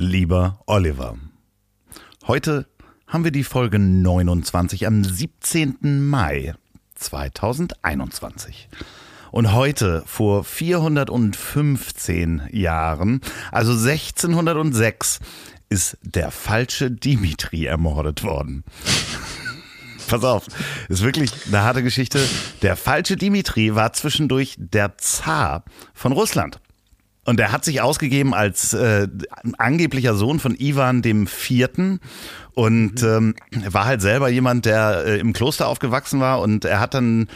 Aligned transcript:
Lieber 0.00 0.60
Oliver, 0.66 1.18
heute 2.28 2.68
haben 3.08 3.24
wir 3.24 3.32
die 3.32 3.42
Folge 3.42 3.80
29 3.80 4.86
am 4.86 5.02
17. 5.02 6.08
Mai 6.08 6.54
2021. 6.94 8.68
Und 9.32 9.52
heute, 9.52 10.04
vor 10.06 10.44
415 10.44 12.42
Jahren, 12.52 13.20
also 13.50 13.72
1606, 13.72 15.18
ist 15.68 15.98
der 16.02 16.30
falsche 16.30 16.92
Dimitri 16.92 17.64
ermordet 17.64 18.22
worden. 18.22 18.62
Pass 20.06 20.22
auf, 20.22 20.46
ist 20.88 21.02
wirklich 21.02 21.32
eine 21.48 21.62
harte 21.62 21.82
Geschichte. 21.82 22.20
Der 22.62 22.76
falsche 22.76 23.16
Dimitri 23.16 23.74
war 23.74 23.92
zwischendurch 23.92 24.54
der 24.58 24.96
Zar 24.96 25.64
von 25.92 26.12
Russland. 26.12 26.60
Und 27.28 27.38
er 27.38 27.52
hat 27.52 27.62
sich 27.62 27.82
ausgegeben 27.82 28.32
als 28.32 28.72
äh, 28.72 29.06
angeblicher 29.58 30.14
Sohn 30.14 30.40
von 30.40 30.54
Ivan 30.58 31.02
dem 31.02 31.26
Vierten 31.26 32.00
und 32.54 33.02
ähm, 33.02 33.34
war 33.68 33.84
halt 33.84 34.00
selber 34.00 34.30
jemand, 34.30 34.64
der 34.64 35.04
äh, 35.04 35.18
im 35.18 35.34
Kloster 35.34 35.68
aufgewachsen 35.68 36.20
war 36.20 36.40
und 36.40 36.64
er 36.64 36.80
hat 36.80 36.94
dann 36.94 37.28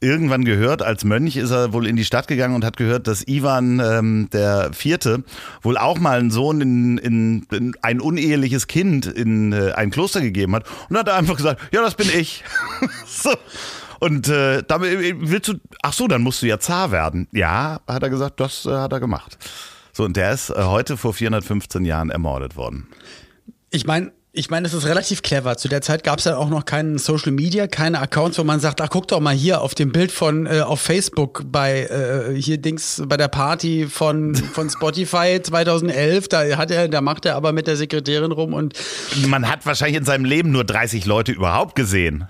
irgendwann 0.00 0.44
gehört, 0.44 0.82
als 0.82 1.02
Mönch 1.02 1.38
ist 1.38 1.50
er 1.50 1.72
wohl 1.72 1.86
in 1.86 1.96
die 1.96 2.04
Stadt 2.04 2.28
gegangen 2.28 2.54
und 2.54 2.62
hat 2.62 2.76
gehört, 2.76 3.06
dass 3.06 3.26
Ivan 3.26 3.80
ähm, 3.80 4.28
der 4.34 4.74
Vierte 4.74 5.24
wohl 5.62 5.78
auch 5.78 5.98
mal 5.98 6.18
einen 6.18 6.30
Sohn 6.30 6.60
in, 6.60 6.98
in, 6.98 7.46
in 7.50 7.72
ein 7.80 8.02
uneheliches 8.02 8.66
Kind 8.66 9.06
in 9.06 9.54
äh, 9.54 9.72
ein 9.72 9.90
Kloster 9.90 10.20
gegeben 10.20 10.56
hat 10.56 10.66
und 10.90 10.98
hat 10.98 11.08
er 11.08 11.14
einfach 11.14 11.36
gesagt, 11.38 11.62
ja, 11.72 11.80
das 11.80 11.94
bin 11.94 12.10
ich. 12.14 12.44
so. 13.06 13.30
Und 13.98 14.28
äh, 14.28 14.62
damit 14.66 14.92
äh, 14.92 15.14
willst 15.18 15.48
du, 15.48 15.54
ach 15.82 15.92
so, 15.92 16.06
dann 16.06 16.22
musst 16.22 16.42
du 16.42 16.46
ja 16.46 16.58
Zar 16.58 16.90
werden. 16.90 17.28
Ja, 17.32 17.80
hat 17.86 18.02
er 18.02 18.10
gesagt, 18.10 18.40
das 18.40 18.66
äh, 18.66 18.70
hat 18.70 18.92
er 18.92 19.00
gemacht. 19.00 19.38
So, 19.92 20.04
und 20.04 20.16
der 20.16 20.32
ist 20.32 20.50
äh, 20.50 20.62
heute 20.62 20.96
vor 20.96 21.14
415 21.14 21.84
Jahren 21.84 22.10
ermordet 22.10 22.56
worden. 22.56 22.86
Ich 23.70 23.86
meine, 23.86 24.12
ich 24.38 24.50
meine, 24.50 24.68
es 24.68 24.74
ist 24.74 24.86
relativ 24.86 25.22
clever. 25.22 25.56
Zu 25.56 25.68
der 25.68 25.80
Zeit 25.80 26.04
gab 26.04 26.20
es 26.20 26.26
ja 26.26 26.36
auch 26.36 26.48
noch 26.48 26.64
keinen 26.64 26.98
Social 26.98 27.32
Media, 27.32 27.66
keine 27.66 27.98
Accounts, 27.98 28.38
wo 28.38 28.44
man 28.44 28.60
sagt, 28.60 28.80
ach 28.80 28.88
guck 28.88 29.08
doch 29.08 29.18
mal 29.18 29.34
hier 29.34 29.62
auf 29.62 29.74
dem 29.74 29.90
Bild 29.90 30.12
von 30.12 30.46
äh, 30.46 30.60
auf 30.60 30.80
Facebook 30.80 31.42
bei 31.46 31.84
äh, 31.86 32.40
hier 32.40 32.58
Dings 32.58 33.02
bei 33.06 33.16
der 33.16 33.26
Party 33.26 33.88
von 33.90 34.36
von 34.36 34.70
Spotify 34.70 35.40
2011. 35.42 36.28
Da 36.28 36.56
hat 36.56 36.70
er, 36.70 36.88
da 36.88 37.00
macht 37.00 37.26
er 37.26 37.34
aber 37.34 37.52
mit 37.52 37.66
der 37.66 37.76
Sekretärin 37.76 38.30
rum 38.30 38.54
und 38.54 38.74
man 39.26 39.50
hat 39.50 39.66
wahrscheinlich 39.66 39.96
in 39.96 40.04
seinem 40.04 40.24
Leben 40.24 40.52
nur 40.52 40.62
30 40.62 41.04
Leute 41.06 41.32
überhaupt 41.32 41.74
gesehen. 41.74 42.28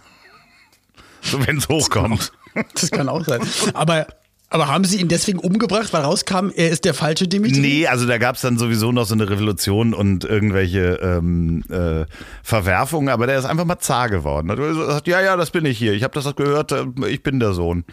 Wenn 1.46 1.58
es 1.58 1.68
hochkommt. 1.68 2.32
Das 2.74 2.90
kann 2.90 3.08
auch 3.08 3.24
sein. 3.24 3.40
Aber 3.74 4.06
aber 4.50 4.68
haben 4.68 4.84
sie 4.84 4.98
ihn 4.98 5.08
deswegen 5.08 5.38
umgebracht, 5.40 5.92
weil 5.92 6.02
rauskam, 6.02 6.50
er 6.54 6.70
ist 6.70 6.86
der 6.86 6.94
falsche 6.94 7.28
Dimitri? 7.28 7.60
Nee, 7.60 7.86
also 7.86 8.06
da 8.06 8.16
gab 8.16 8.36
es 8.36 8.40
dann 8.40 8.56
sowieso 8.56 8.92
noch 8.92 9.04
so 9.04 9.12
eine 9.12 9.28
Revolution 9.28 9.92
und 9.92 10.24
irgendwelche 10.24 10.98
ähm, 11.02 11.64
äh, 11.68 12.06
Verwerfungen, 12.42 13.10
aber 13.10 13.26
der 13.26 13.38
ist 13.38 13.44
einfach 13.44 13.66
mal 13.66 13.78
Zar 13.78 14.08
geworden. 14.08 14.50
Hat 14.50 14.56
gesagt, 14.56 15.06
ja, 15.06 15.20
ja, 15.20 15.36
das 15.36 15.50
bin 15.50 15.66
ich 15.66 15.76
hier. 15.76 15.92
Ich 15.92 16.02
habe 16.02 16.18
das 16.18 16.34
gehört, 16.34 16.72
äh, 16.72 16.86
ich 17.08 17.22
bin 17.22 17.40
der 17.40 17.52
Sohn. 17.52 17.84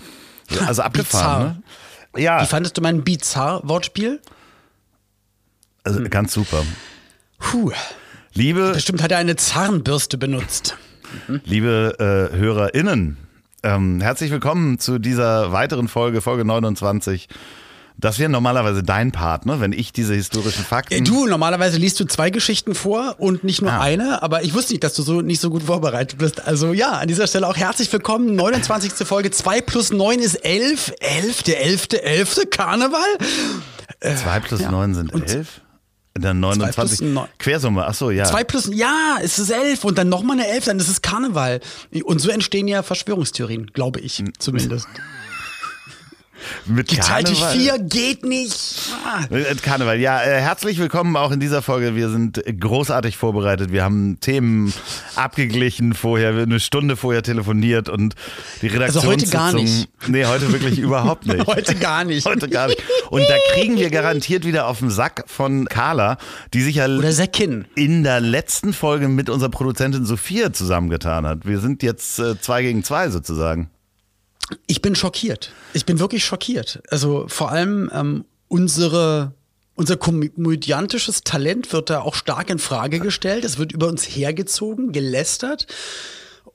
Also 0.66 0.82
abgefahren, 0.84 1.62
ne? 2.14 2.24
Ja. 2.24 2.42
Wie 2.42 2.46
fandest 2.46 2.78
du 2.78 2.82
mein 2.82 3.04
Bizarre-Wortspiel? 3.04 4.22
Also 5.84 6.02
ganz 6.10 6.32
super. 6.32 6.64
Puh. 7.40 7.72
Liebe. 8.34 8.72
Bestimmt 8.74 9.04
hat 9.04 9.12
er 9.12 9.18
eine 9.18 9.36
Zahnbürste 9.36 10.18
benutzt. 10.18 10.78
Liebe 11.44 12.32
äh, 12.34 12.38
HörerInnen, 12.38 13.18
ähm, 13.66 14.00
herzlich 14.00 14.32
willkommen 14.32 14.78
zu 14.80 15.00
dieser 15.00 15.52
weiteren 15.52 15.88
Folge, 15.88 16.22
Folge 16.22 16.46
29. 16.46 17.28
Das 17.98 18.20
wäre 18.20 18.30
normalerweise 18.30 18.84
dein 18.84 19.12
Part, 19.12 19.46
ne? 19.46 19.60
wenn 19.60 19.72
ich 19.72 19.94
diese 19.94 20.14
historischen 20.14 20.64
Fakten. 20.64 21.04
Du, 21.06 21.26
normalerweise 21.26 21.78
liest 21.78 22.00
du 22.00 22.06
zwei 22.06 22.30
Geschichten 22.30 22.76
vor 22.76 23.16
und 23.20 23.44
nicht 23.44 23.62
nur 23.62 23.72
ah. 23.72 23.82
eine, 23.82 24.22
aber 24.22 24.44
ich 24.44 24.54
wusste 24.54 24.74
nicht, 24.74 24.84
dass 24.84 24.94
du 24.94 25.02
so 25.02 25.22
nicht 25.22 25.40
so 25.40 25.50
gut 25.50 25.64
vorbereitet 25.64 26.20
bist. 26.20 26.46
Also 26.46 26.74
ja, 26.74 26.92
an 26.92 27.08
dieser 27.08 27.26
Stelle 27.26 27.48
auch 27.48 27.56
herzlich 27.56 27.92
willkommen. 27.92 28.36
29. 28.36 29.08
Folge 29.08 29.32
2 29.32 29.62
plus 29.62 29.92
9 29.92 30.20
ist 30.20 30.36
11. 30.36 30.94
11, 31.00 31.44
der 31.44 31.64
11. 31.64 31.88
11. 32.04 32.50
Karneval. 32.52 33.00
2 34.02 34.40
plus 34.42 34.60
ja. 34.60 34.72
9 34.72 34.94
sind 34.94 35.14
11? 35.14 35.62
Dann 36.18 36.40
29. 36.40 37.10
Quersumme, 37.40 37.86
ach 37.86 37.94
so, 37.94 38.10
ja. 38.10 38.24
2 38.24 38.44
plus, 38.46 38.70
ja, 38.74 39.18
es 39.22 39.38
ist 39.38 39.50
11 39.50 39.84
und 39.84 39.98
dann 39.98 40.08
nochmal 40.08 40.40
eine 40.40 40.48
11, 40.48 40.66
dann 40.66 40.80
ist 40.80 40.88
es 40.88 41.02
Karneval. 41.02 41.60
Und 42.06 42.20
so 42.20 42.30
entstehen 42.30 42.70
ja 42.70 42.84
Verschwörungstheorien, 42.84 43.68
glaube 43.74 44.00
ich 44.00 44.24
zumindest. 44.40 44.88
Mit 46.66 46.90
Geteilt 46.90 47.28
durch 47.30 47.44
vier 47.46 47.80
geht 47.80 48.26
nicht. 48.26 48.92
Ah. 49.06 49.22
Mit 49.30 49.64
Karneval. 49.64 50.00
Ja, 50.00 50.22
äh, 50.22 50.40
herzlich 50.42 50.78
willkommen 50.78 51.16
auch 51.16 51.32
in 51.32 51.40
dieser 51.40 51.62
Folge. 51.62 51.96
Wir 51.96 52.10
sind 52.10 52.42
großartig 52.60 53.18
vorbereitet. 53.18 53.72
Wir 53.72 53.84
haben 53.84 54.20
Themen 54.20 54.74
abgeglichen 55.16 55.94
vorher, 55.94 56.30
eine 56.34 56.60
Stunde 56.60 56.96
vorher 56.96 57.24
telefoniert 57.24 57.90
und 57.90 58.16
die 58.62 58.68
Redaktion. 58.68 59.04
Also 59.04 59.12
heute 59.12 59.28
gar 59.30 59.54
nicht. 59.54 59.90
Nee, 60.08 60.26
heute 60.26 60.52
wirklich 60.52 60.80
überhaupt 60.80 61.26
nicht. 61.28 61.46
heute 61.48 61.76
gar 61.76 62.04
nicht. 62.04 62.26
Heute 62.26 62.50
gar 62.50 62.68
nicht. 62.68 62.82
Und 63.10 63.22
da 63.22 63.36
kriegen 63.54 63.78
wir 63.78 63.90
garantiert 63.90 64.46
wieder 64.46 64.68
auf 64.68 64.80
den 64.80 64.90
Sack 64.90 65.24
von 65.28 65.66
Carla, 65.66 66.18
die 66.54 66.62
sich 66.62 66.76
ja 66.76 66.88
Oder 66.88 67.12
Säckin. 67.12 67.66
in 67.76 68.04
der 68.04 68.20
letzten 68.20 68.74
Folge 68.74 69.08
mit 69.08 69.30
unserer 69.30 69.50
Produzentin 69.50 70.06
Sophia 70.06 70.54
zusammengetan 70.54 71.26
hat. 71.26 71.46
Wir 71.46 71.60
sind 71.60 71.84
jetzt 71.84 72.20
äh, 72.20 72.40
zwei 72.40 72.62
gegen 72.62 72.84
zwei 72.84 73.10
sozusagen. 73.10 73.70
Ich 74.68 74.82
bin 74.82 74.96
schockiert. 74.96 75.52
Ich 75.74 75.86
bin 75.86 76.00
wirklich 76.00 76.24
schockiert. 76.26 76.82
Also 76.90 77.26
vor 77.28 77.52
allem 77.52 77.90
ähm, 77.94 78.26
unsere 78.48 79.34
unser 79.76 79.98
komödiantisches 79.98 81.24
Talent 81.24 81.74
wird 81.74 81.90
da 81.90 82.00
auch 82.00 82.16
stark 82.16 82.50
in 82.50 82.60
Frage 82.60 83.00
gestellt. 83.00 83.44
Es 83.44 83.58
wird 83.58 83.74
über 83.74 83.88
uns 83.88 84.04
hergezogen, 84.04 84.94
gelästert. 84.94 85.68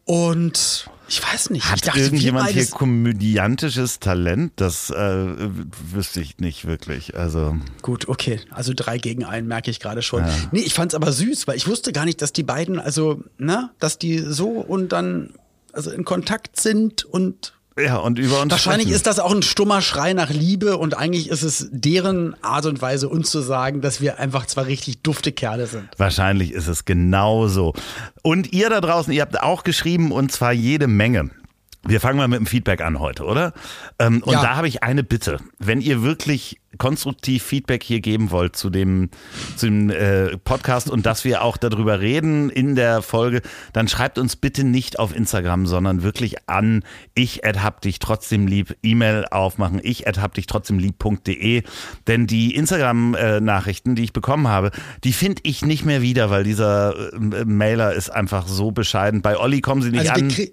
Und 0.04 0.88
ich 1.06 1.22
weiß 1.22 1.50
nicht. 1.50 1.66
Hat 1.66 1.76
ich 1.76 1.82
dachte, 1.82 2.00
irgendjemand 2.00 2.48
hier 2.48 2.66
komödiantisches 2.66 4.00
Talent? 4.00 4.52
Das 4.56 4.90
äh, 4.90 5.36
wüsste 5.92 6.20
ich 6.20 6.38
nicht 6.38 6.66
wirklich. 6.66 7.14
Also 7.14 7.56
gut, 7.82 8.08
okay. 8.08 8.40
Also 8.50 8.72
drei 8.74 8.96
gegen 8.96 9.24
einen 9.24 9.46
merke 9.46 9.70
ich 9.70 9.80
gerade 9.80 10.00
schon. 10.02 10.24
Ja. 10.24 10.34
Nee, 10.52 10.60
ich 10.60 10.72
fand 10.72 10.92
es 10.92 10.96
aber 10.96 11.12
süß, 11.12 11.46
weil 11.46 11.56
ich 11.56 11.68
wusste 11.68 11.92
gar 11.92 12.06
nicht, 12.06 12.22
dass 12.22 12.32
die 12.32 12.42
beiden, 12.42 12.78
also, 12.78 13.22
ne, 13.36 13.70
dass 13.78 13.98
die 13.98 14.18
so 14.18 14.48
und 14.48 14.90
dann 14.90 15.34
also 15.72 15.90
in 15.90 16.04
Kontakt 16.04 16.58
sind 16.58 17.04
und 17.04 17.52
ja, 17.84 17.96
und 17.96 18.18
über 18.18 18.40
uns. 18.40 18.50
Wahrscheinlich 18.50 18.88
sprechen. 18.88 18.96
ist 18.96 19.06
das 19.06 19.18
auch 19.18 19.34
ein 19.34 19.42
stummer 19.42 19.82
Schrei 19.82 20.12
nach 20.12 20.30
Liebe 20.30 20.76
und 20.76 20.96
eigentlich 20.96 21.28
ist 21.28 21.42
es 21.42 21.68
deren 21.70 22.34
Art 22.42 22.66
und 22.66 22.80
Weise, 22.82 23.08
uns 23.08 23.30
zu 23.30 23.40
sagen, 23.40 23.80
dass 23.80 24.00
wir 24.00 24.18
einfach 24.18 24.46
zwar 24.46 24.66
richtig 24.66 25.02
dufte 25.02 25.32
Kerle 25.32 25.66
sind. 25.66 25.88
Wahrscheinlich 25.96 26.52
ist 26.52 26.68
es 26.68 26.84
genauso. 26.84 27.74
Und 28.22 28.52
ihr 28.52 28.70
da 28.70 28.80
draußen, 28.80 29.12
ihr 29.12 29.22
habt 29.22 29.40
auch 29.42 29.64
geschrieben 29.64 30.12
und 30.12 30.32
zwar 30.32 30.52
jede 30.52 30.86
Menge. 30.86 31.30
Wir 31.86 32.00
fangen 32.00 32.18
mal 32.18 32.28
mit 32.28 32.38
dem 32.38 32.46
Feedback 32.46 32.82
an 32.82 33.00
heute, 33.00 33.24
oder? 33.24 33.52
Ähm, 33.98 34.22
und 34.22 34.34
ja. 34.34 34.42
da 34.42 34.56
habe 34.56 34.68
ich 34.68 34.82
eine 34.82 35.02
Bitte. 35.02 35.38
Wenn 35.58 35.80
ihr 35.80 36.02
wirklich 36.02 36.60
konstruktiv 36.78 37.42
Feedback 37.42 37.82
hier 37.82 38.00
geben 38.00 38.30
wollt 38.30 38.54
zu 38.54 38.70
dem, 38.70 39.10
zu 39.56 39.66
dem 39.66 39.90
äh, 39.90 40.36
Podcast 40.38 40.88
und 40.90 41.04
dass 41.04 41.24
wir 41.24 41.42
auch 41.42 41.56
darüber 41.56 42.00
reden 42.00 42.48
in 42.48 42.74
der 42.76 43.02
Folge, 43.02 43.42
dann 43.72 43.88
schreibt 43.88 44.18
uns 44.18 44.36
bitte 44.36 44.62
nicht 44.62 44.98
auf 44.98 45.14
Instagram, 45.14 45.66
sondern 45.66 46.02
wirklich 46.02 46.48
an 46.48 46.84
ich 47.14 47.40
hab 47.44 47.80
dich 47.80 47.98
trotzdem 47.98 48.46
lieb, 48.46 48.76
E-Mail 48.82 49.24
aufmachen, 49.30 49.80
ich 49.82 50.02
hab 50.02 50.34
dich 50.34 50.46
trotzdem 50.46 50.78
lieb.de. 50.78 51.62
Denn 52.06 52.26
die 52.26 52.54
Instagram-Nachrichten, 52.54 53.94
die 53.94 54.04
ich 54.04 54.12
bekommen 54.12 54.48
habe, 54.48 54.70
die 55.02 55.12
finde 55.12 55.40
ich 55.44 55.64
nicht 55.64 55.84
mehr 55.84 56.02
wieder, 56.02 56.30
weil 56.30 56.44
dieser 56.44 57.12
äh, 57.14 57.44
Mailer 57.44 57.94
ist 57.94 58.10
einfach 58.10 58.46
so 58.46 58.70
bescheiden. 58.70 59.22
Bei 59.22 59.38
Olli 59.38 59.60
kommen 59.60 59.82
sie 59.82 59.90
nicht 59.90 60.10
also 60.10 60.24
an. 60.24 60.50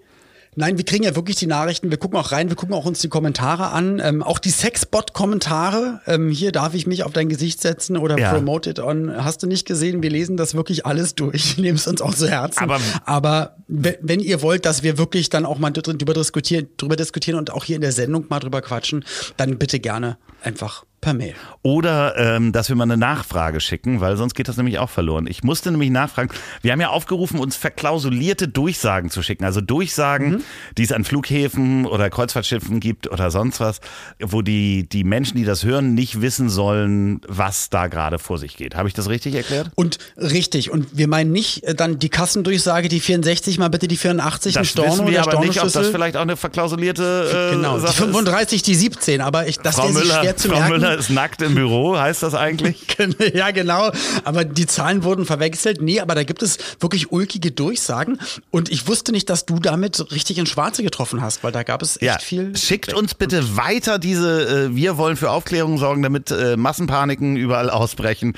Nein, 0.59 0.80
wir 0.80 0.86
kriegen 0.86 1.04
ja 1.04 1.15
wirklich 1.15 1.36
die 1.36 1.45
Nachrichten. 1.45 1.92
Wir 1.92 2.00
gucken 2.00 2.18
auch 2.18 2.31
rein, 2.31 2.50
wir 2.50 2.56
gucken 2.56 2.74
auch 2.74 2.86
uns 2.86 3.00
die 3.00 3.09
Kommentare 3.09 3.68
an. 3.68 4.01
Ähm, 4.04 4.24
auch 4.24 4.39
die 4.39 4.50
Sexbot-Kommentare. 4.50 6.01
Ähm, 6.07 6.31
hier 6.31 6.51
darf 6.51 6.74
ich 6.74 6.88
mich 6.88 7.04
auf 7.04 7.13
dein 7.13 7.30
Gesicht 7.30 7.62
setzen 7.62 7.95
oder 7.95 8.18
ja. 8.18 8.33
promote 8.33 8.71
it 8.71 8.80
on. 8.80 9.24
Hast 9.24 9.44
du 9.44 9.48
nicht 9.48 9.68
gesehen? 9.68 10.01
Wir 10.01 10.09
lesen 10.09 10.36
das 10.36 10.56
wirklich 10.56 10.83
alles 10.83 11.13
durch. 11.13 11.57
Nehmen 11.59 11.77
es 11.77 11.86
uns 11.86 12.01
auch 12.01 12.15
zu 12.15 12.27
Herzen. 12.27 12.63
Aber, 12.63 12.80
Aber 13.06 13.57
wenn 13.68 14.19
ihr 14.19 14.42
wollt, 14.42 14.65
dass 14.65 14.81
wir 14.81 14.98
wirklich 14.98 15.30
dann 15.30 15.45
auch 15.45 15.59
mal 15.59 15.69
drüber 15.69 16.15
diskutieren, 16.15 16.68
drüber 16.77 16.95
diskutieren 16.95 17.38
und 17.38 17.51
auch 17.51 17.63
hier 17.63 17.75
in 17.75 17.83
der 17.83 17.92
Sendung 17.92 18.25
mal 18.27 18.39
drüber 18.39 18.63
quatschen, 18.63 19.06
dann 19.38 19.59
bitte 19.59 19.80
gerne 19.80 20.18
einfach 20.42 20.86
per 21.07 21.13
Mail. 21.13 21.36
Oder 21.63 22.18
ähm, 22.18 22.51
dass 22.51 22.69
wir 22.69 22.75
mal 22.75 22.83
eine 22.83 22.98
Nachfrage 22.98 23.59
schicken, 23.59 24.01
weil 24.01 24.18
sonst 24.18 24.33
geht 24.33 24.48
das 24.48 24.57
nämlich 24.57 24.80
auch 24.80 24.89
verloren. 24.89 25.27
Ich 25.27 25.44
musste 25.44 25.71
nämlich 25.71 25.89
nachfragen. 25.89 26.30
Wir 26.62 26.71
haben 26.71 26.81
ja 26.81 26.89
aufgerufen, 26.89 27.39
uns 27.39 27.56
verklausulierte 27.56 28.48
Durchsagen 28.48 29.09
zu 29.09 29.21
schicken. 29.21 29.44
Also 29.44 29.62
Durchsagen, 29.62 30.30
mhm. 30.30 30.44
die 30.77 30.83
es 30.83 30.92
an 30.92 31.04
Flughäfen 31.04 31.86
oder 31.86 32.09
Kreuzfahrtschiffen 32.09 32.80
gibt 32.80 33.09
oder 33.09 33.31
sonst 33.31 33.59
was, 33.59 33.80
wo 34.19 34.42
die, 34.42 34.88
die 34.88 35.04
Menschen, 35.04 35.38
die 35.38 35.45
das 35.45 35.63
hören, 35.63 35.94
nicht 35.94 36.21
wissen 36.21 36.50
sollen, 36.50 37.21
was 37.27 37.69
da 37.69 37.88
gerade 37.88 38.19
vor 38.19 38.38
sich 38.38 38.57
geht. 38.57 38.75
Habe 38.75 38.88
ich 38.88 38.94
das 38.94 39.09
richtig 39.09 39.36
erklärt? 39.36 39.71
Und 39.75 39.98
richtig. 40.18 40.71
Und 40.71 40.98
wir 40.98 41.07
meinen 41.07 41.31
nicht 41.31 41.63
äh, 41.63 41.75
dann 41.75 42.00
die 42.00 42.09
Kassendurchsage, 42.09 42.89
die 42.89 43.00
64 43.00 43.57
mal 43.59 43.69
bitte 43.69 43.88
die 43.88 43.98
84 43.98 44.54
das 44.54 44.68
Storno 44.68 44.92
wissen 44.92 45.07
wir 45.07 45.21
aber 45.21 45.39
nicht, 45.39 45.62
ob 45.62 45.71
das 45.71 45.88
vielleicht 45.88 46.18
auch 46.18 46.21
eine 46.21 46.38
verklausulierte 46.38 47.50
äh, 47.51 47.56
Genau, 47.56 47.80
die 47.80 47.88
35, 47.88 48.57
ist. 48.57 48.68
die 48.68 48.75
17. 48.75 49.21
Aber 49.21 49.48
ich, 49.48 49.57
das 49.59 49.75
Frau 49.75 49.89
Müller, 49.89 50.21
schwer 50.21 50.38
zu 50.38 50.50
Frau 50.50 50.59
merken. 50.59 50.74
Müller 50.74 50.97
ist 50.98 51.10
nackt 51.10 51.42
im 51.42 51.56
Büro, 51.56 51.98
heißt 51.98 52.24
das 52.24 52.34
eigentlich? 52.34 52.86
ja, 53.34 53.52
genau. 53.52 53.92
Aber 54.24 54.44
die 54.44 54.66
Zahlen 54.66 55.04
wurden 55.04 55.26
verwechselt. 55.26 55.82
Nee, 55.82 56.00
aber 56.00 56.16
da 56.16 56.24
gibt 56.24 56.44
es 56.44 56.58
wirklich 56.80 57.12
ulkige 57.12 57.52
Durchsagen. 57.52 58.20
Und 58.52 58.70
ich 58.70 58.88
wusste 58.88 59.12
nicht, 59.12 59.30
dass 59.30 59.46
du 59.46 59.60
damit 59.60 60.12
richtig 60.12 60.38
ins 60.38 60.50
Schwarze 60.50 60.84
getroffen 60.84 61.22
hast, 61.22 61.44
weil 61.44 61.52
da 61.52 61.64
gab 61.64 61.82
es 61.82 61.98
echt 61.98 62.04
ja, 62.04 62.20
viel. 62.20 62.56
Schickt 62.56 62.94
uns 62.94 63.14
bitte 63.14 63.58
weiter 63.58 64.00
diese, 64.00 64.68
äh, 64.68 64.76
wir 64.76 64.98
wollen 64.98 65.18
für 65.18 65.32
Aufklärung 65.32 65.78
sorgen, 65.78 66.02
damit 66.02 66.32
äh, 66.32 66.58
Massenpaniken 66.58 67.38
überall 67.38 67.70
ausbrechen. 67.70 68.34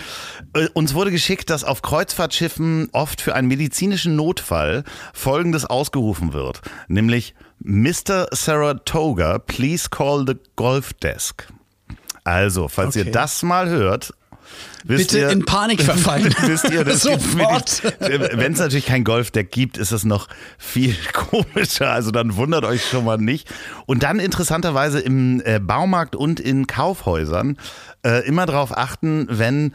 Äh, 0.54 0.68
uns 0.74 0.94
wurde 0.94 1.12
geschickt, 1.12 1.50
dass 1.50 1.64
auf 1.64 1.82
Kreuzfahrtschiffen 1.82 2.90
oft 2.92 3.22
für 3.22 3.36
einen 3.36 3.48
medizinischen 3.48 4.16
Notfall 4.16 4.84
Folgendes 5.14 5.66
ausgerufen 5.66 6.34
wird, 6.34 6.62
nämlich 6.88 7.34
Mr. 7.62 8.28
Saratoga, 8.32 9.38
please 9.40 9.90
call 9.90 10.26
the 10.26 10.36
Golf 10.56 10.94
Desk. 10.94 11.46
Also, 12.24 12.68
falls 12.68 12.96
okay. 12.96 13.08
ihr 13.08 13.12
das 13.12 13.44
mal 13.44 13.70
hört, 13.70 14.14
Bitte 14.86 15.20
ihr, 15.20 15.30
in 15.30 15.46
Panik 15.46 15.82
verfallen. 15.82 16.34
wisst 16.46 16.70
ihr, 16.72 16.84
das 16.84 17.06
Wenn 18.00 18.54
es 18.54 18.60
natürlich 18.60 18.86
kein 18.86 19.04
Golfdeck 19.04 19.52
gibt, 19.52 19.78
ist 19.78 19.92
es 19.92 20.06
noch 20.06 20.28
viel 20.58 20.96
komischer. 21.14 21.92
Also 21.92 22.12
dann 22.12 22.36
wundert 22.36 22.64
euch 22.66 22.86
schon 22.88 23.06
mal 23.06 23.18
nicht. 23.18 23.50
Und 23.86 24.04
dann 24.04 24.20
interessanterweise 24.20 25.00
im 25.00 25.42
äh, 25.46 25.60
Baumarkt 25.60 26.16
und 26.16 26.40
in 26.40 26.68
Kaufhäusern 26.68 27.58
äh, 28.06 28.26
immer 28.26 28.46
darauf 28.46 28.76
achten, 28.78 29.28
wenn 29.30 29.74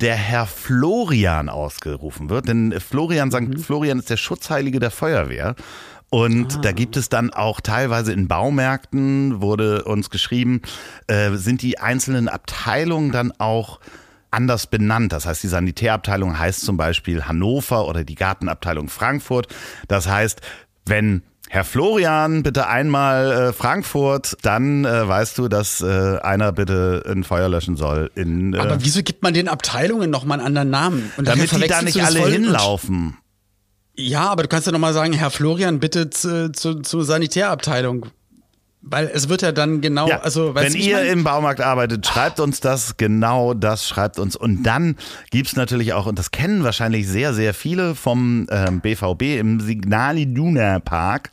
der 0.00 0.16
Herr 0.16 0.46
Florian 0.46 1.48
ausgerufen 1.48 2.30
wird. 2.30 2.48
Denn 2.48 2.74
Florian 2.80 3.30
St. 3.30 3.40
Mhm. 3.40 3.58
Florian 3.58 3.98
ist 3.98 4.10
der 4.10 4.16
Schutzheilige 4.16 4.78
der 4.78 4.90
Feuerwehr. 4.90 5.54
Und 6.14 6.58
ah. 6.58 6.60
da 6.60 6.70
gibt 6.70 6.96
es 6.96 7.08
dann 7.08 7.32
auch 7.32 7.60
teilweise 7.60 8.12
in 8.12 8.28
Baumärkten, 8.28 9.42
wurde 9.42 9.82
uns 9.82 10.10
geschrieben, 10.10 10.62
äh, 11.08 11.32
sind 11.32 11.60
die 11.60 11.80
einzelnen 11.80 12.28
Abteilungen 12.28 13.10
dann 13.10 13.32
auch 13.38 13.80
anders 14.30 14.68
benannt. 14.68 15.12
Das 15.12 15.26
heißt, 15.26 15.42
die 15.42 15.48
Sanitärabteilung 15.48 16.38
heißt 16.38 16.60
zum 16.60 16.76
Beispiel 16.76 17.24
Hannover 17.24 17.88
oder 17.88 18.04
die 18.04 18.14
Gartenabteilung 18.14 18.90
Frankfurt. 18.90 19.48
Das 19.88 20.06
heißt, 20.06 20.40
wenn 20.86 21.24
Herr 21.48 21.64
Florian, 21.64 22.44
bitte 22.44 22.68
einmal 22.68 23.32
äh, 23.32 23.52
Frankfurt, 23.52 24.36
dann 24.42 24.84
äh, 24.84 25.08
weißt 25.08 25.36
du, 25.36 25.48
dass 25.48 25.80
äh, 25.80 26.18
einer 26.20 26.52
bitte 26.52 27.02
ein 27.08 27.24
Feuer 27.24 27.48
löschen 27.48 27.76
soll. 27.76 28.12
In, 28.14 28.54
äh, 28.54 28.58
Aber 28.58 28.84
wieso 28.84 29.02
gibt 29.02 29.24
man 29.24 29.34
den 29.34 29.48
Abteilungen 29.48 30.10
nochmal 30.10 30.38
einen 30.38 30.46
anderen 30.46 30.70
Namen? 30.70 31.12
Und 31.16 31.26
damit 31.26 31.50
die 31.50 31.66
da 31.66 31.82
nicht 31.82 32.00
alle 32.04 32.24
hinlaufen. 32.28 33.16
Ja, 33.96 34.28
aber 34.28 34.42
du 34.42 34.48
kannst 34.48 34.66
ja 34.66 34.72
nochmal 34.72 34.92
sagen, 34.92 35.12
Herr 35.12 35.30
Florian, 35.30 35.78
bitte 35.78 36.10
zu, 36.10 36.50
zu, 36.52 36.82
zur 36.82 37.04
Sanitärabteilung. 37.04 38.06
Weil 38.86 39.10
es 39.14 39.30
wird 39.30 39.40
ja 39.40 39.50
dann 39.50 39.80
genau, 39.80 40.06
ja, 40.08 40.20
also 40.20 40.54
wenn 40.54 40.74
ihr 40.74 40.98
mein? 40.98 41.06
im 41.06 41.24
Baumarkt 41.24 41.62
arbeitet, 41.62 42.06
schreibt 42.06 42.38
uns 42.38 42.60
das, 42.60 42.98
genau 42.98 43.54
das 43.54 43.88
schreibt 43.88 44.18
uns. 44.18 44.36
Und 44.36 44.64
dann 44.64 44.96
gibt's 45.30 45.56
natürlich 45.56 45.94
auch, 45.94 46.04
und 46.04 46.18
das 46.18 46.32
kennen 46.32 46.64
wahrscheinlich 46.64 47.08
sehr, 47.08 47.32
sehr 47.32 47.54
viele 47.54 47.94
vom 47.94 48.46
ähm, 48.50 48.82
BVB 48.82 49.38
im 49.38 49.60
Signal 49.60 50.18
Iduna 50.18 50.80
Park 50.80 51.30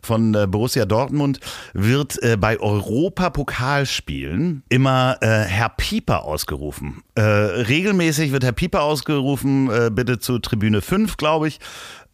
von 0.00 0.34
äh, 0.34 0.46
Borussia 0.46 0.86
Dortmund 0.86 1.40
wird 1.74 2.22
äh, 2.22 2.38
bei 2.38 2.58
Europapokalspielen 2.58 4.62
immer 4.70 5.18
äh, 5.20 5.26
Herr 5.26 5.68
Pieper 5.70 6.24
ausgerufen. 6.24 7.02
Äh, 7.16 7.20
regelmäßig 7.20 8.32
wird 8.32 8.44
Herr 8.44 8.52
Pieper 8.52 8.82
ausgerufen, 8.82 9.70
äh, 9.70 9.90
bitte 9.90 10.20
zu 10.20 10.38
Tribüne 10.38 10.80
5, 10.80 11.18
glaube 11.18 11.48
ich 11.48 11.60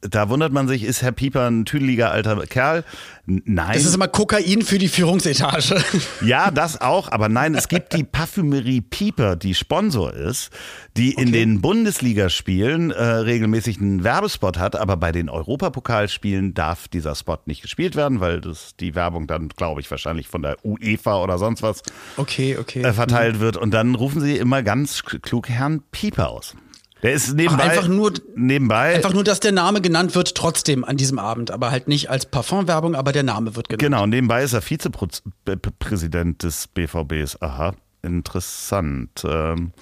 da 0.02 0.28
wundert 0.28 0.52
man 0.52 0.66
sich, 0.66 0.84
ist 0.84 1.02
Herr 1.02 1.12
Pieper 1.12 1.46
ein 1.46 1.64
tüdeliger 1.64 2.10
alter 2.10 2.36
Kerl? 2.46 2.84
Nein. 3.26 3.74
Das 3.74 3.84
ist 3.84 3.94
immer 3.94 4.08
Kokain 4.08 4.62
für 4.62 4.78
die 4.78 4.88
Führungsetage. 4.88 5.82
Ja, 6.22 6.50
das 6.50 6.80
auch, 6.80 7.10
aber 7.12 7.28
nein, 7.28 7.54
es 7.54 7.68
gibt 7.68 7.94
die 7.94 8.04
Parfümerie 8.04 8.80
Pieper, 8.80 9.36
die 9.36 9.54
Sponsor 9.54 10.12
ist, 10.12 10.50
die 10.96 11.14
okay. 11.14 11.22
in 11.22 11.32
den 11.32 11.60
Bundesligaspielen 11.60 12.90
äh, 12.90 13.02
regelmäßig 13.02 13.80
einen 13.80 14.02
Werbespot 14.04 14.58
hat, 14.58 14.76
aber 14.76 14.96
bei 14.96 15.12
den 15.12 15.28
Europapokalspielen 15.28 16.54
darf 16.54 16.88
dieser 16.88 17.14
Spot 17.14 17.38
nicht 17.46 17.62
gespielt 17.62 17.94
werden, 17.94 18.20
weil 18.20 18.40
das 18.40 18.76
die 18.76 18.94
Werbung 18.94 19.26
dann, 19.26 19.48
glaube 19.48 19.80
ich, 19.80 19.90
wahrscheinlich 19.90 20.28
von 20.28 20.42
der 20.42 20.56
UEFA 20.64 21.22
oder 21.22 21.38
sonst 21.38 21.62
was 21.62 21.82
okay, 22.16 22.56
okay. 22.58 22.82
Äh, 22.82 22.92
verteilt 22.92 23.36
mhm. 23.36 23.40
wird. 23.40 23.56
Und 23.56 23.72
dann 23.72 23.94
rufen 23.94 24.20
sie 24.20 24.36
immer 24.36 24.62
ganz 24.62 25.02
klug 25.02 25.48
Herrn 25.48 25.82
Pieper 25.90 26.30
aus. 26.30 26.54
Der 27.02 27.12
ist 27.12 27.34
nebenbei. 27.34 27.64
Ach, 27.64 27.70
einfach 27.70 27.88
nur 27.88 28.12
nebenbei. 28.36 28.94
Einfach 28.94 29.12
nur, 29.12 29.24
dass 29.24 29.40
der 29.40 29.52
Name 29.52 29.80
genannt 29.80 30.14
wird, 30.14 30.34
trotzdem 30.34 30.84
an 30.84 30.96
diesem 30.96 31.18
Abend, 31.18 31.50
aber 31.50 31.70
halt 31.70 31.88
nicht 31.88 32.10
als 32.10 32.26
Parfumwerbung, 32.26 32.94
aber 32.94 33.12
der 33.12 33.22
Name 33.22 33.56
wird 33.56 33.68
genannt. 33.68 33.82
Genau, 33.82 34.06
nebenbei 34.06 34.42
ist 34.42 34.52
er 34.52 34.62
Vizepräsident 34.62 36.42
des 36.42 36.68
BVBs. 36.68 37.40
Aha, 37.40 37.74
interessant. 38.02 39.24
Ähm, 39.24 39.72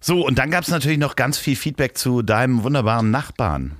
so, 0.00 0.24
und 0.26 0.38
dann 0.38 0.50
gab 0.50 0.62
es 0.64 0.70
natürlich 0.70 0.98
noch 0.98 1.16
ganz 1.16 1.38
viel 1.38 1.56
Feedback 1.56 1.98
zu 1.98 2.22
deinem 2.22 2.62
wunderbaren 2.62 3.10
Nachbarn. 3.10 3.76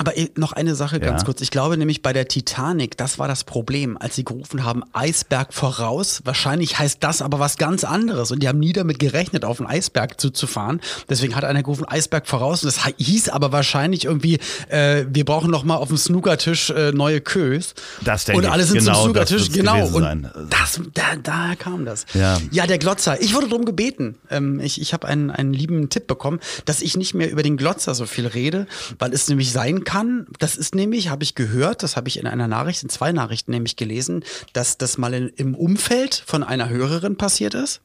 Aber 0.00 0.14
noch 0.34 0.52
eine 0.52 0.74
Sache 0.74 0.98
ganz 0.98 1.20
ja. 1.20 1.26
kurz. 1.26 1.42
Ich 1.42 1.50
glaube 1.50 1.76
nämlich 1.76 2.00
bei 2.00 2.14
der 2.14 2.26
Titanic, 2.26 2.96
das 2.96 3.18
war 3.18 3.28
das 3.28 3.44
Problem, 3.44 3.98
als 3.98 4.16
sie 4.16 4.24
gerufen 4.24 4.64
haben, 4.64 4.82
Eisberg 4.94 5.52
voraus. 5.52 6.22
Wahrscheinlich 6.24 6.78
heißt 6.78 7.04
das 7.04 7.20
aber 7.20 7.38
was 7.38 7.58
ganz 7.58 7.84
anderes. 7.84 8.30
Und 8.30 8.42
die 8.42 8.48
haben 8.48 8.58
nie 8.58 8.72
damit 8.72 8.98
gerechnet, 8.98 9.44
auf 9.44 9.60
einen 9.60 9.68
Eisberg 9.68 10.18
zuzufahren. 10.18 10.80
Deswegen 11.10 11.36
hat 11.36 11.44
einer 11.44 11.62
gerufen, 11.62 11.84
Eisberg 11.84 12.26
voraus. 12.26 12.64
Und 12.64 12.74
das 12.74 12.86
hieß 12.96 13.28
aber 13.28 13.52
wahrscheinlich 13.52 14.06
irgendwie, 14.06 14.38
äh, 14.68 15.04
wir 15.06 15.26
brauchen 15.26 15.50
noch 15.50 15.64
mal 15.64 15.76
auf 15.76 15.88
dem 15.88 15.98
Snookertisch 15.98 16.70
äh, 16.70 16.92
neue 16.92 17.20
Kös. 17.20 17.74
Das 18.02 18.24
denke 18.24 18.40
Und 18.40 18.50
alle 18.50 18.64
sind 18.64 18.78
genau, 18.78 18.94
zum 18.94 19.02
Snookertisch. 19.02 19.52
Genau. 19.52 19.86
Und 19.86 20.02
sein. 20.02 20.30
das, 20.48 20.80
da, 20.94 21.02
daher 21.22 21.56
kam 21.56 21.84
das. 21.84 22.06
Ja. 22.14 22.40
ja, 22.50 22.66
der 22.66 22.78
Glotzer. 22.78 23.20
Ich 23.20 23.34
wurde 23.34 23.48
darum 23.50 23.66
gebeten. 23.66 24.14
Ähm, 24.30 24.60
ich 24.60 24.80
ich 24.80 24.94
habe 24.94 25.06
einen, 25.06 25.30
einen 25.30 25.52
lieben 25.52 25.90
Tipp 25.90 26.06
bekommen, 26.06 26.40
dass 26.64 26.80
ich 26.80 26.96
nicht 26.96 27.12
mehr 27.12 27.30
über 27.30 27.42
den 27.42 27.58
Glotzer 27.58 27.94
so 27.94 28.06
viel 28.06 28.26
rede, 28.26 28.66
weil 28.98 29.12
es 29.12 29.28
nämlich 29.28 29.52
sein 29.52 29.84
kann, 29.84 29.89
kann. 29.90 30.26
Das 30.38 30.56
ist 30.56 30.76
nämlich, 30.76 31.08
habe 31.08 31.24
ich 31.24 31.34
gehört, 31.34 31.82
das 31.82 31.96
habe 31.96 32.06
ich 32.06 32.18
in 32.18 32.26
einer 32.28 32.46
Nachricht, 32.46 32.82
in 32.84 32.88
zwei 32.88 33.10
Nachrichten 33.10 33.50
nämlich 33.50 33.74
gelesen, 33.74 34.24
dass 34.52 34.78
das 34.78 34.98
mal 34.98 35.12
in, 35.14 35.28
im 35.30 35.56
Umfeld 35.56 36.22
von 36.26 36.44
einer 36.44 36.68
Hörerin 36.68 37.16
passiert 37.16 37.54
ist. 37.54 37.80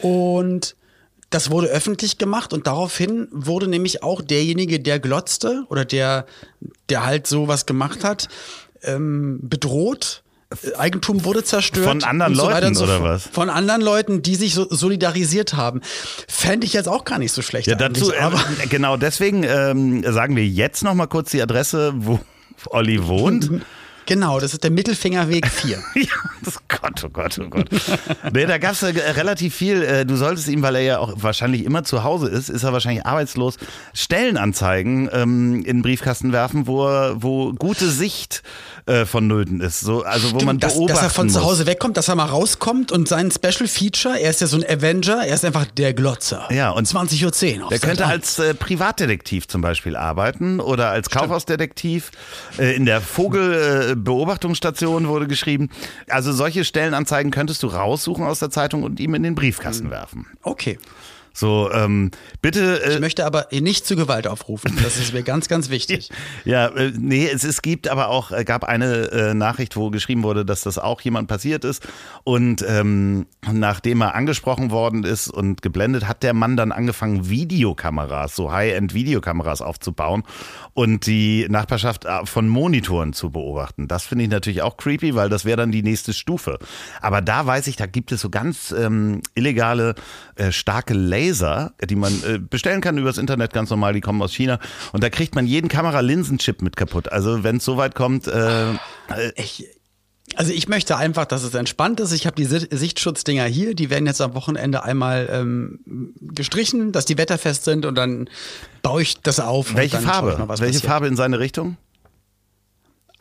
Und 0.00 0.76
das 1.30 1.50
wurde 1.50 1.68
öffentlich 1.68 2.18
gemacht 2.18 2.52
und 2.52 2.66
daraufhin 2.66 3.28
wurde 3.30 3.66
nämlich 3.66 4.02
auch 4.02 4.20
derjenige, 4.20 4.78
der 4.78 5.00
glotzte 5.00 5.64
oder 5.70 5.86
der, 5.86 6.26
der 6.90 7.06
halt 7.06 7.26
sowas 7.26 7.64
gemacht 7.64 8.04
hat, 8.04 8.28
ähm, 8.82 9.40
bedroht 9.42 10.21
Eigentum 10.76 11.24
wurde 11.24 11.44
zerstört. 11.44 11.86
Von 11.86 12.02
anderen 12.04 12.34
so 12.34 12.48
Leuten 12.48 12.74
so 12.74 12.84
oder 12.84 13.02
was? 13.02 13.26
Von 13.26 13.50
anderen 13.50 13.82
Leuten, 13.82 14.22
die 14.22 14.36
sich 14.36 14.54
so 14.54 14.66
solidarisiert 14.68 15.54
haben. 15.54 15.80
Fände 16.28 16.66
ich 16.66 16.72
jetzt 16.72 16.88
auch 16.88 17.04
gar 17.04 17.18
nicht 17.18 17.32
so 17.32 17.42
schlecht. 17.42 17.66
Ja, 17.66 17.74
dazu, 17.74 18.12
äh, 18.12 18.30
genau 18.68 18.96
deswegen 18.96 19.42
ähm, 19.44 20.02
sagen 20.10 20.36
wir 20.36 20.46
jetzt 20.46 20.84
noch 20.84 20.94
mal 20.94 21.06
kurz 21.06 21.30
die 21.30 21.42
Adresse, 21.42 21.92
wo 21.96 22.20
Olli 22.66 23.06
wohnt. 23.06 23.50
Genau, 24.06 24.40
das 24.40 24.52
ist 24.52 24.64
der 24.64 24.70
Mittelfingerweg 24.70 25.46
4. 25.46 25.78
ja, 25.94 26.06
das 26.44 26.58
Gott, 26.68 27.04
oh 27.04 27.08
Gott, 27.08 27.38
oh 27.38 27.48
Gott. 27.48 27.68
nee, 28.32 28.46
da 28.46 28.58
gab 28.58 28.72
es 28.72 28.82
äh, 28.82 28.88
relativ 29.12 29.54
viel. 29.54 29.82
Äh, 29.82 30.04
du 30.04 30.16
solltest 30.16 30.48
ihm, 30.48 30.62
weil 30.62 30.76
er 30.76 30.82
ja 30.82 30.98
auch 30.98 31.14
wahrscheinlich 31.16 31.64
immer 31.64 31.84
zu 31.84 32.02
Hause 32.02 32.28
ist, 32.28 32.48
ist 32.48 32.64
er 32.64 32.72
wahrscheinlich 32.72 33.06
arbeitslos, 33.06 33.58
Stellenanzeigen 33.94 35.08
ähm, 35.12 35.56
in 35.58 35.78
den 35.78 35.82
Briefkasten 35.82 36.32
werfen, 36.32 36.66
wo, 36.66 36.84
wo 37.14 37.52
gute 37.52 37.88
Sicht 37.88 38.42
äh, 38.86 39.04
vonnöten 39.04 39.60
ist. 39.60 39.80
So, 39.80 40.02
also 40.02 40.32
wo 40.32 40.36
Stimmt, 40.36 40.44
man 40.44 40.58
dass, 40.58 40.78
dass 40.86 41.02
er 41.02 41.10
von 41.10 41.26
muss. 41.26 41.34
zu 41.34 41.44
Hause 41.44 41.66
wegkommt, 41.66 41.96
dass 41.96 42.08
er 42.08 42.16
mal 42.16 42.26
rauskommt 42.26 42.92
und 42.92 43.08
sein 43.08 43.30
Special 43.30 43.68
Feature, 43.68 44.18
er 44.18 44.30
ist 44.30 44.40
ja 44.40 44.46
so 44.46 44.56
ein 44.56 44.64
Avenger, 44.64 45.24
er 45.24 45.34
ist 45.34 45.44
einfach 45.44 45.66
der 45.66 45.92
Glotzer. 45.94 46.48
Ja, 46.50 46.70
und 46.70 46.86
20.10 46.86 47.62
Uhr. 47.62 47.68
Der 47.68 47.78
könnte 47.78 48.06
als 48.06 48.38
äh, 48.38 48.54
Privatdetektiv 48.54 49.48
zum 49.48 49.60
Beispiel 49.60 49.96
arbeiten 49.96 50.60
oder 50.60 50.90
als 50.90 51.10
Kaufhausdetektiv. 51.10 52.10
Äh, 52.58 52.74
in 52.74 52.86
der 52.86 53.00
Vogelbeobachtungsstation 53.00 55.08
wurde 55.08 55.26
geschrieben. 55.26 55.70
Also 56.08 56.32
solche 56.32 56.64
Stellenanzeigen 56.64 57.30
könntest 57.30 57.62
du 57.62 57.68
raussuchen 57.68 58.24
aus 58.24 58.40
der 58.40 58.50
Zeitung 58.50 58.82
und 58.82 59.00
ihm 59.00 59.14
in 59.14 59.22
den 59.22 59.34
Briefkasten 59.34 59.86
mhm. 59.86 59.90
werfen. 59.90 60.26
Okay. 60.42 60.78
So, 61.32 61.70
ähm, 61.72 62.10
bitte. 62.40 62.82
Äh, 62.84 62.94
ich 62.94 63.00
möchte 63.00 63.24
aber 63.24 63.48
nicht 63.50 63.86
zu 63.86 63.96
Gewalt 63.96 64.26
aufrufen. 64.26 64.78
Das 64.82 64.96
ist 64.96 65.12
mir 65.12 65.22
ganz, 65.22 65.48
ganz 65.48 65.70
wichtig. 65.70 66.10
ja, 66.44 66.66
äh, 66.68 66.92
nee, 66.96 67.28
es, 67.28 67.44
es 67.44 67.62
gibt 67.62 67.88
aber 67.88 68.08
auch, 68.08 68.32
äh, 68.32 68.44
gab 68.44 68.64
eine 68.64 69.10
äh, 69.10 69.34
Nachricht, 69.34 69.76
wo 69.76 69.90
geschrieben 69.90 70.22
wurde, 70.22 70.44
dass 70.44 70.62
das 70.62 70.78
auch 70.78 71.00
jemand 71.00 71.28
passiert 71.28 71.64
ist. 71.64 71.86
Und 72.24 72.64
ähm, 72.68 73.26
nachdem 73.50 74.02
er 74.02 74.14
angesprochen 74.14 74.70
worden 74.70 75.04
ist 75.04 75.28
und 75.28 75.62
geblendet, 75.62 76.06
hat 76.06 76.22
der 76.22 76.34
Mann 76.34 76.56
dann 76.56 76.72
angefangen, 76.72 77.28
Videokameras, 77.28 78.36
so 78.36 78.52
High-End-Videokameras 78.52 79.62
aufzubauen 79.62 80.24
und 80.74 81.06
die 81.06 81.46
Nachbarschaft 81.48 82.04
äh, 82.04 82.26
von 82.26 82.48
Monitoren 82.48 83.12
zu 83.12 83.30
beobachten. 83.30 83.88
Das 83.88 84.04
finde 84.04 84.24
ich 84.24 84.30
natürlich 84.30 84.62
auch 84.62 84.76
creepy, 84.76 85.14
weil 85.14 85.28
das 85.28 85.44
wäre 85.44 85.56
dann 85.56 85.72
die 85.72 85.82
nächste 85.82 86.12
Stufe. 86.12 86.58
Aber 87.00 87.22
da 87.22 87.46
weiß 87.46 87.66
ich, 87.68 87.76
da 87.76 87.86
gibt 87.86 88.12
es 88.12 88.20
so 88.20 88.30
ganz 88.30 88.72
ähm, 88.76 89.22
illegale, 89.34 89.94
äh, 90.36 90.52
starke 90.52 90.94
Laser 90.94 91.21
Laser, 91.22 91.74
die 91.88 91.96
man 91.96 92.12
äh, 92.24 92.38
bestellen 92.38 92.80
kann 92.80 92.98
übers 92.98 93.18
Internet 93.18 93.52
ganz 93.52 93.70
normal, 93.70 93.92
die 93.92 94.00
kommen 94.00 94.20
aus 94.22 94.32
China. 94.32 94.58
Und 94.92 95.02
da 95.02 95.10
kriegt 95.10 95.34
man 95.34 95.46
jeden 95.46 95.68
Kameralinsenchip 95.68 96.62
mit 96.62 96.76
kaputt. 96.76 97.10
Also 97.10 97.44
wenn 97.44 97.56
es 97.56 97.64
soweit 97.64 97.94
kommt. 97.94 98.26
Äh, 98.26 98.72
äh, 98.72 98.76
ich, 99.36 99.66
also 100.36 100.52
ich 100.52 100.68
möchte 100.68 100.96
einfach, 100.96 101.26
dass 101.26 101.42
es 101.42 101.54
entspannt 101.54 102.00
ist. 102.00 102.12
Ich 102.12 102.26
habe 102.26 102.36
die 102.36 102.44
Sichtschutzdinger 102.44 103.44
hier, 103.44 103.74
die 103.74 103.90
werden 103.90 104.06
jetzt 104.06 104.20
am 104.20 104.34
Wochenende 104.34 104.82
einmal 104.82 105.28
ähm, 105.30 106.14
gestrichen, 106.20 106.92
dass 106.92 107.04
die 107.04 107.18
wetterfest 107.18 107.64
sind 107.64 107.84
und 107.86 107.96
dann 107.96 108.28
baue 108.82 109.02
ich 109.02 109.20
das 109.20 109.40
auf. 109.40 109.74
Welche 109.74 109.98
Farbe? 109.98 110.36
Welche 110.38 110.46
passiert. 110.46 110.84
Farbe 110.84 111.06
in 111.08 111.16
seine 111.16 111.38
Richtung? 111.38 111.76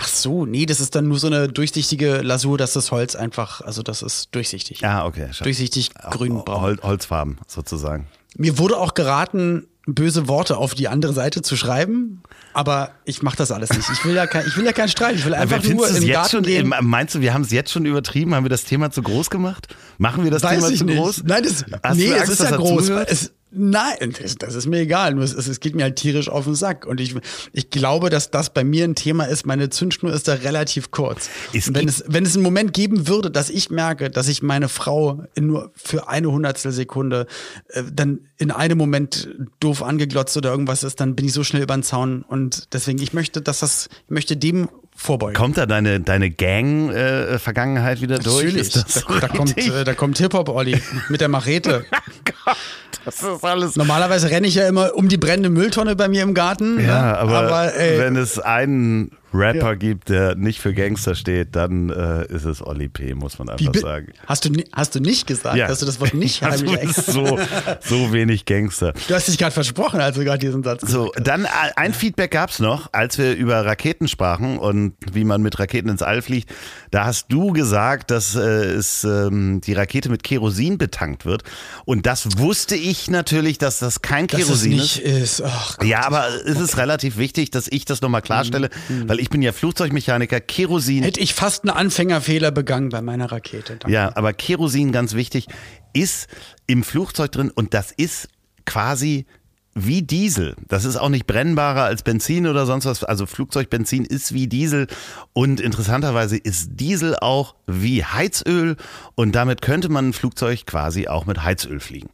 Ach 0.03 0.07
so, 0.07 0.47
nee, 0.47 0.65
das 0.65 0.79
ist 0.79 0.95
dann 0.95 1.07
nur 1.07 1.19
so 1.19 1.27
eine 1.27 1.47
durchsichtige 1.47 2.21
Lasur, 2.21 2.57
dass 2.57 2.73
das 2.73 2.91
Holz 2.91 3.15
einfach, 3.15 3.61
also 3.61 3.83
das 3.83 4.01
ist 4.01 4.33
durchsichtig. 4.33 4.83
Ah, 4.83 5.05
okay. 5.05 5.29
Durchsichtig 5.43 5.93
grün-braun. 5.93 6.61
Hol 6.61 6.79
Holzfarben 6.81 7.37
sozusagen. 7.45 8.07
Mir 8.35 8.57
wurde 8.57 8.77
auch 8.77 8.95
geraten, 8.95 9.67
böse 9.85 10.27
Worte 10.27 10.57
auf 10.57 10.73
die 10.73 10.87
andere 10.87 11.13
Seite 11.13 11.43
zu 11.43 11.55
schreiben, 11.55 12.23
aber 12.53 12.91
ich 13.05 13.21
mache 13.21 13.37
das 13.37 13.51
alles 13.51 13.69
nicht. 13.71 13.89
Ich 13.91 14.03
will 14.03 14.15
ja 14.15 14.25
kein, 14.25 14.47
ich 14.47 14.57
will 14.57 14.65
ja 14.65 14.71
keinen 14.71 14.89
Streit. 14.89 15.15
Ich 15.15 15.25
will 15.25 15.35
einfach 15.35 15.63
nur 15.63 15.87
im 15.87 16.07
Garten 16.07 16.29
schon, 16.29 16.43
gehen. 16.43 16.73
Meinst 16.81 17.13
du, 17.13 17.21
wir 17.21 17.33
haben 17.33 17.43
es 17.43 17.51
jetzt 17.51 17.71
schon 17.71 17.85
übertrieben? 17.85 18.33
Haben 18.33 18.45
wir 18.45 18.49
das 18.49 18.63
Thema 18.63 18.89
zu 18.89 19.03
groß 19.03 19.29
gemacht? 19.29 19.67
Machen 19.99 20.23
wir 20.23 20.31
das 20.31 20.41
Weiß 20.41 20.55
Thema 20.55 20.75
zu 20.75 20.85
nicht. 20.85 20.97
groß? 20.97 21.23
Nein, 21.25 21.43
das, 21.43 21.65
Hast 21.83 21.97
nee, 21.97 22.11
Angst, 22.11 22.23
es 22.23 22.39
ist 22.39 22.49
ja 22.49 22.57
groß. 22.57 22.89
Es, 22.89 23.31
Nein, 23.53 24.15
das, 24.21 24.37
das, 24.37 24.55
ist 24.55 24.67
mir 24.67 24.79
egal. 24.79 25.17
Es, 25.19 25.33
es, 25.33 25.59
geht 25.59 25.75
mir 25.75 25.83
halt 25.83 25.97
tierisch 25.97 26.29
auf 26.29 26.45
den 26.45 26.55
Sack. 26.55 26.85
Und 26.85 27.01
ich, 27.01 27.15
ich 27.51 27.69
glaube, 27.69 28.09
dass 28.09 28.31
das 28.31 28.53
bei 28.53 28.63
mir 28.63 28.85
ein 28.85 28.95
Thema 28.95 29.25
ist. 29.25 29.45
Meine 29.45 29.69
Zündschnur 29.69 30.13
ist 30.13 30.29
da 30.29 30.35
relativ 30.35 30.91
kurz. 30.91 31.29
Es 31.53 31.73
wenn, 31.73 31.87
es, 31.87 32.03
wenn 32.07 32.25
es 32.25 32.35
einen 32.35 32.43
Moment 32.43 32.73
geben 32.73 33.09
würde, 33.09 33.29
dass 33.29 33.49
ich 33.49 33.69
merke, 33.69 34.09
dass 34.09 34.29
ich 34.29 34.41
meine 34.41 34.69
Frau 34.69 35.25
nur 35.37 35.71
für 35.75 36.07
eine 36.07 36.31
Hundertstel 36.31 36.71
Sekunde 36.71 37.27
äh, 37.67 37.83
dann 37.91 38.21
in 38.37 38.51
einem 38.51 38.77
Moment 38.77 39.29
doof 39.59 39.83
angeglotzt 39.83 40.37
oder 40.37 40.51
irgendwas 40.51 40.83
ist, 40.83 41.01
dann 41.01 41.15
bin 41.15 41.25
ich 41.25 41.33
so 41.33 41.43
schnell 41.43 41.63
über 41.63 41.75
den 41.75 41.83
Zaun. 41.83 42.21
Und 42.23 42.73
deswegen, 42.73 43.01
ich 43.01 43.11
möchte, 43.11 43.41
dass 43.41 43.59
das, 43.59 43.89
ich 44.05 44.11
möchte 44.11 44.37
dem 44.37 44.69
vorbeugen. 45.01 45.35
Kommt 45.35 45.57
da 45.57 45.65
deine, 45.65 45.99
deine 45.99 46.29
Gang-Vergangenheit 46.29 47.97
äh, 47.97 48.01
wieder 48.01 48.17
Natürlich. 48.17 48.71
durch? 48.71 48.85
Da, 49.07 49.19
da, 49.19 49.27
kommt, 49.27 49.57
äh, 49.57 49.83
da 49.83 49.93
kommt 49.93 50.17
Hip-Hop-Olli 50.19 50.81
mit 51.09 51.21
der 51.21 51.27
Machete. 51.27 51.85
Gott, 52.45 52.57
das 53.05 53.23
ist 53.23 53.43
alles. 53.43 53.75
Normalerweise 53.75 54.29
renne 54.29 54.47
ich 54.47 54.55
ja 54.55 54.67
immer 54.67 54.95
um 54.95 55.09
die 55.09 55.17
brennende 55.17 55.49
Mülltonne 55.49 55.95
bei 55.95 56.07
mir 56.07 56.23
im 56.23 56.33
Garten. 56.33 56.79
Ja, 56.79 57.01
ne? 57.01 57.17
aber, 57.17 57.37
aber 57.39 57.71
wenn 57.75 58.15
es 58.15 58.39
einen 58.39 59.11
Rapper 59.33 59.69
ja. 59.69 59.73
gibt, 59.75 60.09
der 60.09 60.35
nicht 60.35 60.59
für 60.59 60.73
Gangster 60.73 61.15
steht, 61.15 61.55
dann 61.55 61.89
äh, 61.89 62.25
ist 62.27 62.45
es 62.45 62.65
Oli 62.65 62.89
P., 62.89 63.13
muss 63.15 63.39
man 63.39 63.49
einfach 63.49 63.73
sagen. 63.75 64.11
Hast 64.25 64.45
du, 64.45 64.51
hast 64.73 64.95
du 64.95 64.99
nicht 64.99 65.27
gesagt, 65.27 65.55
ja. 65.55 65.67
dass 65.67 65.79
du 65.79 65.85
das 65.85 65.99
Wort 65.99 66.13
nicht 66.13 66.41
heimlich 66.41 66.73
extra 66.73 67.11
so, 67.11 67.39
so 67.81 68.13
wenig 68.13 68.45
Gangster. 68.45 68.93
Du 69.07 69.13
hast 69.13 69.27
dich 69.27 69.37
gerade 69.37 69.51
versprochen, 69.51 70.01
als 70.01 70.17
du 70.17 70.23
gerade 70.23 70.39
diesen 70.39 70.63
Satz 70.63 70.81
So, 70.89 71.11
dann 71.15 71.45
äh, 71.45 71.47
ein 71.75 71.93
Feedback 71.93 72.31
gab 72.31 72.49
es 72.49 72.59
noch, 72.59 72.89
als 72.91 73.17
wir 73.17 73.35
über 73.35 73.65
Raketen 73.65 74.07
sprachen 74.07 74.57
und 74.57 74.93
wie 75.11 75.23
man 75.23 75.41
mit 75.41 75.59
Raketen 75.59 75.89
ins 75.89 76.01
All 76.01 76.21
fliegt. 76.21 76.49
Da 76.91 77.05
hast 77.05 77.27
du 77.29 77.53
gesagt, 77.53 78.11
dass 78.11 78.35
äh, 78.35 78.39
es, 78.41 79.03
ähm, 79.03 79.61
die 79.61 79.73
Rakete 79.73 80.09
mit 80.09 80.23
Kerosin 80.23 80.77
betankt 80.77 81.25
wird. 81.25 81.43
Und 81.85 82.05
das 82.05 82.37
wusste 82.37 82.75
ich 82.75 83.09
natürlich, 83.09 83.57
dass 83.57 83.79
das 83.79 84.01
kein 84.01 84.27
dass 84.27 84.41
Kerosin 84.41 84.71
nicht 84.71 84.99
ist. 84.99 85.39
ist. 85.39 85.77
ja, 85.83 86.05
aber 86.05 86.27
es 86.45 86.59
ist 86.59 86.77
relativ 86.77 87.17
wichtig, 87.17 87.51
dass 87.51 87.67
ich 87.69 87.85
das 87.85 88.01
nochmal 88.01 88.21
klarstelle, 88.21 88.69
mhm. 88.89 89.07
weil 89.07 89.20
ich 89.21 89.29
bin 89.29 89.43
ja 89.43 89.51
Flugzeugmechaniker, 89.51 90.39
Kerosin. 90.39 91.03
Hätte 91.03 91.19
ich 91.19 91.35
fast 91.35 91.63
einen 91.63 91.77
Anfängerfehler 91.77 92.49
begangen 92.49 92.89
bei 92.89 93.01
meiner 93.01 93.31
Rakete. 93.31 93.77
Danke. 93.77 93.93
Ja, 93.93 94.11
aber 94.15 94.33
Kerosin, 94.33 94.91
ganz 94.91 95.13
wichtig, 95.13 95.45
ist 95.93 96.27
im 96.65 96.83
Flugzeug 96.83 97.31
drin 97.31 97.51
und 97.51 97.75
das 97.75 97.91
ist 97.91 98.29
quasi 98.65 99.27
wie 99.75 100.01
Diesel. 100.01 100.55
Das 100.67 100.85
ist 100.85 100.97
auch 100.97 101.09
nicht 101.09 101.27
brennbarer 101.27 101.83
als 101.83 102.01
Benzin 102.01 102.47
oder 102.47 102.65
sonst 102.65 102.85
was. 102.85 103.03
Also 103.03 103.27
Flugzeugbenzin 103.27 104.05
ist 104.05 104.33
wie 104.33 104.47
Diesel 104.47 104.87
und 105.33 105.61
interessanterweise 105.61 106.35
ist 106.35 106.71
Diesel 106.79 107.15
auch 107.15 107.55
wie 107.67 108.03
Heizöl 108.03 108.75
und 109.13 109.33
damit 109.33 109.61
könnte 109.61 109.89
man 109.89 110.09
ein 110.09 110.13
Flugzeug 110.13 110.65
quasi 110.65 111.07
auch 111.07 111.25
mit 111.27 111.43
Heizöl 111.43 111.79
fliegen. 111.79 112.09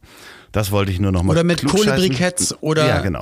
Das 0.52 0.70
wollte 0.70 0.90
ich 0.90 0.98
nur 0.98 1.12
noch 1.12 1.22
mal 1.22 1.32
Oder 1.32 1.44
mit 1.44 1.64
Kohlebriketts 1.66 2.62
oder. 2.62 2.86
Ja, 2.86 3.00
genau. 3.00 3.20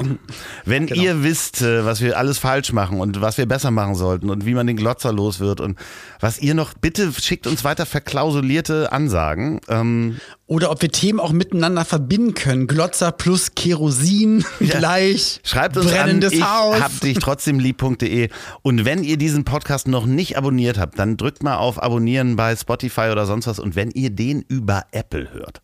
Wenn 0.64 0.86
genau. 0.86 1.02
ihr 1.02 1.22
wisst, 1.24 1.60
äh, 1.60 1.84
was 1.84 2.00
wir 2.00 2.16
alles 2.18 2.38
falsch 2.38 2.72
machen 2.72 3.00
und 3.00 3.20
was 3.20 3.36
wir 3.36 3.46
besser 3.46 3.70
machen 3.70 3.96
sollten 3.96 4.30
und 4.30 4.46
wie 4.46 4.54
man 4.54 4.66
den 4.66 4.76
Glotzer 4.76 5.12
los 5.12 5.40
wird 5.40 5.60
und 5.60 5.76
was 6.20 6.38
ihr 6.38 6.54
noch, 6.54 6.74
bitte 6.74 7.12
schickt 7.12 7.46
uns 7.46 7.64
weiter 7.64 7.84
verklausulierte 7.84 8.92
Ansagen. 8.92 9.60
Ähm, 9.68 10.18
oder 10.46 10.70
ob 10.70 10.80
wir 10.80 10.90
Themen 10.92 11.18
auch 11.18 11.32
miteinander 11.32 11.84
verbinden 11.84 12.34
können. 12.34 12.68
Glotzer 12.68 13.10
plus 13.10 13.56
Kerosin 13.56 14.44
ja. 14.60 14.78
gleich. 14.78 15.40
Schreibt 15.42 15.76
uns 15.76 15.86
brennendes 15.86 16.32
an, 16.32 16.38
ich 16.38 16.44
Haus. 16.44 16.80
hab 16.80 17.00
dich 17.00 17.18
trotzdem 17.18 17.58
lieb.de. 17.58 18.28
Und 18.62 18.84
wenn 18.84 19.02
ihr 19.02 19.16
diesen 19.16 19.44
Podcast 19.44 19.88
noch 19.88 20.06
nicht 20.06 20.38
abonniert 20.38 20.78
habt, 20.78 20.98
dann 21.00 21.16
drückt 21.16 21.42
mal 21.42 21.56
auf 21.56 21.82
Abonnieren 21.82 22.36
bei 22.36 22.54
Spotify 22.54 23.08
oder 23.10 23.26
sonst 23.26 23.48
was. 23.48 23.58
Und 23.58 23.74
wenn 23.74 23.90
ihr 23.90 24.10
den 24.10 24.42
über 24.42 24.84
Apple 24.92 25.32
hört, 25.32 25.60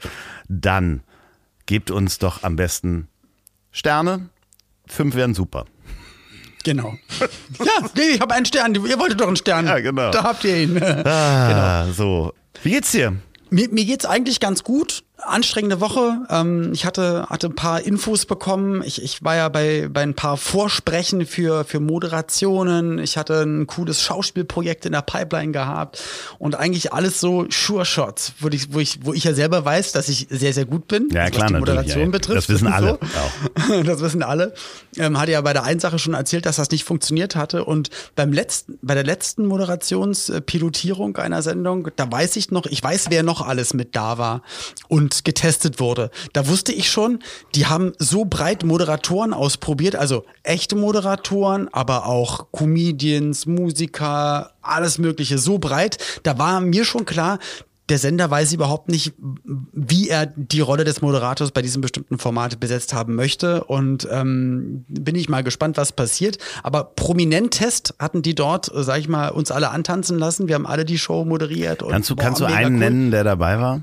dann 0.49 1.02
gebt 1.72 1.90
uns 1.90 2.18
doch 2.18 2.42
am 2.42 2.54
besten 2.54 3.08
Sterne. 3.70 4.28
Fünf 4.86 5.14
wären 5.14 5.32
super. 5.32 5.64
Genau. 6.64 6.98
ja, 7.64 7.88
nee, 7.96 8.10
ich 8.10 8.20
habe 8.20 8.34
einen 8.34 8.44
Stern. 8.44 8.74
Ihr 8.74 8.98
wolltet 8.98 9.22
doch 9.22 9.26
einen 9.26 9.36
Stern. 9.36 9.66
Ja, 9.66 9.78
genau. 9.80 10.10
Da 10.10 10.22
habt 10.22 10.44
ihr 10.44 10.54
ihn. 10.54 10.76
Ah, 11.06 11.84
genau. 11.84 11.92
so. 11.94 12.34
Wie 12.62 12.72
geht's 12.72 12.92
dir? 12.92 13.16
Mir, 13.48 13.70
mir 13.70 13.86
geht's 13.86 14.04
eigentlich 14.04 14.38
ganz 14.38 14.64
gut 14.64 15.02
anstrengende 15.24 15.80
Woche. 15.80 16.18
Ähm, 16.30 16.70
ich 16.72 16.84
hatte, 16.84 17.26
hatte 17.28 17.48
ein 17.48 17.54
paar 17.54 17.80
Infos 17.80 18.26
bekommen. 18.26 18.82
Ich, 18.84 19.02
ich 19.02 19.22
war 19.22 19.36
ja 19.36 19.48
bei, 19.48 19.88
bei 19.90 20.02
ein 20.02 20.14
paar 20.14 20.36
Vorsprechen 20.36 21.26
für, 21.26 21.64
für 21.64 21.80
Moderationen. 21.80 22.98
Ich 22.98 23.16
hatte 23.16 23.42
ein 23.42 23.66
cooles 23.66 24.02
Schauspielprojekt 24.02 24.86
in 24.86 24.92
der 24.92 25.02
Pipeline 25.02 25.52
gehabt 25.52 26.02
und 26.38 26.54
eigentlich 26.54 26.92
alles 26.92 27.20
so 27.20 27.46
Sure 27.50 27.84
Shots, 27.84 28.32
wo 28.40 28.48
ich, 28.48 28.72
wo 28.72 28.80
ich, 28.80 29.04
wo 29.04 29.12
ich 29.12 29.24
ja 29.24 29.34
selber 29.34 29.64
weiß, 29.64 29.92
dass 29.92 30.08
ich 30.08 30.26
sehr, 30.30 30.52
sehr 30.52 30.64
gut 30.64 30.88
bin, 30.88 31.08
ja, 31.12 31.30
klar, 31.30 31.44
was 31.44 31.52
die 31.52 31.58
Moderation 31.58 32.04
ja, 32.04 32.10
betrifft. 32.10 32.38
Das 32.38 32.48
wissen 32.48 32.68
alle. 32.68 32.98
So. 33.00 33.82
Das 33.82 34.00
wissen 34.00 34.22
alle. 34.22 34.54
Ähm, 34.96 35.18
hatte 35.18 35.32
ja 35.32 35.40
bei 35.40 35.52
der 35.52 35.64
einen 35.64 35.80
Sache 35.80 35.98
schon 35.98 36.14
erzählt, 36.14 36.46
dass 36.46 36.56
das 36.56 36.70
nicht 36.70 36.84
funktioniert 36.84 37.36
hatte. 37.36 37.64
Und 37.64 37.90
beim 38.14 38.32
letzten, 38.32 38.78
bei 38.82 38.94
der 38.94 39.04
letzten 39.04 39.46
Moderationspilotierung 39.46 41.16
einer 41.16 41.42
Sendung, 41.42 41.88
da 41.96 42.10
weiß 42.10 42.36
ich 42.36 42.50
noch, 42.50 42.66
ich 42.66 42.82
weiß, 42.82 43.06
wer 43.10 43.22
noch 43.22 43.46
alles 43.46 43.74
mit 43.74 43.96
da 43.96 44.18
war. 44.18 44.42
Und 44.88 45.12
getestet 45.25 45.81
wurde. 45.81 46.11
Da 46.33 46.49
wusste 46.49 46.73
ich 46.73 46.90
schon, 46.90 47.21
die 47.54 47.66
haben 47.66 47.92
so 47.99 48.25
breit 48.25 48.64
Moderatoren 48.64 49.33
ausprobiert, 49.33 49.97
also 49.97 50.25
echte 50.42 50.76
Moderatoren, 50.76 51.69
aber 51.73 52.07
auch 52.07 52.47
Comedians, 52.52 53.47
Musiker, 53.47 54.52
alles 54.62 54.99
Mögliche, 54.99 55.38
so 55.38 55.59
breit. 55.59 55.99
Da 56.23 56.38
war 56.38 56.61
mir 56.61 56.85
schon 56.85 57.04
klar, 57.04 57.38
der 57.88 57.99
Sender 57.99 58.31
weiß 58.31 58.52
überhaupt 58.52 58.88
nicht, 58.88 59.12
wie 59.73 60.09
er 60.09 60.26
die 60.26 60.61
Rolle 60.61 60.85
des 60.85 61.02
Moderators 61.02 61.50
bei 61.50 61.62
diesem 61.62 61.83
bestimmten 61.83 62.19
Format 62.19 62.59
besetzt 62.61 62.95
haben 62.95 63.16
möchte. 63.16 63.64
Und 63.64 64.09
ähm, 64.11 64.85
bin 64.88 65.14
ich 65.14 65.28
mal 65.28 65.42
gespannt, 65.42 65.76
was 65.76 65.92
passiert. 65.92 66.38
Aber 66.62 66.85
Prominent-Test 66.85 67.95
hatten 67.99 68.23
die 68.23 68.35
dort, 68.35 68.71
sag 68.73 68.99
ich 68.99 69.09
mal, 69.09 69.28
uns 69.28 69.50
alle 69.50 69.71
antanzen 69.71 70.19
lassen. 70.19 70.49
Wir 70.49 70.54
haben 70.54 70.66
alle 70.66 70.85
die 70.85 70.99
Show 70.99 71.25
moderiert. 71.25 71.85
kannst 71.87 72.09
du, 72.09 72.16
boah, 72.16 72.23
kannst 72.23 72.40
du 72.40 72.45
einen 72.47 72.75
cool. 72.75 72.78
nennen, 72.78 73.11
der 73.11 73.25
dabei 73.25 73.61
war? 73.61 73.83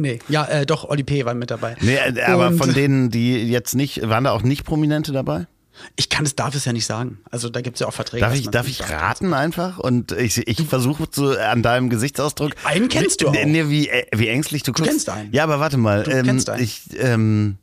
Nee, 0.00 0.18
ja, 0.28 0.46
äh, 0.46 0.66
doch, 0.66 0.88
Oli 0.88 1.04
P. 1.04 1.24
war 1.24 1.34
mit 1.34 1.50
dabei. 1.50 1.76
Nee, 1.80 1.96
äh, 1.96 2.22
aber 2.22 2.48
Und 2.48 2.58
von 2.58 2.72
denen, 2.72 3.10
die 3.10 3.44
jetzt 3.50 3.74
nicht, 3.74 4.08
waren 4.08 4.24
da 4.24 4.32
auch 4.32 4.42
nicht 4.42 4.64
Prominente 4.64 5.12
dabei? 5.12 5.46
Ich 5.96 6.08
kann 6.08 6.26
es, 6.26 6.34
darf 6.36 6.54
es 6.54 6.64
ja 6.64 6.72
nicht 6.72 6.86
sagen. 6.86 7.18
Also 7.30 7.48
da 7.48 7.60
gibt 7.60 7.76
es 7.76 7.80
ja 7.80 7.86
auch 7.86 7.92
Verträge. 7.92 8.20
Darf 8.20 8.34
ich, 8.34 8.48
darf 8.48 8.68
ich 8.68 8.88
raten 8.90 9.32
einfach? 9.32 9.78
Und 9.78 10.12
ich, 10.12 10.46
ich 10.46 10.62
versuche 10.62 11.10
zu, 11.10 11.38
an 11.38 11.62
deinem 11.62 11.90
Gesichtsausdruck. 11.90 12.52
Einen 12.64 12.88
kennst 12.88 13.22
du 13.22 13.28
auch. 13.28 13.32
Nee, 13.32 13.68
wie, 13.68 13.88
äh, 13.88 14.06
wie 14.14 14.28
ängstlich 14.28 14.62
du 14.62 14.72
guckst. 14.72 14.86
Du 14.86 14.90
kennst 14.90 15.08
einen. 15.08 15.32
Ja, 15.32 15.44
aber 15.44 15.60
warte 15.60 15.76
mal. 15.76 16.02
Du 16.02 16.10
ähm, 16.10 16.26
kennst 16.26 16.50
einen. 16.50 16.62
Ich, 16.62 16.82
ähm, 16.98 17.56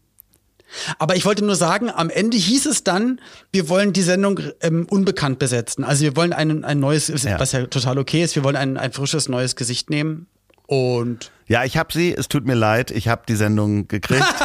aber 1.00 1.16
ich 1.16 1.26
wollte 1.26 1.46
nur 1.46 1.56
sagen, 1.56 1.90
am 1.90 2.10
Ende 2.10 2.38
hieß 2.38 2.66
es 2.66 2.84
dann, 2.84 3.22
wir 3.52 3.70
wollen 3.70 3.94
die 3.94 4.02
Sendung 4.02 4.40
ähm, 4.62 4.86
unbekannt 4.90 5.40
besetzen. 5.40 5.84
Also 5.84 6.04
wir 6.04 6.16
wollen 6.16 6.34
ein, 6.34 6.64
ein 6.64 6.80
neues, 6.80 7.08
ja. 7.24 7.40
was 7.40 7.52
ja 7.52 7.66
total 7.68 7.98
okay 7.98 8.24
ist, 8.24 8.36
wir 8.36 8.44
wollen 8.44 8.56
ein, 8.56 8.78
ein 8.78 8.92
frisches 8.92 9.30
neues 9.30 9.56
Gesicht 9.56 9.90
nehmen. 9.90 10.28
Und 10.68 11.32
ja, 11.48 11.64
ich 11.64 11.78
habe 11.78 11.92
sie. 11.94 12.14
Es 12.14 12.28
tut 12.28 12.46
mir 12.46 12.54
leid. 12.56 12.92
Ich 12.92 13.08
habe 13.08 13.24
die 13.28 13.36
Sendung 13.36 13.88
gekriegt. 13.88 14.24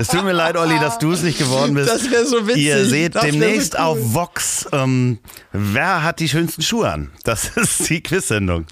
Es 0.00 0.06
tut 0.08 0.22
mir 0.22 0.32
leid, 0.32 0.56
Olli, 0.56 0.78
dass 0.78 0.98
du 0.98 1.10
es 1.10 1.22
nicht 1.22 1.38
geworden 1.38 1.74
bist. 1.74 1.88
Das 1.88 2.08
wäre 2.08 2.24
so 2.24 2.46
witzig. 2.46 2.62
Ihr 2.66 2.84
seht 2.84 3.16
Das 3.16 3.24
wär 3.24 3.32
so 3.32 3.38
demnächst 3.40 3.74
cool. 3.74 3.80
auf 3.80 3.98
Vox, 4.14 4.68
ähm, 4.70 5.18
wer 5.50 6.04
hat 6.04 6.20
die 6.20 6.28
schönsten 6.28 6.62
Schuhe 6.62 6.88
an? 6.88 7.10
Das 7.24 7.48
ist 7.56 7.88
die 7.90 8.00
Quiz-Sendung. 8.00 8.66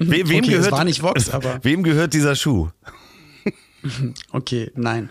We 0.00 0.26
wem, 0.28 0.38
Okay, 0.38 0.50
gehört, 0.50 0.72
war 0.72 0.82
nicht 0.82 1.00
Vox, 1.00 1.30
aber- 1.30 1.60
wem 1.62 1.84
gehört 1.84 2.12
dieser 2.12 2.34
Schuh? 2.34 2.70
Okay, 4.32 4.72
nein. 4.74 5.10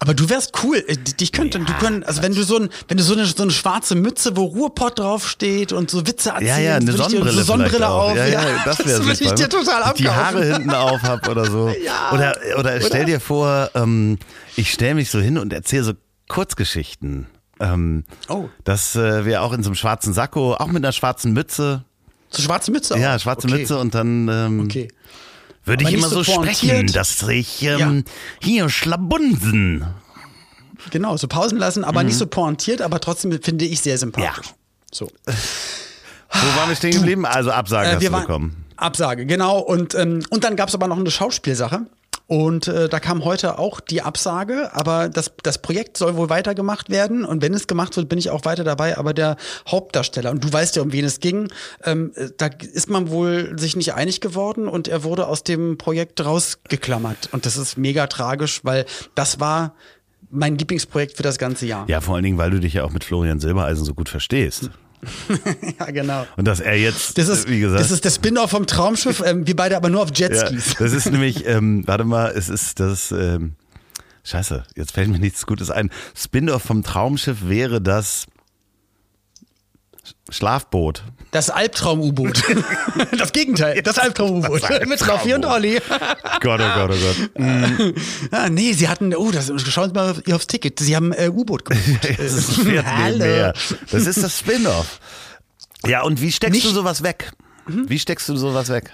Aber 0.00 0.14
du 0.14 0.28
wärst 0.30 0.52
cool. 0.62 0.84
Äh, 0.86 0.96
Dich 0.96 1.32
könnte, 1.32 1.58
du 1.58 1.72
könnt, 1.80 2.06
also 2.06 2.22
wenn 2.22 2.32
du 2.34 2.42
so 2.44 2.56
ein, 2.56 2.68
wenn 2.86 2.96
du 2.98 3.02
so 3.02 3.14
eine, 3.14 3.26
so 3.26 3.42
eine 3.42 3.50
schwarze 3.50 3.96
Mütze, 3.96 4.36
wo 4.36 4.44
Ruhrpott 4.44 4.98
draufsteht 5.00 5.72
und 5.72 5.90
so 5.90 6.06
Witze 6.06 6.30
erzählst, 6.30 6.48
Ja, 6.56 6.58
ja, 6.58 6.76
eine 6.76 6.84
dir- 6.92 6.96
Sonnenbrille, 6.96 7.32
so 7.32 7.42
Sonnenbrille 7.42 7.88
auch. 7.88 8.10
auf. 8.10 8.16
Ja, 8.16 8.26
ja, 8.26 8.40
das 8.64 8.78
wäre 8.86 9.04
würde 9.04 9.24
ich 9.24 9.32
dir 9.32 9.48
total 9.48 9.82
abkaufen. 9.82 9.96
Die 10.04 10.08
Haare 10.08 10.44
hinten 10.44 10.70
auf 10.70 11.02
hab 11.02 11.26
oder 11.28 11.50
so. 11.50 11.68
Ja, 11.84 12.12
oder, 12.12 12.36
oder 12.58 12.80
stell 12.80 13.06
dir 13.06 13.18
vor, 13.20 13.70
ähm, 13.74 14.18
ich 14.56 14.70
stelle 14.72 14.94
mich 14.94 15.10
so 15.10 15.18
hin 15.18 15.36
und 15.36 15.52
erzähle 15.52 15.82
so 15.84 15.92
Kurzgeschichten. 16.28 17.26
Ähm, 17.60 18.04
Oh. 18.28 18.48
Dass 18.64 18.94
äh, 18.94 19.24
wir 19.24 19.42
auch 19.42 19.52
in 19.52 19.62
so 19.64 19.68
einem 19.70 19.74
schwarzen 19.74 20.12
Sakko, 20.12 20.54
auch 20.54 20.68
mit 20.68 20.76
einer 20.84 20.92
schwarzen 20.92 21.32
Mütze, 21.32 21.82
So 22.30 22.40
schwarze 22.42 22.70
Mütze 22.70 22.96
ja, 22.98 23.16
auf. 23.16 23.22
schwarze 23.22 23.48
okay. 23.48 23.58
Mütze 23.58 23.78
und 23.78 23.94
dann 23.96 24.28
ähm, 24.28 24.60
Okay. 24.60 24.88
Würde 25.68 25.84
Aber 25.84 25.90
ich 25.90 25.98
immer 25.98 26.08
so, 26.08 26.22
so 26.22 26.32
sprechen, 26.32 26.86
dass 26.88 27.22
ich 27.22 27.62
ähm, 27.62 28.04
hier 28.40 28.68
Schlabunsen. 28.68 29.86
Genau, 30.90 31.16
so 31.16 31.28
Pausen 31.28 31.58
lassen, 31.58 31.84
aber 31.84 32.02
nicht 32.02 32.16
so 32.16 32.26
pointiert, 32.26 32.80
aber 32.82 33.00
trotzdem 33.00 33.40
finde 33.42 33.64
ich 33.64 33.80
sehr 33.80 33.98
sympathisch. 33.98 34.46
Mhm. 34.46 34.52
Ja. 34.52 34.56
So. 34.90 35.08
Wo 36.30 36.58
waren 36.58 36.68
wir 36.68 36.76
stehen 36.76 36.92
geblieben? 36.92 37.26
Also 37.26 37.50
Absage 37.50 37.90
Äh, 37.90 37.94
hast 37.94 38.06
du 38.06 38.10
bekommen. 38.10 38.64
Absage, 38.76 39.26
genau. 39.26 39.58
Und, 39.58 39.94
ähm, 39.94 40.24
und 40.30 40.44
dann 40.44 40.56
gab 40.56 40.68
es 40.68 40.74
aber 40.74 40.86
noch 40.86 40.98
eine 40.98 41.10
Schauspielsache. 41.10 41.86
Und 42.28 42.68
äh, 42.68 42.90
da 42.90 43.00
kam 43.00 43.24
heute 43.24 43.58
auch 43.58 43.80
die 43.80 44.02
Absage, 44.02 44.74
aber 44.74 45.08
das, 45.08 45.32
das 45.42 45.62
Projekt 45.62 45.96
soll 45.96 46.14
wohl 46.16 46.28
weitergemacht 46.28 46.90
werden. 46.90 47.24
Und 47.24 47.40
wenn 47.40 47.54
es 47.54 47.66
gemacht 47.66 47.96
wird, 47.96 48.10
bin 48.10 48.18
ich 48.18 48.28
auch 48.28 48.44
weiter 48.44 48.64
dabei. 48.64 48.98
Aber 48.98 49.14
der 49.14 49.38
Hauptdarsteller, 49.66 50.30
und 50.30 50.44
du 50.44 50.52
weißt 50.52 50.76
ja, 50.76 50.82
um 50.82 50.92
wen 50.92 51.06
es 51.06 51.20
ging, 51.20 51.48
ähm, 51.84 52.12
äh, 52.16 52.28
da 52.36 52.48
ist 52.48 52.90
man 52.90 53.08
wohl 53.08 53.58
sich 53.58 53.76
nicht 53.76 53.94
einig 53.94 54.20
geworden 54.20 54.68
und 54.68 54.88
er 54.88 55.04
wurde 55.04 55.26
aus 55.26 55.42
dem 55.42 55.78
Projekt 55.78 56.22
rausgeklammert. 56.22 57.30
Und 57.32 57.46
das 57.46 57.56
ist 57.56 57.78
mega 57.78 58.06
tragisch, 58.08 58.60
weil 58.62 58.84
das 59.14 59.40
war 59.40 59.74
mein 60.30 60.58
Lieblingsprojekt 60.58 61.16
für 61.16 61.22
das 61.22 61.38
ganze 61.38 61.64
Jahr. 61.64 61.88
Ja, 61.88 62.02
vor 62.02 62.14
allen 62.14 62.24
Dingen, 62.24 62.36
weil 62.36 62.50
du 62.50 62.60
dich 62.60 62.74
ja 62.74 62.84
auch 62.84 62.92
mit 62.92 63.04
Florian 63.04 63.40
Silbereisen 63.40 63.86
so 63.86 63.94
gut 63.94 64.10
verstehst. 64.10 64.68
ja 65.78 65.86
genau. 65.90 66.26
Und 66.36 66.46
dass 66.46 66.60
er 66.60 66.76
jetzt, 66.76 67.18
Das 67.18 67.28
ist, 67.28 67.48
wie 67.48 67.60
gesagt, 67.60 67.80
das 67.80 67.90
ist 67.90 68.04
der 68.04 68.10
Spin-off 68.10 68.50
vom 68.50 68.66
Traumschiff, 68.66 69.22
ähm, 69.24 69.46
wir 69.46 69.56
beide 69.56 69.76
aber 69.76 69.88
nur 69.90 70.02
auf 70.02 70.10
ja, 70.14 70.28
Jetskis. 70.28 70.74
das 70.78 70.92
ist 70.92 71.10
nämlich, 71.10 71.46
ähm, 71.46 71.86
warte 71.86 72.04
mal, 72.04 72.32
es 72.34 72.48
ist 72.48 72.80
das, 72.80 73.12
ähm, 73.12 73.54
scheiße, 74.24 74.64
jetzt 74.76 74.92
fällt 74.92 75.08
mir 75.08 75.18
nichts 75.18 75.46
Gutes 75.46 75.70
ein. 75.70 75.90
Spin-off 76.16 76.62
vom 76.62 76.82
Traumschiff 76.82 77.48
wäre 77.48 77.80
das 77.80 78.26
Schlafboot. 80.30 81.02
Das 81.30 81.50
Albtraum-U-Boot. 81.50 82.42
Das 83.18 83.32
Gegenteil, 83.32 83.82
das 83.82 83.98
Albtraum-U-Boot. 83.98 84.62
Mit 84.86 85.06
Loffi 85.06 85.34
und 85.34 85.44
Olli. 85.44 85.78
Gott, 86.40 86.60
oh 86.60 86.74
Gott, 86.74 86.90
oh 86.90 86.96
Gott. 86.96 87.94
Ah, 88.30 88.48
nee, 88.48 88.72
sie 88.72 88.88
hatten, 88.88 89.14
oh, 89.14 89.30
das, 89.30 89.52
schauen 89.70 89.90
Sie 89.90 89.94
mal 89.94 90.14
hier 90.24 90.36
aufs 90.36 90.46
Ticket. 90.46 90.80
Sie 90.80 90.96
haben 90.96 91.12
äh, 91.12 91.28
U-Boot 91.28 91.66
gebucht. 91.66 92.18
Das 92.18 92.58
Hallo. 92.86 93.52
Das 93.90 94.06
ist 94.06 94.22
das 94.22 94.38
Spin-off. 94.38 95.00
Ja, 95.86 96.02
und 96.02 96.20
wie 96.22 96.32
steckst 96.32 96.54
Nicht- 96.54 96.66
du 96.66 96.70
sowas 96.70 97.02
weg? 97.02 97.32
Wie 97.66 97.98
steckst 97.98 98.28
du 98.30 98.36
sowas 98.36 98.70
weg? 98.70 98.90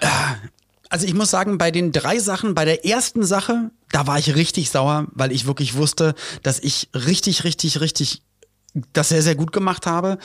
Also 0.89 1.07
ich 1.07 1.13
muss 1.13 1.31
sagen, 1.31 1.57
bei 1.57 1.71
den 1.71 1.93
drei 1.93 2.19
Sachen, 2.19 2.53
bei 2.53 2.65
der 2.65 2.85
ersten 2.85 3.23
Sache, 3.23 3.71
da 3.91 4.05
war 4.07 4.19
ich 4.19 4.35
richtig 4.35 4.69
sauer, 4.69 5.07
weil 5.13 5.31
ich 5.31 5.45
wirklich 5.45 5.75
wusste, 5.75 6.13
dass 6.43 6.59
ich 6.59 6.89
richtig, 6.93 7.45
richtig, 7.45 7.79
richtig 7.79 8.21
das 8.91 9.09
sehr, 9.09 9.21
sehr 9.21 9.35
gut 9.35 9.53
gemacht 9.53 9.87
habe 9.87 10.17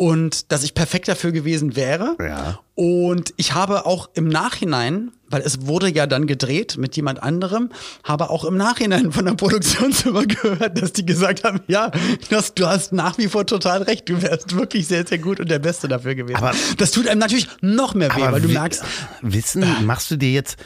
und 0.00 0.50
dass 0.50 0.62
ich 0.62 0.72
perfekt 0.72 1.08
dafür 1.08 1.30
gewesen 1.30 1.76
wäre. 1.76 2.16
Ja. 2.18 2.58
Und 2.74 3.34
ich 3.36 3.52
habe 3.52 3.84
auch 3.84 4.08
im 4.14 4.28
Nachhinein, 4.28 5.10
weil 5.28 5.42
es 5.42 5.66
wurde 5.66 5.90
ja 5.90 6.06
dann 6.06 6.26
gedreht 6.26 6.78
mit 6.78 6.96
jemand 6.96 7.22
anderem, 7.22 7.68
habe 8.02 8.30
auch 8.30 8.46
im 8.46 8.56
Nachhinein 8.56 9.12
von 9.12 9.26
der 9.26 9.34
Produktionsfirma 9.34 10.22
gehört, 10.26 10.80
dass 10.80 10.94
die 10.94 11.04
gesagt 11.04 11.44
haben, 11.44 11.60
ja, 11.68 11.90
das, 12.30 12.54
du 12.54 12.66
hast 12.66 12.94
nach 12.94 13.18
wie 13.18 13.28
vor 13.28 13.44
total 13.44 13.82
recht, 13.82 14.08
du 14.08 14.22
wärst 14.22 14.56
wirklich 14.56 14.86
sehr, 14.86 15.06
sehr 15.06 15.18
gut 15.18 15.38
und 15.38 15.50
der 15.50 15.58
Beste 15.58 15.86
dafür 15.86 16.14
gewesen. 16.14 16.36
Aber- 16.38 16.54
das 16.78 16.92
tut 16.92 17.06
einem 17.06 17.20
natürlich 17.20 17.48
noch 17.60 17.92
mehr 17.92 18.08
weh, 18.16 18.22
weil 18.22 18.40
du 18.40 18.48
merkst, 18.48 18.82
Wissen, 19.20 19.66
machst 19.84 20.10
du 20.10 20.16
dir 20.16 20.32
jetzt, 20.32 20.56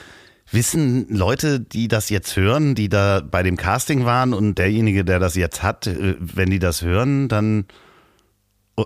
wissen 0.53 1.09
Leute, 1.09 1.59
die 1.59 1.89
das 1.89 2.09
jetzt 2.09 2.37
hören, 2.37 2.77
die 2.77 2.89
da 2.89 3.21
bei 3.21 3.43
dem 3.43 3.57
Casting 3.57 4.05
waren 4.05 4.33
und 4.33 4.59
derjenige, 4.59 5.05
der 5.05 5.19
das 5.19 5.35
jetzt 5.35 5.65
hat, 5.65 5.89
äh, 5.89 6.15
wenn 6.21 6.51
die 6.51 6.61
das 6.61 6.83
hören, 6.83 7.27
dann. 7.27 7.65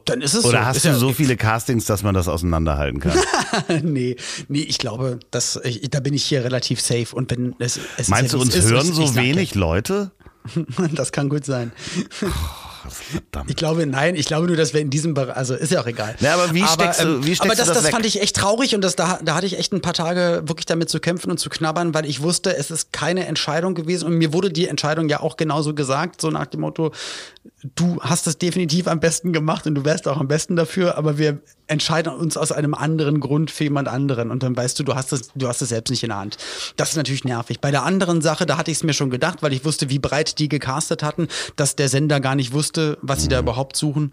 Dann 0.05 0.21
ist 0.21 0.35
es 0.35 0.45
Oder 0.45 0.61
so. 0.61 0.65
hast 0.67 0.77
Ist 0.77 0.85
du 0.85 0.89
ja- 0.91 0.99
so 0.99 1.13
viele 1.13 1.37
Castings, 1.37 1.87
dass 1.87 2.03
man 2.03 2.15
das 2.15 2.29
auseinanderhalten 2.29 3.01
kann? 3.01 3.19
nee, 3.83 4.17
nee, 4.49 4.61
ich 4.61 4.77
glaube, 4.79 5.19
dass 5.31 5.59
ich, 5.65 5.89
da 5.91 6.01
bin 6.01 6.13
ich 6.13 6.25
hier 6.25 6.45
relativ 6.45 6.81
safe. 6.81 7.07
Und 7.15 7.31
wenn 7.31 7.55
es, 7.59 7.79
es 7.97 8.09
Meinst 8.09 8.33
ja, 8.33 8.39
du, 8.39 8.45
wie 8.45 8.47
uns 8.49 8.55
ist, 8.55 8.71
hören 8.71 8.87
ich- 8.89 8.95
so 8.95 9.03
ich 9.05 9.15
wenig 9.15 9.55
Leute? 9.55 10.11
Ja, 10.55 10.89
das 10.95 11.11
kann 11.13 11.29
gut 11.31 11.45
sein. 11.47 11.73
Verdammt. 12.91 13.51
Ich 13.51 13.57
glaube, 13.57 13.87
nein, 13.87 14.15
ich 14.15 14.27
glaube 14.27 14.47
nur, 14.47 14.57
dass 14.57 14.73
wir 14.73 14.81
in 14.81 14.89
diesem 14.89 15.13
Bereich, 15.13 15.37
also 15.37 15.55
ist 15.55 15.73
ja 15.73 15.81
auch 15.83 15.87
egal. 15.87 16.15
Ja, 16.21 16.35
aber 16.35 16.55
wie 16.55 16.65
steckst 16.65 17.03
du- 17.03 17.19
wie 17.25 17.35
steckst 17.35 17.41
aber 17.43 17.51
du 17.55 17.59
das, 17.59 17.67
das 17.69 17.77
das 17.79 17.85
weg? 17.87 17.93
fand 17.93 18.07
ich 18.07 18.21
echt 18.23 18.37
traurig 18.37 18.75
und 18.75 18.81
das, 18.83 18.97
da, 18.97 19.19
da 19.23 19.35
hatte 19.35 19.47
ich 19.47 19.59
echt 19.59 19.73
ein 19.73 19.83
paar 19.83 19.93
Tage 19.93 20.43
wirklich 20.47 20.65
damit 20.67 20.89
zu 20.89 21.01
kämpfen 21.01 21.31
und 21.31 21.39
zu 21.39 21.51
knabbern, 21.51 21.93
weil 21.93 22.07
ich 22.07 22.23
wusste, 22.23 22.57
es 22.57 22.71
ist 22.71 22.93
keine 22.93 23.27
Entscheidung 23.27 23.75
gewesen 23.75 24.07
und 24.07 24.15
mir 24.15 24.33
wurde 24.33 24.51
die 24.51 24.69
Entscheidung 24.69 25.09
ja 25.09 25.21
auch 25.21 25.37
genauso 25.37 25.75
gesagt, 25.75 26.21
so 26.21 26.31
nach 26.31 26.47
dem 26.47 26.61
Motto, 26.61 26.93
du 27.63 28.01
hast 28.01 28.27
es 28.27 28.39
definitiv 28.39 28.87
am 28.87 29.01
besten 29.01 29.33
gemacht 29.33 29.67
und 29.67 29.75
du 29.75 29.85
wärst 29.85 30.07
auch 30.07 30.19
am 30.19 30.29
besten 30.29 30.55
dafür, 30.55 30.97
aber 30.97 31.19
wir 31.19 31.41
entscheiden 31.67 32.13
uns 32.13 32.37
aus 32.37 32.53
einem 32.53 32.73
anderen 32.73 33.21
Grund 33.21 33.51
für 33.51 33.65
jemand 33.65 33.89
anderen 33.89 34.31
und 34.31 34.43
dann 34.43 34.57
weißt 34.57 34.79
du, 34.79 34.85
du 34.85 34.95
hast 34.95 35.13
es, 35.13 35.31
du 35.35 35.49
hast 35.49 35.61
es 35.61 35.69
selbst 35.71 35.91
nicht 35.91 36.03
in 36.03 36.11
der 36.11 36.19
Hand. 36.19 36.37
Das 36.77 36.91
ist 36.91 36.97
natürlich 36.97 37.25
nervig. 37.25 37.61
Bei 37.61 37.71
der 37.71 37.83
anderen 37.83 38.23
Sache, 38.23 38.47
da 38.47 38.57
hatte 38.57 38.71
ich 38.71 38.79
es 38.79 38.85
mir 38.85 38.95
schon 38.95 39.11
gedacht, 39.11 39.43
weil 39.43 39.53
ich 39.53 39.65
wusste, 39.65 39.91
wie 39.91 39.99
breit 39.99 40.39
die 40.39 40.49
gecastet 40.49 41.03
hatten, 41.03 41.29
dass 41.57 41.77
der 41.77 41.89
Sender 41.89 42.21
gar 42.21 42.37
nicht 42.37 42.53
wusste, 42.53 42.97
was 43.03 43.23
sie 43.23 43.29
da 43.29 43.41
überhaupt 43.41 43.77
suchen. 43.77 44.13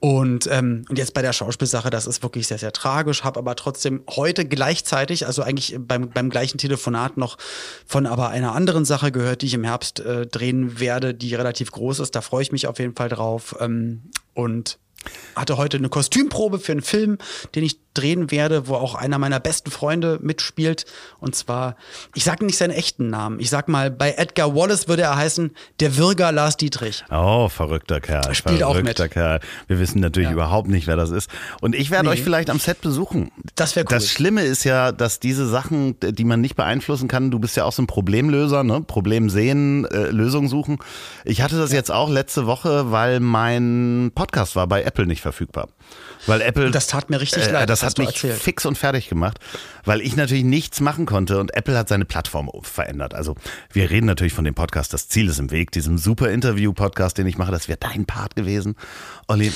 Und, 0.00 0.46
ähm, 0.50 0.84
und 0.88 0.98
jetzt 0.98 1.14
bei 1.14 1.22
der 1.22 1.32
Schauspielsache, 1.32 1.90
das 1.90 2.06
ist 2.06 2.22
wirklich 2.22 2.46
sehr, 2.46 2.58
sehr 2.58 2.72
tragisch, 2.72 3.24
habe 3.24 3.38
aber 3.38 3.56
trotzdem 3.56 4.02
heute 4.10 4.44
gleichzeitig, 4.44 5.26
also 5.26 5.42
eigentlich 5.42 5.76
beim, 5.78 6.10
beim 6.10 6.30
gleichen 6.30 6.58
Telefonat 6.58 7.16
noch 7.16 7.38
von 7.86 8.06
aber 8.06 8.28
einer 8.28 8.54
anderen 8.54 8.84
Sache 8.84 9.12
gehört, 9.12 9.42
die 9.42 9.46
ich 9.46 9.54
im 9.54 9.64
Herbst 9.64 10.00
äh, 10.00 10.26
drehen 10.26 10.78
werde, 10.78 11.14
die 11.14 11.34
relativ 11.34 11.70
groß 11.72 12.00
ist. 12.00 12.14
Da 12.14 12.20
freue 12.20 12.42
ich 12.42 12.52
mich 12.52 12.66
auf 12.66 12.78
jeden 12.78 12.83
Fall 12.92 13.08
drauf. 13.08 13.56
Ähm, 13.60 14.10
und 14.34 14.78
hatte 15.34 15.56
heute 15.56 15.76
eine 15.76 15.88
Kostümprobe 15.88 16.58
für 16.58 16.72
einen 16.72 16.82
Film, 16.82 17.18
den 17.54 17.64
ich 17.64 17.78
drehen 17.94 18.30
werde, 18.30 18.68
wo 18.68 18.74
auch 18.74 18.94
einer 18.94 19.18
meiner 19.18 19.40
besten 19.40 19.70
Freunde 19.70 20.18
mitspielt. 20.22 20.84
Und 21.20 21.34
zwar, 21.34 21.76
ich 22.14 22.24
sage 22.24 22.44
nicht 22.44 22.58
seinen 22.58 22.70
echten 22.72 23.08
Namen. 23.08 23.40
Ich 23.40 23.50
sag 23.50 23.68
mal, 23.68 23.90
bei 23.90 24.12
Edgar 24.12 24.54
Wallace 24.54 24.88
würde 24.88 25.02
er 25.02 25.16
heißen, 25.16 25.52
der 25.80 25.96
Würger 25.96 26.32
Lars 26.32 26.56
Dietrich. 26.56 27.04
Oh, 27.10 27.48
verrückter 27.48 28.00
Kerl. 28.00 28.34
Spielt 28.34 28.62
auch 28.62 28.74
verrückter 28.74 29.04
mit. 29.04 29.12
Kerl. 29.12 29.40
Wir 29.66 29.78
wissen 29.78 30.00
natürlich 30.00 30.28
Ja. 30.28 30.34
überhaupt 30.34 30.68
nicht, 30.68 30.86
wer 30.86 30.96
das 30.96 31.10
ist. 31.10 31.30
Und 31.60 31.74
ich 31.74 31.90
werde 31.90 32.08
Nee. 32.08 32.14
euch 32.14 32.22
vielleicht 32.22 32.50
am 32.50 32.58
Set 32.58 32.80
besuchen. 32.80 33.30
Das 33.54 33.76
wär 33.76 33.84
cool. 33.84 33.88
Das 33.90 34.08
Schlimme 34.10 34.42
ist 34.42 34.64
ja, 34.64 34.92
dass 34.92 35.20
diese 35.20 35.46
Sachen, 35.48 35.96
die 36.00 36.24
man 36.24 36.40
nicht 36.40 36.56
beeinflussen 36.56 37.08
kann, 37.08 37.30
du 37.30 37.38
bist 37.38 37.56
ja 37.56 37.64
auch 37.64 37.72
so 37.72 37.82
ein 37.82 37.86
Problemlöser, 37.86 38.64
ne? 38.64 38.80
Problem 38.80 39.30
sehen, 39.30 39.84
äh, 39.86 40.08
Lösung 40.10 40.48
suchen. 40.48 40.78
Ich 41.24 41.42
hatte 41.42 41.56
das 41.58 41.72
jetzt 41.72 41.90
auch 41.90 42.10
letzte 42.10 42.46
Woche, 42.46 42.90
weil 42.90 43.20
mein 43.20 44.12
Podcast 44.14 44.56
war 44.56 44.66
bei 44.66 44.82
Apple 44.82 45.06
nicht 45.06 45.20
verfügbar. 45.22 45.68
Weil 46.26 46.40
Apple. 46.42 46.70
Das 46.70 46.86
tat 46.86 47.10
mir 47.10 47.20
richtig 47.20 47.44
äh, 47.46 47.50
leid, 47.50 47.68
Das 47.68 47.82
hat 47.82 47.98
mich 47.98 48.08
erzählt. 48.08 48.36
fix 48.40 48.64
und 48.66 48.78
fertig 48.78 49.08
gemacht, 49.08 49.38
weil 49.84 50.00
ich 50.00 50.16
natürlich 50.16 50.44
nichts 50.44 50.80
machen 50.80 51.06
konnte 51.06 51.38
und 51.38 51.54
Apple 51.54 51.76
hat 51.76 51.88
seine 51.88 52.04
Plattform 52.04 52.50
verändert. 52.62 53.14
Also 53.14 53.34
wir 53.72 53.90
reden 53.90 54.06
natürlich 54.06 54.32
von 54.32 54.44
dem 54.44 54.54
Podcast, 54.54 54.92
das 54.92 55.08
Ziel 55.08 55.28
ist 55.28 55.38
im 55.38 55.50
Weg, 55.50 55.70
diesem 55.72 55.98
super 55.98 56.30
Interview-Podcast, 56.30 57.18
den 57.18 57.26
ich 57.26 57.36
mache, 57.38 57.52
das 57.52 57.68
wäre 57.68 57.78
dein 57.78 58.06
Part 58.06 58.36
gewesen. 58.36 58.76
Olli, 59.28 59.52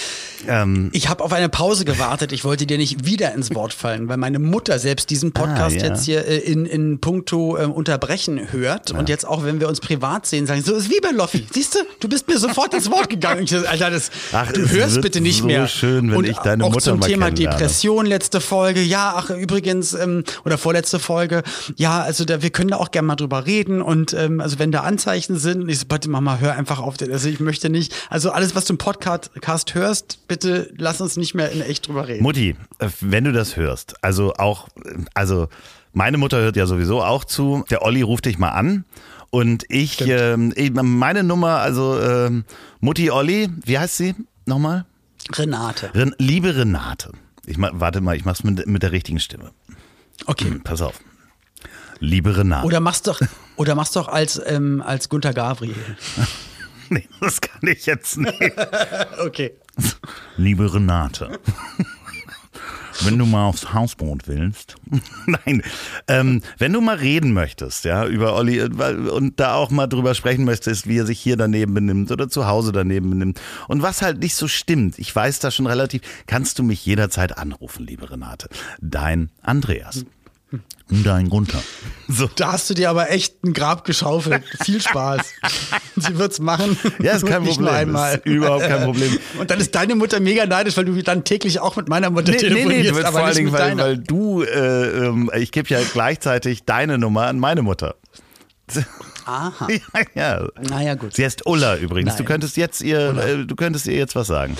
ähm, 0.46 0.90
Ich 0.92 1.08
habe 1.08 1.22
auf 1.24 1.32
eine 1.32 1.48
Pause 1.48 1.84
gewartet. 1.84 2.32
Ich 2.32 2.44
wollte 2.44 2.66
dir 2.66 2.78
nicht 2.78 3.04
wieder 3.04 3.34
ins 3.34 3.54
Wort 3.54 3.72
fallen, 3.74 4.08
weil 4.08 4.16
meine 4.16 4.38
Mutter 4.38 4.78
selbst 4.78 5.10
diesen 5.10 5.32
Podcast 5.32 5.76
Ah, 5.76 5.80
ja. 5.80 5.86
jetzt 5.88 6.04
hier 6.04 6.26
äh, 6.26 6.38
in, 6.38 6.64
in 6.66 7.00
puncto 7.00 7.56
äh, 7.58 7.64
Unterbrechen 7.64 8.52
hört. 8.52 8.90
Und 8.92 9.08
jetzt 9.08 9.26
auch, 9.26 9.44
wenn 9.44 9.60
wir 9.60 9.68
uns 9.68 9.80
privat 9.80 10.26
sehen, 10.26 10.46
sagen, 10.46 10.62
so 10.62 10.74
ist 10.74 10.90
wie 10.90 11.00
bei 11.00 11.10
Loffi. 11.10 11.46
Siehst 11.52 11.74
du, 11.74 11.78
du 12.00 12.08
bist 12.08 12.28
mir 12.28 12.38
sofort 12.38 12.72
ins 12.74 12.90
Wort 12.90 13.08
gegangen. 13.10 13.42
Ich, 13.44 13.54
Alter, 13.68 13.90
das, 13.90 14.10
Ach, 14.32 14.50
du 14.52 14.68
hörst 14.70 15.00
bitte 15.02 15.20
nicht 15.20 15.40
so 15.40 15.46
mehr. 15.46 15.68
schön, 15.68 16.10
wenn 16.10 16.16
Und 16.18 16.24
ich 16.26 16.36
deine 16.58 16.68
auch 16.68 16.74
Mutter 16.74 16.92
zum 16.92 17.00
Thema. 17.00 17.30
Depression, 17.30 18.06
letzte 18.06 18.40
Folge. 18.40 18.82
Ja, 18.82 19.14
ach, 19.16 19.30
übrigens, 19.30 19.94
ähm, 19.94 20.24
oder 20.44 20.58
vorletzte 20.58 20.98
Folge. 20.98 21.42
Ja, 21.76 22.00
also 22.00 22.24
da, 22.24 22.42
wir 22.42 22.50
können 22.50 22.70
da 22.70 22.76
auch 22.76 22.90
gerne 22.90 23.06
mal 23.06 23.16
drüber 23.16 23.46
reden. 23.46 23.82
Und 23.82 24.12
ähm, 24.14 24.40
also 24.40 24.58
wenn 24.58 24.72
da 24.72 24.80
Anzeichen 24.80 25.36
sind, 25.36 25.68
ich 25.68 25.80
so, 25.80 25.86
bitte 25.86 26.10
Mama, 26.10 26.38
hör 26.38 26.54
einfach 26.54 26.80
auf. 26.80 26.96
Also 27.00 27.28
ich 27.28 27.40
möchte 27.40 27.70
nicht, 27.70 27.94
also 28.10 28.30
alles, 28.30 28.54
was 28.54 28.64
du 28.64 28.74
im 28.74 28.78
Podcast 28.78 29.30
hörst, 29.74 30.26
bitte 30.28 30.72
lass 30.76 31.00
uns 31.00 31.16
nicht 31.16 31.34
mehr 31.34 31.50
in 31.50 31.60
echt 31.60 31.88
drüber 31.88 32.08
reden. 32.08 32.22
Mutti, 32.22 32.56
äh, 32.78 32.88
wenn 33.00 33.24
du 33.24 33.32
das 33.32 33.56
hörst, 33.56 34.02
also 34.02 34.34
auch, 34.34 34.68
äh, 34.84 34.94
also 35.14 35.48
meine 35.92 36.18
Mutter 36.18 36.38
hört 36.38 36.56
ja 36.56 36.66
sowieso 36.66 37.02
auch 37.02 37.24
zu. 37.24 37.64
Der 37.70 37.82
Olli 37.82 38.02
ruft 38.02 38.26
dich 38.26 38.38
mal 38.38 38.50
an 38.50 38.84
Und 39.30 39.64
ich, 39.68 40.00
ähm, 40.06 40.54
meine 40.82 41.22
Nummer, 41.22 41.58
also 41.58 42.00
ähm, 42.00 42.44
Mutti 42.80 43.10
Olli, 43.10 43.48
wie 43.64 43.78
heißt 43.78 43.96
sie 43.96 44.14
nochmal? 44.46 44.86
Renate. 45.32 45.90
Ren 45.94 46.14
liebe 46.18 46.56
Renate. 46.56 47.12
Ich 47.46 47.56
warte 47.58 48.00
mal, 48.00 48.16
ich 48.16 48.24
mach's 48.24 48.44
mit, 48.44 48.66
mit 48.66 48.82
der 48.82 48.92
richtigen 48.92 49.20
Stimme. 49.20 49.52
Okay. 50.26 50.48
Hm, 50.50 50.62
pass 50.62 50.82
auf. 50.82 51.00
Liebe 52.00 52.36
Renate. 52.36 52.66
Oder 52.66 52.80
mach's 52.80 53.02
doch, 53.02 53.20
oder 53.56 53.74
mach's 53.74 53.92
doch 53.92 54.08
als, 54.08 54.40
ähm, 54.46 54.82
als 54.84 55.08
Gunther 55.08 55.32
Gabriel. 55.32 55.74
nee, 56.90 57.08
das 57.20 57.40
kann 57.40 57.60
ich 57.62 57.86
jetzt 57.86 58.16
nicht. 58.18 58.40
okay. 59.24 59.52
Liebe 60.36 60.72
Renate. 60.72 61.38
Wenn 63.04 63.18
du 63.18 63.26
mal 63.26 63.46
aufs 63.46 63.72
Hausboot 63.72 64.26
willst. 64.26 64.76
Nein, 65.26 65.62
ähm, 66.06 66.42
wenn 66.58 66.72
du 66.72 66.80
mal 66.80 66.96
reden 66.96 67.32
möchtest, 67.32 67.84
ja, 67.84 68.06
über 68.06 68.34
Olli 68.34 68.62
und 68.62 69.38
da 69.40 69.54
auch 69.54 69.70
mal 69.70 69.86
drüber 69.86 70.14
sprechen 70.14 70.44
möchtest, 70.44 70.86
wie 70.86 70.98
er 70.98 71.06
sich 71.06 71.20
hier 71.20 71.36
daneben 71.36 71.74
benimmt 71.74 72.10
oder 72.10 72.28
zu 72.28 72.46
Hause 72.46 72.72
daneben 72.72 73.10
benimmt 73.10 73.40
und 73.68 73.82
was 73.82 74.02
halt 74.02 74.18
nicht 74.20 74.34
so 74.34 74.48
stimmt, 74.48 74.98
ich 74.98 75.14
weiß 75.14 75.38
da 75.40 75.50
schon 75.50 75.66
relativ, 75.66 76.02
kannst 76.26 76.58
du 76.58 76.62
mich 76.62 76.84
jederzeit 76.84 77.38
anrufen, 77.38 77.86
liebe 77.86 78.10
Renate. 78.10 78.48
Dein 78.80 79.30
Andreas. 79.42 80.04
Dein 80.90 81.28
Gunther. 81.28 81.62
So. 82.10 82.26
Da 82.36 82.52
hast 82.52 82.70
du 82.70 82.72
dir 82.72 82.88
aber 82.88 83.10
echt 83.10 83.44
ein 83.44 83.52
Grab 83.52 83.84
geschaufelt. 83.84 84.42
Viel 84.64 84.80
Spaß. 84.80 85.20
Sie 85.96 86.16
wird's 86.16 86.38
machen. 86.40 86.78
Ja, 87.02 87.12
ist 87.12 87.26
kein 87.26 87.44
Problem. 87.44 87.66
Nur 87.66 87.70
einmal. 87.70 88.14
Ist 88.14 88.24
überhaupt 88.24 88.66
kein 88.66 88.82
Problem. 88.84 89.18
Und 89.38 89.50
dann 89.50 89.60
ist 89.60 89.74
deine 89.74 89.94
Mutter 89.94 90.18
mega 90.18 90.46
neidisch, 90.46 90.74
weil 90.78 90.86
du 90.86 91.02
dann 91.02 91.24
täglich 91.24 91.60
auch 91.60 91.76
mit 91.76 91.90
meiner 91.90 92.08
Mutter 92.08 92.32
nee, 92.32 92.38
telefonierst. 92.38 92.92
Nee, 92.94 92.98
nee, 92.98 93.04
aber 93.04 93.12
vor 93.12 93.26
allen 93.26 93.36
Dingen, 93.36 93.52
weil, 93.52 93.76
weil, 93.76 93.98
du, 93.98 94.42
äh, 94.42 95.04
ähm, 95.04 95.30
ich 95.36 95.52
gebe 95.52 95.68
ja 95.68 95.80
gleichzeitig 95.92 96.64
deine 96.64 96.96
Nummer 96.96 97.26
an 97.26 97.38
meine 97.38 97.60
Mutter. 97.60 97.96
Aha. 99.26 99.68
Ja, 99.68 100.00
ja. 100.14 100.48
Naja, 100.62 100.94
gut. 100.94 101.14
Sie 101.14 101.26
heißt 101.26 101.44
Ulla 101.44 101.76
übrigens. 101.76 102.12
Nein. 102.12 102.18
Du 102.18 102.24
könntest 102.24 102.56
jetzt 102.56 102.80
ihr, 102.80 103.14
äh, 103.18 103.44
du 103.44 103.54
könntest 103.54 103.86
ihr 103.86 103.96
jetzt 103.96 104.16
was 104.16 104.28
sagen. 104.28 104.56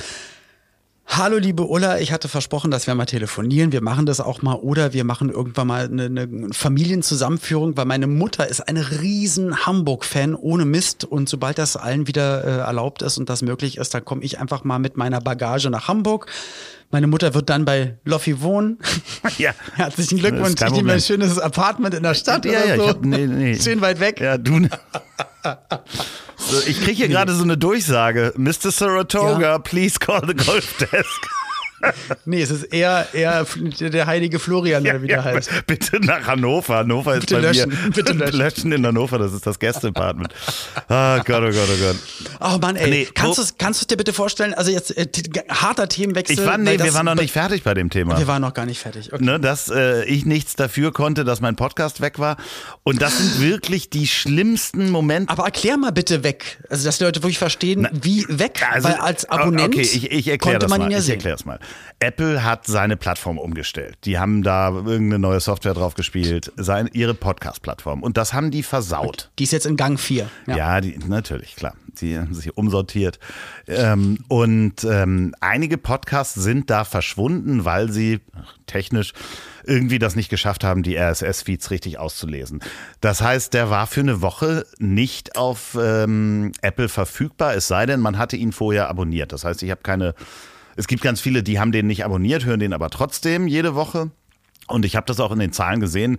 Hallo 1.11 1.39
liebe 1.39 1.65
Ulla, 1.65 1.99
ich 1.99 2.13
hatte 2.13 2.29
versprochen, 2.29 2.71
dass 2.71 2.87
wir 2.87 2.95
mal 2.95 3.07
telefonieren. 3.07 3.73
Wir 3.73 3.83
machen 3.83 4.05
das 4.05 4.21
auch 4.21 4.43
mal 4.43 4.57
oder 4.57 4.93
wir 4.93 5.05
machen 5.05 5.31
irgendwann 5.31 5.67
mal 5.67 5.85
eine, 5.87 6.05
eine 6.05 6.53
Familienzusammenführung, 6.53 7.79
weil 7.79 7.87
meine 7.87 8.07
Mutter 8.07 8.47
ist 8.47 8.61
eine 8.61 9.01
riesen 9.01 9.65
Hamburg-Fan 9.65 10.35
ohne 10.35 10.67
Mist 10.67 11.05
und 11.07 11.27
sobald 11.27 11.57
das 11.57 11.77
allen 11.77 12.07
wieder 12.07 12.45
äh, 12.45 12.59
erlaubt 12.59 13.01
ist 13.01 13.17
und 13.17 13.31
das 13.31 13.41
möglich 13.41 13.79
ist, 13.79 13.95
dann 13.95 14.05
komme 14.05 14.23
ich 14.23 14.39
einfach 14.39 14.65
mal 14.65 14.79
mit 14.79 14.99
meiner 14.99 15.23
Bagage 15.23 15.71
nach 15.71 15.89
Hamburg. 15.89 16.27
Meine 16.91 17.07
Mutter 17.07 17.33
wird 17.33 17.49
dann 17.49 17.65
bei 17.65 17.97
Loffi 18.05 18.43
wohnen. 18.43 18.79
Ja. 19.39 19.53
Herzlichen 19.75 20.19
Glückwunsch. 20.19 20.61
Ich 20.61 20.71
nehme 20.73 20.93
ein 20.93 21.01
schönes 21.01 21.39
Apartment 21.39 21.95
in 21.95 22.03
der 22.03 22.15
Stadt 22.15 22.45
ja, 22.45 22.51
oder 22.51 22.67
ja, 22.67 22.77
so. 22.77 22.89
Hab, 22.89 23.05
nee, 23.05 23.27
nee. 23.27 23.59
Schön 23.59 23.81
weit 23.81 24.01
weg. 24.01 24.21
Ja, 24.21 24.39
du. 24.39 24.61
Ich 26.67 26.81
kriege 26.81 26.97
hier 26.97 27.09
gerade 27.09 27.35
so 27.35 27.43
eine 27.43 27.57
Durchsage. 27.57 28.33
Mr. 28.37 28.71
Saratoga, 28.71 29.41
ja. 29.41 29.59
please 29.59 29.99
call 29.99 30.23
the 30.27 30.35
golf 30.35 30.77
desk. 30.79 31.29
Nee, 32.25 32.43
es 32.43 32.51
ist 32.51 32.65
eher, 32.65 33.07
eher 33.13 33.47
der 33.81 34.07
heilige 34.07 34.39
Florian, 34.39 34.85
der 34.85 34.95
ja, 34.95 35.03
wieder 35.03 35.17
ja, 35.17 35.25
heißt. 35.25 35.51
Bitte 35.67 36.01
nach 36.01 36.27
Hannover. 36.27 36.77
Hannover 36.79 37.15
ist 37.15 37.21
bitte 37.21 37.35
bei 37.37 37.41
löschen, 37.41 37.71
mir. 37.71 37.91
Bitte 37.95 38.13
löschen. 38.13 38.39
löschen 38.39 38.73
in 38.73 38.87
Hannover, 38.87 39.19
das 39.19 39.33
ist 39.33 39.47
das 39.47 39.59
Gästeapartment. 39.59 40.33
Oh 40.89 41.19
Gott, 41.25 41.29
oh 41.29 41.51
Gott, 41.51 41.69
oh 41.69 41.85
Gott. 41.85 41.97
Oh 42.41 42.59
Mann, 42.59 42.77
ey. 42.77 42.91
Nee, 42.91 43.09
kannst 43.15 43.39
du 43.39 43.71
es 43.71 43.87
dir 43.87 43.97
bitte 43.97 44.13
vorstellen? 44.13 44.55
Also 44.55 44.71
jetzt 44.71 44.97
äh, 44.97 45.07
harter 45.49 45.89
Themenwechsel. 45.89 46.39
Ich 46.39 46.45
war, 46.45 46.59
nee, 46.59 46.79
wir 46.79 46.95
waren 46.95 47.07
noch 47.07 47.15
nicht 47.15 47.33
fertig 47.33 47.63
bei 47.63 47.75
dem 47.75 47.91
Thema. 47.91 48.19
Wir 48.19 48.27
waren 48.27 48.43
noch 48.43 48.55
gar 48.55 48.67
nicht 48.67 48.81
fertig. 48.81 49.13
Okay. 49.13 49.25
Ne, 49.25 49.39
dass 49.39 49.69
äh, 49.69 50.05
ich 50.05 50.25
nichts 50.25 50.57
dafür 50.57 50.93
konnte, 50.93 51.25
dass 51.25 51.41
mein 51.41 51.57
Podcast 51.57 52.01
weg 52.01 52.19
war. 52.19 52.37
Und 52.83 53.03
das 53.03 53.19
sind 53.19 53.41
wirklich 53.41 53.91
die 53.91 54.07
schlimmsten 54.07 54.91
Momente. 54.91 55.33
Aber 55.33 55.45
erklär 55.45 55.77
mal 55.77 55.93
bitte 55.93 56.25
weg. 56.25 56.59
Also, 56.71 56.85
dass 56.85 56.99
die 56.99 57.05
Leute 57.05 57.23
wirklich 57.23 57.39
verstehen, 57.39 57.83
Na, 57.83 57.91
wie 58.03 58.27
weg. 58.29 58.67
Also, 58.71 58.89
weil 58.89 58.97
als 58.97 59.25
Abonnent 59.27 59.75
okay, 59.75 59.83
ich, 59.83 60.27
ich 60.27 60.39
konnte 60.39 60.69
man 60.69 60.83
ihn 60.83 60.91
ja 60.91 60.99
ich 60.99 61.05
sehen. 61.05 61.19
Ich 61.19 61.25
erkläre 61.25 61.37
es 61.37 61.45
mal. 61.45 61.59
Apple 62.01 62.45
hat 62.45 62.67
seine 62.67 62.97
Plattform 62.97 63.39
umgestellt. 63.39 63.99
Die 64.05 64.19
haben 64.19 64.43
da 64.43 64.69
irgendeine 64.71 65.19
neue 65.19 65.41
Software 65.41 65.75
drauf 65.75 65.95
gespielt, 65.95 66.53
seine, 66.57 66.91
ihre 66.91 67.15
Podcast-Plattform. 67.15 68.03
Und 68.03 68.17
das 68.17 68.33
haben 68.33 68.53
die 68.53 68.63
versaut. 68.63 69.31
Die 69.39 69.45
ist 69.45 69.53
jetzt 69.53 69.67
in 69.67 69.77
Gang 69.77 69.99
4. 69.99 70.31
Ja, 70.47 70.57
ja 70.57 70.81
die, 70.81 70.99
natürlich, 71.09 71.57
klar. 71.57 71.75
Die 72.01 72.17
haben 72.17 72.33
sich 72.35 72.57
umsortiert. 72.57 73.19
Ähm, 73.67 74.19
und 74.29 74.85
ähm, 74.85 75.35
einige 75.41 75.77
Podcasts 75.77 76.35
sind 76.35 76.71
da 76.71 76.85
verschwunden, 76.85 77.65
weil 77.65 77.91
sie 77.91 78.21
technisch 78.67 79.13
irgendwie 79.65 79.99
das 79.99 80.15
nicht 80.15 80.29
geschafft 80.29 80.63
haben, 80.63 80.85
die 80.85 80.97
RSS-Feeds 80.97 81.73
richtig 81.73 81.99
auszulesen. 81.99 82.61
Das 83.01 83.21
heißt, 83.21 83.55
der 83.55 83.71
war 83.71 83.89
für 83.89 84.01
eine 84.01 84.23
Woche 84.23 84.65
nicht 84.79 85.37
auf 85.37 85.77
ähm, 85.81 86.53
Apple 86.63 86.89
verfügbar, 86.89 87.55
es 87.55 87.67
sei 87.67 87.87
denn, 87.87 88.01
man 88.01 88.19
hatte 88.19 88.37
ihn 88.37 88.53
vorher 88.53 88.89
abonniert. 88.89 89.33
Das 89.33 89.45
heißt, 89.45 89.63
ich 89.65 89.71
habe 89.71 89.83
keine 89.83 90.15
es 90.79 90.87
gibt 90.87 91.03
ganz 91.03 91.21
viele, 91.21 91.43
die 91.43 91.59
haben 91.59 91.73
den 91.73 91.89
nicht 91.89 92.05
abonniert, 92.05 92.45
hören 92.45 92.61
den 92.61 92.73
aber 92.73 92.89
trotzdem 92.89 93.49
jede 93.49 93.75
Woche. 93.75 94.13
Und 94.69 94.85
ich 94.85 94.95
habe 94.95 95.07
das 95.07 95.19
auch 95.19 95.33
in 95.33 95.41
den 95.41 95.53
Zahlen 95.53 95.81
gesehen. 95.81 96.19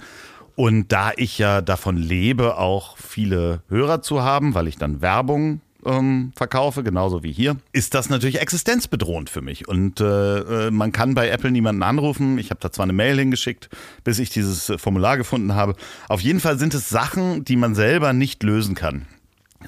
Und 0.55 0.91
da 0.91 1.13
ich 1.15 1.37
ja 1.37 1.61
davon 1.61 1.95
lebe, 1.95 2.57
auch 2.57 2.97
viele 2.97 3.63
Hörer 3.69 4.01
zu 4.01 4.21
haben, 4.21 4.55
weil 4.55 4.67
ich 4.67 4.77
dann 4.77 4.99
Werbung 4.99 5.61
ähm, 5.85 6.33
verkaufe, 6.35 6.83
genauso 6.83 7.23
wie 7.23 7.31
hier, 7.31 7.55
ist 7.71 7.93
das 7.93 8.09
natürlich 8.09 8.41
existenzbedrohend 8.41 9.29
für 9.29 9.41
mich. 9.41 9.65
Und 9.69 10.01
äh, 10.01 10.67
äh 10.67 10.71
man 10.71 10.91
kann 10.91 11.13
bei 11.13 11.29
Apple 11.29 11.51
niemanden 11.51 11.81
anrufen. 11.81 12.37
Ich 12.37 12.49
habe 12.49 12.59
da 12.59 12.69
zwar 12.69 12.83
eine 12.83 12.91
Mail 12.91 13.17
hingeschickt, 13.17 13.69
bis 14.03 14.19
ich 14.19 14.29
dieses 14.29 14.73
Formular 14.75 15.15
gefunden 15.15 15.55
habe. 15.55 15.75
Auf 16.09 16.19
jeden 16.19 16.41
Fall 16.41 16.59
sind 16.59 16.73
es 16.73 16.89
Sachen, 16.89 17.45
die 17.45 17.55
man 17.55 17.75
selber 17.75 18.11
nicht 18.11 18.43
lösen 18.43 18.75
kann. 18.75 19.05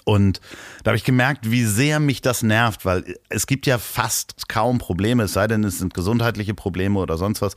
Und 0.04 0.39
da 0.84 0.89
habe 0.89 0.97
ich 0.97 1.04
gemerkt, 1.04 1.51
wie 1.51 1.65
sehr 1.65 1.99
mich 1.99 2.21
das 2.21 2.43
nervt, 2.43 2.86
weil 2.86 3.17
es 3.30 3.47
gibt 3.47 3.67
ja 3.67 3.77
fast 3.77 4.47
kaum 4.47 4.77
Probleme, 4.77 5.23
es 5.23 5.34
sei 5.34 5.47
denn, 5.47 5.63
es 5.63 5.80
sind 5.80 5.93
gesundheitliche 5.93 6.54
Probleme 6.54 6.99
oder 6.99 7.17
sonst 7.17 7.41
was, 7.41 7.56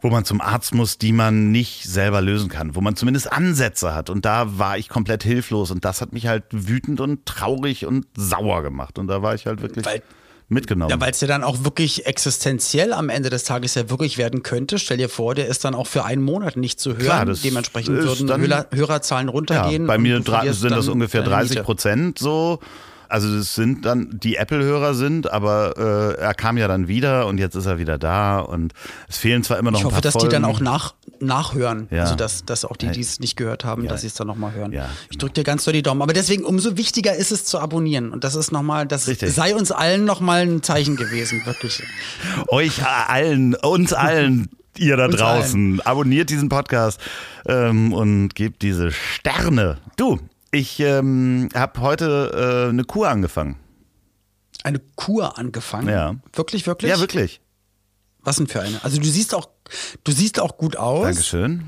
wo 0.00 0.10
man 0.10 0.24
zum 0.24 0.40
Arzt 0.40 0.74
muss, 0.74 0.98
die 0.98 1.12
man 1.12 1.50
nicht 1.50 1.84
selber 1.84 2.20
lösen 2.20 2.48
kann, 2.48 2.74
wo 2.74 2.80
man 2.80 2.96
zumindest 2.96 3.32
Ansätze 3.32 3.94
hat. 3.94 4.10
Und 4.10 4.24
da 4.24 4.58
war 4.58 4.78
ich 4.78 4.88
komplett 4.88 5.22
hilflos 5.22 5.70
und 5.70 5.84
das 5.84 6.00
hat 6.00 6.12
mich 6.12 6.26
halt 6.26 6.44
wütend 6.50 7.00
und 7.00 7.26
traurig 7.26 7.86
und 7.86 8.06
sauer 8.16 8.62
gemacht. 8.62 8.98
Und 8.98 9.08
da 9.08 9.22
war 9.22 9.34
ich 9.34 9.46
halt 9.46 9.60
wirklich. 9.60 9.84
Weil 9.86 10.02
mitgenommen. 10.48 10.90
Ja, 10.90 11.00
weil 11.00 11.10
es 11.10 11.20
ja 11.20 11.28
dann 11.28 11.44
auch 11.44 11.64
wirklich 11.64 12.06
existenziell 12.06 12.92
am 12.92 13.08
Ende 13.08 13.30
des 13.30 13.44
Tages 13.44 13.74
ja 13.74 13.90
wirklich 13.90 14.18
werden 14.18 14.42
könnte. 14.42 14.78
Stell 14.78 14.96
dir 14.96 15.08
vor, 15.08 15.34
der 15.34 15.46
ist 15.46 15.64
dann 15.64 15.74
auch 15.74 15.86
für 15.86 16.04
einen 16.04 16.22
Monat 16.22 16.56
nicht 16.56 16.80
zu 16.80 16.92
hören. 16.92 17.04
Klar, 17.24 17.24
Dementsprechend 17.26 17.96
würden 17.96 18.26
dann, 18.26 18.40
Hörer, 18.40 18.66
Hörerzahlen 18.72 19.28
runtergehen. 19.28 19.82
Ja, 19.82 19.86
bei 19.86 19.98
mir 19.98 20.22
sind 20.52 20.70
das 20.70 20.88
ungefähr 20.88 21.22
30 21.22 21.62
Prozent 21.62 22.18
so. 22.18 22.60
Also 23.08 23.28
es 23.36 23.54
sind 23.54 23.84
dann 23.84 24.18
die 24.22 24.36
Apple-Hörer 24.36 24.94
sind, 24.94 25.30
aber 25.30 26.14
äh, 26.18 26.20
er 26.20 26.34
kam 26.34 26.58
ja 26.58 26.68
dann 26.68 26.88
wieder 26.88 27.26
und 27.26 27.38
jetzt 27.38 27.54
ist 27.54 27.66
er 27.66 27.78
wieder 27.78 27.98
da 27.98 28.38
und 28.38 28.72
es 29.08 29.18
fehlen 29.18 29.42
zwar 29.42 29.58
immer 29.58 29.70
noch 29.70 29.78
ich 29.78 29.84
hoffe, 29.84 29.96
ein 29.96 29.96
paar 29.96 30.02
dass 30.02 30.12
Folgen. 30.12 30.28
die 30.28 30.32
dann 30.34 30.44
auch 30.44 30.60
nach, 30.60 30.94
nachhören. 31.20 31.88
Ja. 31.90 32.02
Also 32.02 32.16
dass, 32.16 32.44
dass 32.44 32.64
auch 32.64 32.76
die, 32.76 32.90
die 32.90 33.00
es 33.00 33.20
nicht 33.20 33.36
gehört 33.36 33.64
haben, 33.64 33.84
ja. 33.84 33.90
dass 33.90 34.02
sie 34.02 34.08
es 34.08 34.14
dann 34.14 34.26
nochmal 34.26 34.52
hören. 34.52 34.72
Ja, 34.72 34.88
ich 35.10 35.18
drücke 35.18 35.34
dir 35.34 35.44
ganz 35.44 35.64
doll 35.64 35.72
die 35.72 35.82
Daumen. 35.82 36.02
Aber 36.02 36.12
deswegen 36.12 36.44
umso 36.44 36.76
wichtiger 36.76 37.14
ist 37.14 37.32
es 37.32 37.44
zu 37.44 37.58
abonnieren. 37.58 38.12
Und 38.12 38.24
das 38.24 38.34
ist 38.34 38.52
nochmal, 38.52 38.86
das 38.86 39.08
Richtig. 39.08 39.32
sei 39.34 39.54
uns 39.54 39.72
allen 39.72 40.04
nochmal 40.04 40.42
ein 40.42 40.62
Zeichen 40.62 40.96
gewesen, 40.96 41.40
wirklich. 41.46 41.82
Euch 42.48 42.84
allen, 42.84 43.54
uns 43.54 43.92
allen. 43.92 44.48
ihr 44.76 44.96
da 44.96 45.08
draußen. 45.08 45.80
Abonniert 45.80 46.30
diesen 46.30 46.48
Podcast 46.48 47.00
ähm, 47.46 47.92
und 47.92 48.34
gebt 48.34 48.62
diese 48.62 48.92
Sterne. 48.92 49.78
Du, 49.96 50.20
ich 50.50 50.80
ähm, 50.80 51.48
habe 51.54 51.80
heute 51.80 52.66
äh, 52.66 52.68
eine 52.70 52.84
Kur 52.84 53.08
angefangen. 53.08 53.56
Eine 54.64 54.80
Kur 54.96 55.38
angefangen? 55.38 55.88
Ja. 55.88 56.16
Wirklich, 56.32 56.66
wirklich? 56.66 56.90
Ja, 56.90 57.00
wirklich. 57.00 57.40
Was 58.20 58.36
denn 58.36 58.48
für 58.48 58.60
eine? 58.60 58.82
Also 58.82 58.98
du 58.98 59.06
siehst 59.06 59.34
auch, 59.34 59.48
du 60.04 60.12
siehst 60.12 60.40
auch 60.40 60.56
gut 60.56 60.76
aus. 60.76 61.04
Dankeschön. 61.04 61.64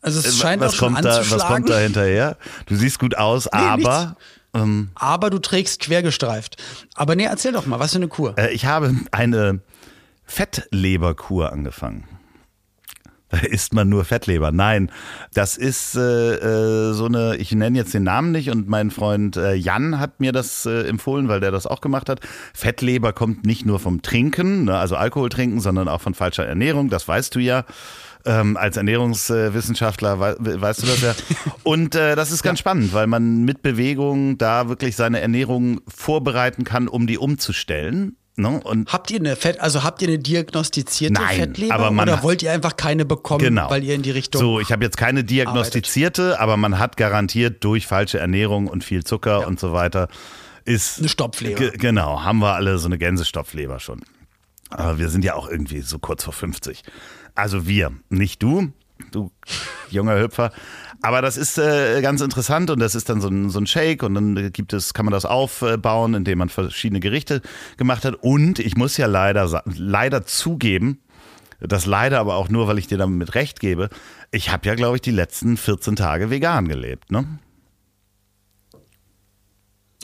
Also 0.00 0.20
es 0.20 0.26
äh, 0.26 0.32
scheint 0.32 0.62
was 0.62 0.72
auch 0.72 0.76
schon 0.76 0.94
kommt 0.94 1.04
da, 1.04 1.30
Was 1.30 1.46
kommt 1.46 1.68
da 1.68 1.78
hinterher? 1.78 2.36
Du 2.66 2.76
siehst 2.76 2.98
gut 2.98 3.16
aus, 3.16 3.46
nee, 3.46 3.58
aber... 3.58 4.16
Ähm, 4.54 4.90
aber 4.94 5.30
du 5.30 5.38
trägst 5.38 5.80
quergestreift. 5.80 6.62
Aber 6.94 7.16
nee, 7.16 7.24
erzähl 7.24 7.52
doch 7.52 7.64
mal, 7.64 7.80
was 7.80 7.92
für 7.92 7.96
eine 7.96 8.08
Kur? 8.08 8.36
Äh, 8.36 8.52
ich 8.52 8.66
habe 8.66 8.94
eine 9.10 9.60
Fettleberkur 10.24 11.52
angefangen. 11.52 12.06
Da 13.32 13.38
isst 13.38 13.72
man 13.72 13.88
nur 13.88 14.04
Fettleber. 14.04 14.52
Nein, 14.52 14.92
das 15.32 15.56
ist 15.56 15.96
äh, 15.96 16.00
äh, 16.00 16.92
so 16.92 17.06
eine, 17.06 17.36
ich 17.36 17.50
nenne 17.52 17.78
jetzt 17.78 17.94
den 17.94 18.02
Namen 18.02 18.30
nicht 18.30 18.50
und 18.50 18.68
mein 18.68 18.90
Freund 18.90 19.38
äh, 19.38 19.54
Jan 19.54 19.98
hat 19.98 20.20
mir 20.20 20.32
das 20.32 20.66
äh, 20.66 20.82
empfohlen, 20.82 21.28
weil 21.28 21.40
der 21.40 21.50
das 21.50 21.66
auch 21.66 21.80
gemacht 21.80 22.10
hat. 22.10 22.20
Fettleber 22.52 23.14
kommt 23.14 23.46
nicht 23.46 23.64
nur 23.64 23.80
vom 23.80 24.02
Trinken, 24.02 24.66
ne, 24.66 24.76
also 24.76 24.96
Alkohol 24.96 25.30
trinken, 25.30 25.60
sondern 25.60 25.88
auch 25.88 26.02
von 26.02 26.12
falscher 26.12 26.44
Ernährung, 26.44 26.90
das 26.90 27.08
weißt 27.08 27.34
du 27.34 27.38
ja. 27.38 27.64
Ähm, 28.26 28.58
als 28.58 28.76
Ernährungswissenschaftler 28.76 30.20
we 30.20 30.60
weißt 30.60 30.82
du 30.82 30.86
das 30.86 31.00
ja. 31.00 31.14
Und 31.64 31.94
äh, 31.94 32.14
das 32.14 32.32
ist 32.32 32.42
ganz 32.42 32.58
ja. 32.58 32.60
spannend, 32.60 32.92
weil 32.92 33.06
man 33.06 33.44
mit 33.44 33.62
Bewegung 33.62 34.36
da 34.36 34.68
wirklich 34.68 34.94
seine 34.94 35.20
Ernährung 35.20 35.80
vorbereiten 35.88 36.64
kann, 36.64 36.86
um 36.86 37.06
die 37.06 37.16
umzustellen 37.16 38.16
Ne? 38.34 38.62
Habt 38.86 39.10
ihr 39.10 39.18
eine 39.20 39.36
Fett, 39.36 39.60
also 39.60 39.82
habt 39.84 40.00
ihr 40.00 40.08
eine 40.08 40.18
diagnostizierte 40.18 41.20
Nein, 41.20 41.36
Fettleber 41.36 41.74
aber 41.74 41.90
man 41.90 42.08
oder 42.08 42.22
wollt 42.22 42.42
ihr 42.42 42.50
einfach 42.50 42.76
keine 42.76 43.04
bekommen, 43.04 43.40
Genau. 43.44 43.68
weil 43.68 43.84
ihr 43.84 43.94
in 43.94 44.00
die 44.02 44.10
Richtung 44.10 44.40
So, 44.40 44.58
ich 44.60 44.72
habe 44.72 44.82
jetzt 44.84 44.96
keine 44.96 45.22
diagnostizierte, 45.22 46.40
aber 46.40 46.56
man 46.56 46.78
hat 46.78 46.96
garantiert 46.96 47.62
durch 47.62 47.86
falsche 47.86 48.18
Ernährung 48.18 48.68
und 48.68 48.84
viel 48.84 49.04
Zucker 49.04 49.46
und 49.46 49.60
so 49.60 49.72
weiter 49.74 50.08
ist 50.64 50.98
Eine 51.00 51.08
Stopfleber. 51.10 51.56
Ge- 51.58 51.76
genau, 51.76 52.22
haben 52.22 52.38
wir 52.38 52.54
alle 52.54 52.78
so 52.78 52.86
eine 52.86 52.96
Gänsestopfleber 52.96 53.80
schon. 53.80 54.00
Aber 54.70 54.98
wir 54.98 55.10
sind 55.10 55.24
ja 55.24 55.34
auch 55.34 55.48
irgendwie 55.48 55.80
so 55.82 55.98
kurz 55.98 56.24
vor 56.24 56.32
50. 56.32 56.82
Also 57.34 57.66
wir, 57.66 57.92
nicht 58.08 58.42
du, 58.42 58.72
du 59.10 59.30
junger 59.90 60.18
Hüpfer. 60.18 60.52
Aber 61.02 61.20
das 61.20 61.36
ist 61.36 61.58
äh, 61.58 62.00
ganz 62.00 62.20
interessant 62.20 62.70
und 62.70 62.78
das 62.78 62.94
ist 62.94 63.08
dann 63.08 63.20
so 63.20 63.28
ein, 63.28 63.50
so 63.50 63.58
ein 63.58 63.66
Shake 63.66 64.04
und 64.04 64.14
dann 64.14 64.52
gibt 64.52 64.72
es, 64.72 64.94
kann 64.94 65.04
man 65.04 65.12
das 65.12 65.24
aufbauen, 65.24 66.14
indem 66.14 66.38
man 66.38 66.48
verschiedene 66.48 67.00
Gerichte 67.00 67.42
gemacht 67.76 68.04
hat. 68.04 68.14
Und 68.14 68.60
ich 68.60 68.76
muss 68.76 68.96
ja 68.96 69.06
leider, 69.06 69.64
leider 69.66 70.24
zugeben, 70.24 71.00
das 71.58 71.86
leider 71.86 72.20
aber 72.20 72.36
auch 72.36 72.48
nur, 72.48 72.68
weil 72.68 72.78
ich 72.78 72.86
dir 72.86 72.98
damit 72.98 73.34
recht 73.34 73.58
gebe, 73.58 73.88
ich 74.30 74.50
habe 74.50 74.66
ja, 74.66 74.76
glaube 74.76 74.96
ich, 74.96 75.02
die 75.02 75.10
letzten 75.10 75.56
14 75.56 75.96
Tage 75.96 76.30
vegan 76.30 76.68
gelebt. 76.68 77.10
Ne? 77.10 77.26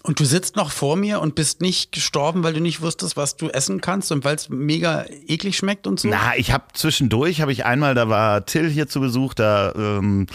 Und 0.02 0.18
du 0.18 0.24
sitzt 0.24 0.56
noch 0.56 0.72
vor 0.72 0.96
mir 0.96 1.20
und 1.20 1.36
bist 1.36 1.60
nicht 1.60 1.92
gestorben, 1.92 2.42
weil 2.42 2.54
du 2.54 2.60
nicht 2.60 2.80
wusstest, 2.80 3.16
was 3.16 3.36
du 3.36 3.50
essen 3.50 3.80
kannst 3.80 4.10
und 4.10 4.24
weil 4.24 4.34
es 4.34 4.48
mega 4.48 5.04
eklig 5.26 5.56
schmeckt 5.56 5.86
und 5.86 6.00
so? 6.00 6.08
Na, 6.08 6.36
ich 6.36 6.50
habe 6.52 6.64
zwischendurch, 6.72 7.40
habe 7.40 7.52
ich 7.52 7.64
einmal, 7.64 7.94
da 7.94 8.08
war 8.08 8.46
Till 8.46 8.68
hier 8.68 8.88
zu 8.88 9.00
Besuch, 9.00 9.34
da, 9.34 9.72
ähm, 9.76 10.26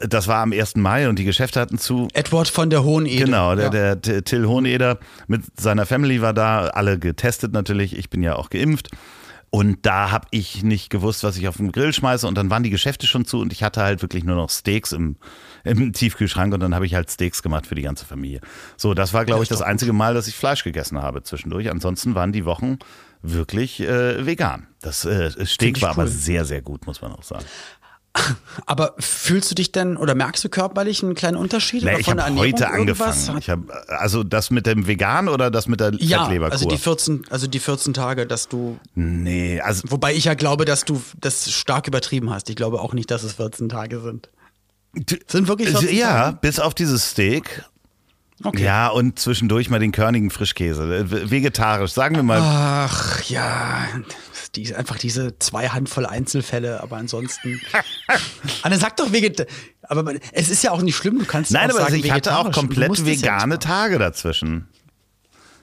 das 0.00 0.28
war 0.28 0.42
am 0.42 0.52
1. 0.52 0.76
Mai 0.76 1.08
und 1.08 1.18
die 1.18 1.24
Geschäfte 1.24 1.60
hatten 1.60 1.78
zu. 1.78 2.08
Edward 2.12 2.48
von 2.48 2.70
der 2.70 2.84
Hohenede. 2.84 3.24
Genau, 3.24 3.54
der, 3.54 3.72
ja. 3.72 3.94
der 3.94 4.24
Till 4.24 4.46
Hoheneder 4.46 4.98
mit 5.26 5.42
seiner 5.58 5.86
Family 5.86 6.20
war 6.20 6.34
da, 6.34 6.68
alle 6.68 6.98
getestet 6.98 7.52
natürlich, 7.52 7.96
ich 7.96 8.10
bin 8.10 8.22
ja 8.22 8.36
auch 8.36 8.50
geimpft. 8.50 8.90
Und 9.52 9.84
da 9.84 10.12
habe 10.12 10.28
ich 10.30 10.62
nicht 10.62 10.90
gewusst, 10.90 11.24
was 11.24 11.36
ich 11.36 11.48
auf 11.48 11.56
den 11.56 11.72
Grill 11.72 11.92
schmeiße. 11.92 12.26
Und 12.26 12.36
dann 12.36 12.50
waren 12.50 12.62
die 12.62 12.70
Geschäfte 12.70 13.08
schon 13.08 13.24
zu 13.24 13.40
und 13.40 13.52
ich 13.52 13.64
hatte 13.64 13.82
halt 13.82 14.00
wirklich 14.00 14.22
nur 14.22 14.36
noch 14.36 14.48
Steaks 14.48 14.92
im, 14.92 15.16
im 15.64 15.92
Tiefkühlschrank 15.92 16.54
und 16.54 16.60
dann 16.60 16.72
habe 16.72 16.86
ich 16.86 16.94
halt 16.94 17.10
Steaks 17.10 17.42
gemacht 17.42 17.66
für 17.66 17.74
die 17.74 17.82
ganze 17.82 18.06
Familie. 18.06 18.40
So, 18.76 18.94
das 18.94 19.12
war, 19.12 19.24
glaube 19.24 19.42
ich, 19.42 19.48
das 19.48 19.60
einzige 19.60 19.92
Mal, 19.92 20.14
dass 20.14 20.28
ich 20.28 20.36
Fleisch 20.36 20.62
gegessen 20.62 21.02
habe 21.02 21.24
zwischendurch. 21.24 21.68
Ansonsten 21.68 22.14
waren 22.14 22.30
die 22.30 22.44
Wochen 22.44 22.78
wirklich 23.22 23.80
äh, 23.80 24.24
vegan. 24.24 24.68
Das 24.82 25.04
äh, 25.04 25.30
Steak 25.44 25.82
war 25.82 25.90
aber 25.90 26.04
cool. 26.04 26.08
sehr, 26.08 26.44
sehr 26.44 26.62
gut, 26.62 26.86
muss 26.86 27.02
man 27.02 27.12
auch 27.12 27.24
sagen. 27.24 27.44
Aber 28.66 28.94
fühlst 28.98 29.50
du 29.50 29.54
dich 29.54 29.70
denn 29.70 29.96
oder 29.96 30.14
merkst 30.14 30.42
du 30.42 30.48
körperlich 30.48 31.02
einen 31.02 31.14
kleinen 31.14 31.36
Unterschied? 31.36 31.84
Nee, 31.84 31.90
oder 31.90 32.00
ich 32.00 32.08
habe 32.10 32.22
heute 32.36 32.64
irgendwas? 32.64 33.28
angefangen. 33.28 33.38
Ich 33.38 33.50
hab, 33.50 33.60
also 33.88 34.24
das 34.24 34.50
mit 34.50 34.66
dem 34.66 34.86
Vegan 34.86 35.28
oder 35.28 35.50
das 35.50 35.68
mit 35.68 35.80
der 35.80 35.92
Ja, 35.94 36.24
Fettleberkur? 36.24 36.52
also 36.52 36.68
die 36.68 36.78
14, 36.78 37.22
also 37.30 37.46
die 37.46 37.60
14 37.60 37.94
Tage, 37.94 38.26
dass 38.26 38.48
du, 38.48 38.78
nee, 38.94 39.60
also 39.60 39.82
wobei 39.90 40.12
ich 40.14 40.24
ja 40.24 40.34
glaube, 40.34 40.64
dass 40.64 40.84
du 40.84 41.00
das 41.20 41.50
stark 41.52 41.86
übertrieben 41.86 42.30
hast. 42.30 42.50
Ich 42.50 42.56
glaube 42.56 42.80
auch 42.80 42.94
nicht, 42.94 43.10
dass 43.10 43.22
es 43.22 43.34
14 43.34 43.68
Tage 43.68 44.00
sind. 44.00 44.28
Sind 45.28 45.46
wirklich 45.46 45.68
14 45.70 45.96
ja, 45.96 46.08
Tage? 46.08 46.38
bis 46.40 46.58
auf 46.58 46.74
dieses 46.74 47.10
Steak. 47.10 47.64
Okay. 48.42 48.64
Ja, 48.64 48.88
und 48.88 49.18
zwischendurch 49.18 49.68
mal 49.68 49.78
den 49.78 49.92
körnigen 49.92 50.30
Frischkäse. 50.30 51.10
Vegetarisch, 51.30 51.92
sagen 51.92 52.16
wir 52.16 52.22
mal. 52.22 52.40
Ach 52.42 53.22
ja, 53.24 53.86
die, 54.56 54.74
einfach 54.74 54.98
diese 54.98 55.38
zwei 55.38 55.68
Handvoll 55.68 56.06
Einzelfälle, 56.06 56.82
aber 56.82 56.96
ansonsten. 56.96 57.60
Anne, 58.62 58.78
sag 58.78 58.96
doch 58.96 59.12
Veget. 59.12 59.46
Aber 59.82 60.12
es 60.32 60.48
ist 60.48 60.62
ja 60.64 60.72
auch 60.72 60.82
nicht 60.82 60.96
schlimm, 60.96 61.18
du 61.18 61.24
kannst 61.24 61.52
Nein, 61.52 61.70
auch 61.70 61.76
aber 61.76 61.84
sagen, 61.84 61.96
ich 62.02 62.10
hatte 62.10 62.36
auch 62.36 62.46
vegetarisch. 62.46 62.56
Komplett 62.56 62.98
ja 62.98 63.06
vegane 63.06 63.46
machen. 63.54 63.60
Tage 63.60 63.98
dazwischen. 63.98 64.68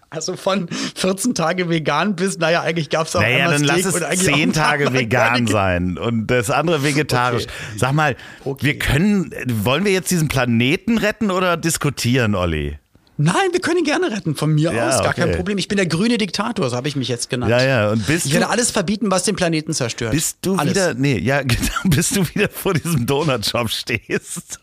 Also 0.09 0.37
von 0.37 0.69
14 0.95 1.35
Tage 1.35 1.69
vegan 1.69 2.15
bis, 2.15 2.37
naja, 2.37 2.61
eigentlich 2.61 2.89
gab 2.89 3.07
es 3.07 3.15
auch 3.17 3.19
Naja, 3.21 3.51
dann 3.51 3.63
lass 3.65 3.83
es 3.83 3.93
und 3.93 4.03
eigentlich 4.03 4.29
auch 4.31 4.37
zehn 4.37 4.49
ein 4.49 4.53
paar 4.53 4.63
Tage 4.63 4.83
Mal 4.89 4.93
vegan 4.93 5.47
sein 5.47 5.97
und 5.97 6.27
das 6.27 6.49
andere 6.49 6.81
vegetarisch. 6.81 7.43
Okay. 7.43 7.53
Sag 7.77 7.91
mal, 7.91 8.15
Okay. 8.45 8.65
wir 8.65 8.79
können, 8.79 9.31
wollen 9.65 9.83
wir 9.83 9.91
jetzt 9.91 10.09
diesen 10.09 10.29
Planeten 10.29 10.97
retten 10.97 11.29
oder 11.29 11.57
diskutieren, 11.57 12.35
Olli? 12.35 12.79
Nein, 13.19 13.35
wir 13.51 13.59
können 13.59 13.79
ihn 13.79 13.83
gerne 13.83 14.11
retten, 14.11 14.35
von 14.35 14.53
mir 14.53 14.71
Ja, 14.71 14.89
aus, 14.89 15.03
gar 15.03 15.13
kein 15.13 15.29
okay. 15.29 15.37
Problem. 15.37 15.57
Ich 15.57 15.67
bin 15.67 15.77
der 15.77 15.87
grüne 15.87 16.17
Diktator, 16.19 16.69
so 16.69 16.75
habe 16.75 16.87
ich 16.87 16.95
mich 16.95 17.07
jetzt 17.07 17.29
genannt. 17.29 17.49
Ja, 17.49 17.63
ja, 17.63 17.89
und 17.91 18.05
bist 18.05 18.27
Ich 18.27 18.33
werde 18.33 18.49
alles 18.49 18.69
verbieten, 18.71 19.09
was 19.09 19.23
den 19.23 19.35
Planeten 19.35 19.73
zerstört. 19.73 20.11
bist 20.11 20.37
du 20.41 20.55
alles. 20.55 20.73
wieder, 20.75 20.93
nee, 20.93 21.17
ja, 21.17 21.41
genau, 21.43 21.71
bis 21.85 22.09
du 22.11 22.27
wieder 22.29 22.49
vor 22.49 22.73
diesem 22.75 23.05
Donutshop 23.07 23.69
stehst. 23.71 24.59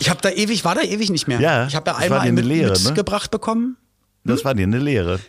Ich 0.00 0.10
habe 0.10 0.20
da 0.20 0.30
ewig, 0.30 0.64
war 0.64 0.74
da 0.74 0.82
ewig 0.82 1.10
nicht 1.10 1.28
mehr. 1.28 1.40
Ja, 1.40 1.66
ich 1.68 1.76
habe 1.76 1.84
da 1.84 1.92
das 1.92 2.02
einmal 2.02 2.20
einen 2.20 2.38
eine 2.38 2.46
mit, 2.48 2.56
Lehre, 2.56 2.72
ne? 2.72 2.84
mitgebracht 2.86 3.30
bekommen. 3.30 3.76
Das 4.24 4.44
war 4.44 4.54
dir 4.54 4.64
eine 4.64 4.78
Lehre. 4.78 5.20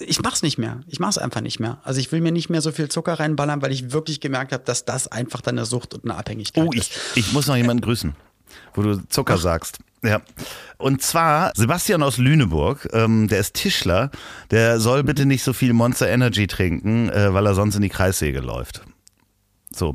Ich 0.00 0.20
mach's 0.22 0.42
nicht 0.42 0.58
mehr. 0.58 0.80
Ich 0.88 0.98
mach's 0.98 1.18
einfach 1.18 1.42
nicht 1.42 1.60
mehr. 1.60 1.78
Also 1.84 2.00
ich 2.00 2.10
will 2.10 2.20
mir 2.20 2.32
nicht 2.32 2.50
mehr 2.50 2.60
so 2.60 2.72
viel 2.72 2.88
Zucker 2.88 3.20
reinballern, 3.20 3.62
weil 3.62 3.70
ich 3.70 3.92
wirklich 3.92 4.20
gemerkt 4.20 4.52
habe, 4.52 4.64
dass 4.64 4.84
das 4.84 5.06
einfach 5.06 5.40
dann 5.42 5.56
eine 5.58 5.66
Sucht 5.66 5.94
und 5.94 6.04
eine 6.04 6.16
Abhängigkeit 6.16 6.64
Oh, 6.66 6.70
ich, 6.72 6.80
ist. 6.90 6.92
ich 7.14 7.32
muss 7.32 7.46
noch 7.46 7.54
jemanden 7.56 7.82
grüßen, 7.82 8.14
wo 8.74 8.82
du 8.82 8.96
Zucker 9.08 9.38
sagst. 9.38 9.78
Ja. 10.04 10.20
Und 10.78 11.00
zwar 11.02 11.52
Sebastian 11.54 12.02
aus 12.02 12.18
Lüneburg, 12.18 12.88
ähm, 12.92 13.28
der 13.28 13.38
ist 13.38 13.54
Tischler, 13.54 14.10
der 14.50 14.80
soll 14.80 15.04
bitte 15.04 15.26
nicht 15.26 15.44
so 15.44 15.52
viel 15.52 15.72
Monster 15.72 16.08
Energy 16.08 16.46
trinken, 16.48 17.08
äh, 17.10 17.32
weil 17.32 17.46
er 17.46 17.54
sonst 17.54 17.76
in 17.76 17.82
die 17.82 17.88
Kreissäge 17.88 18.40
läuft. 18.40 18.82
So. 19.74 19.94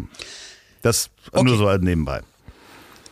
Das 0.81 1.09
nur 1.33 1.41
Okay. 1.41 1.57
so 1.57 1.67
halt 1.67 1.83
nebenbei. 1.83 2.21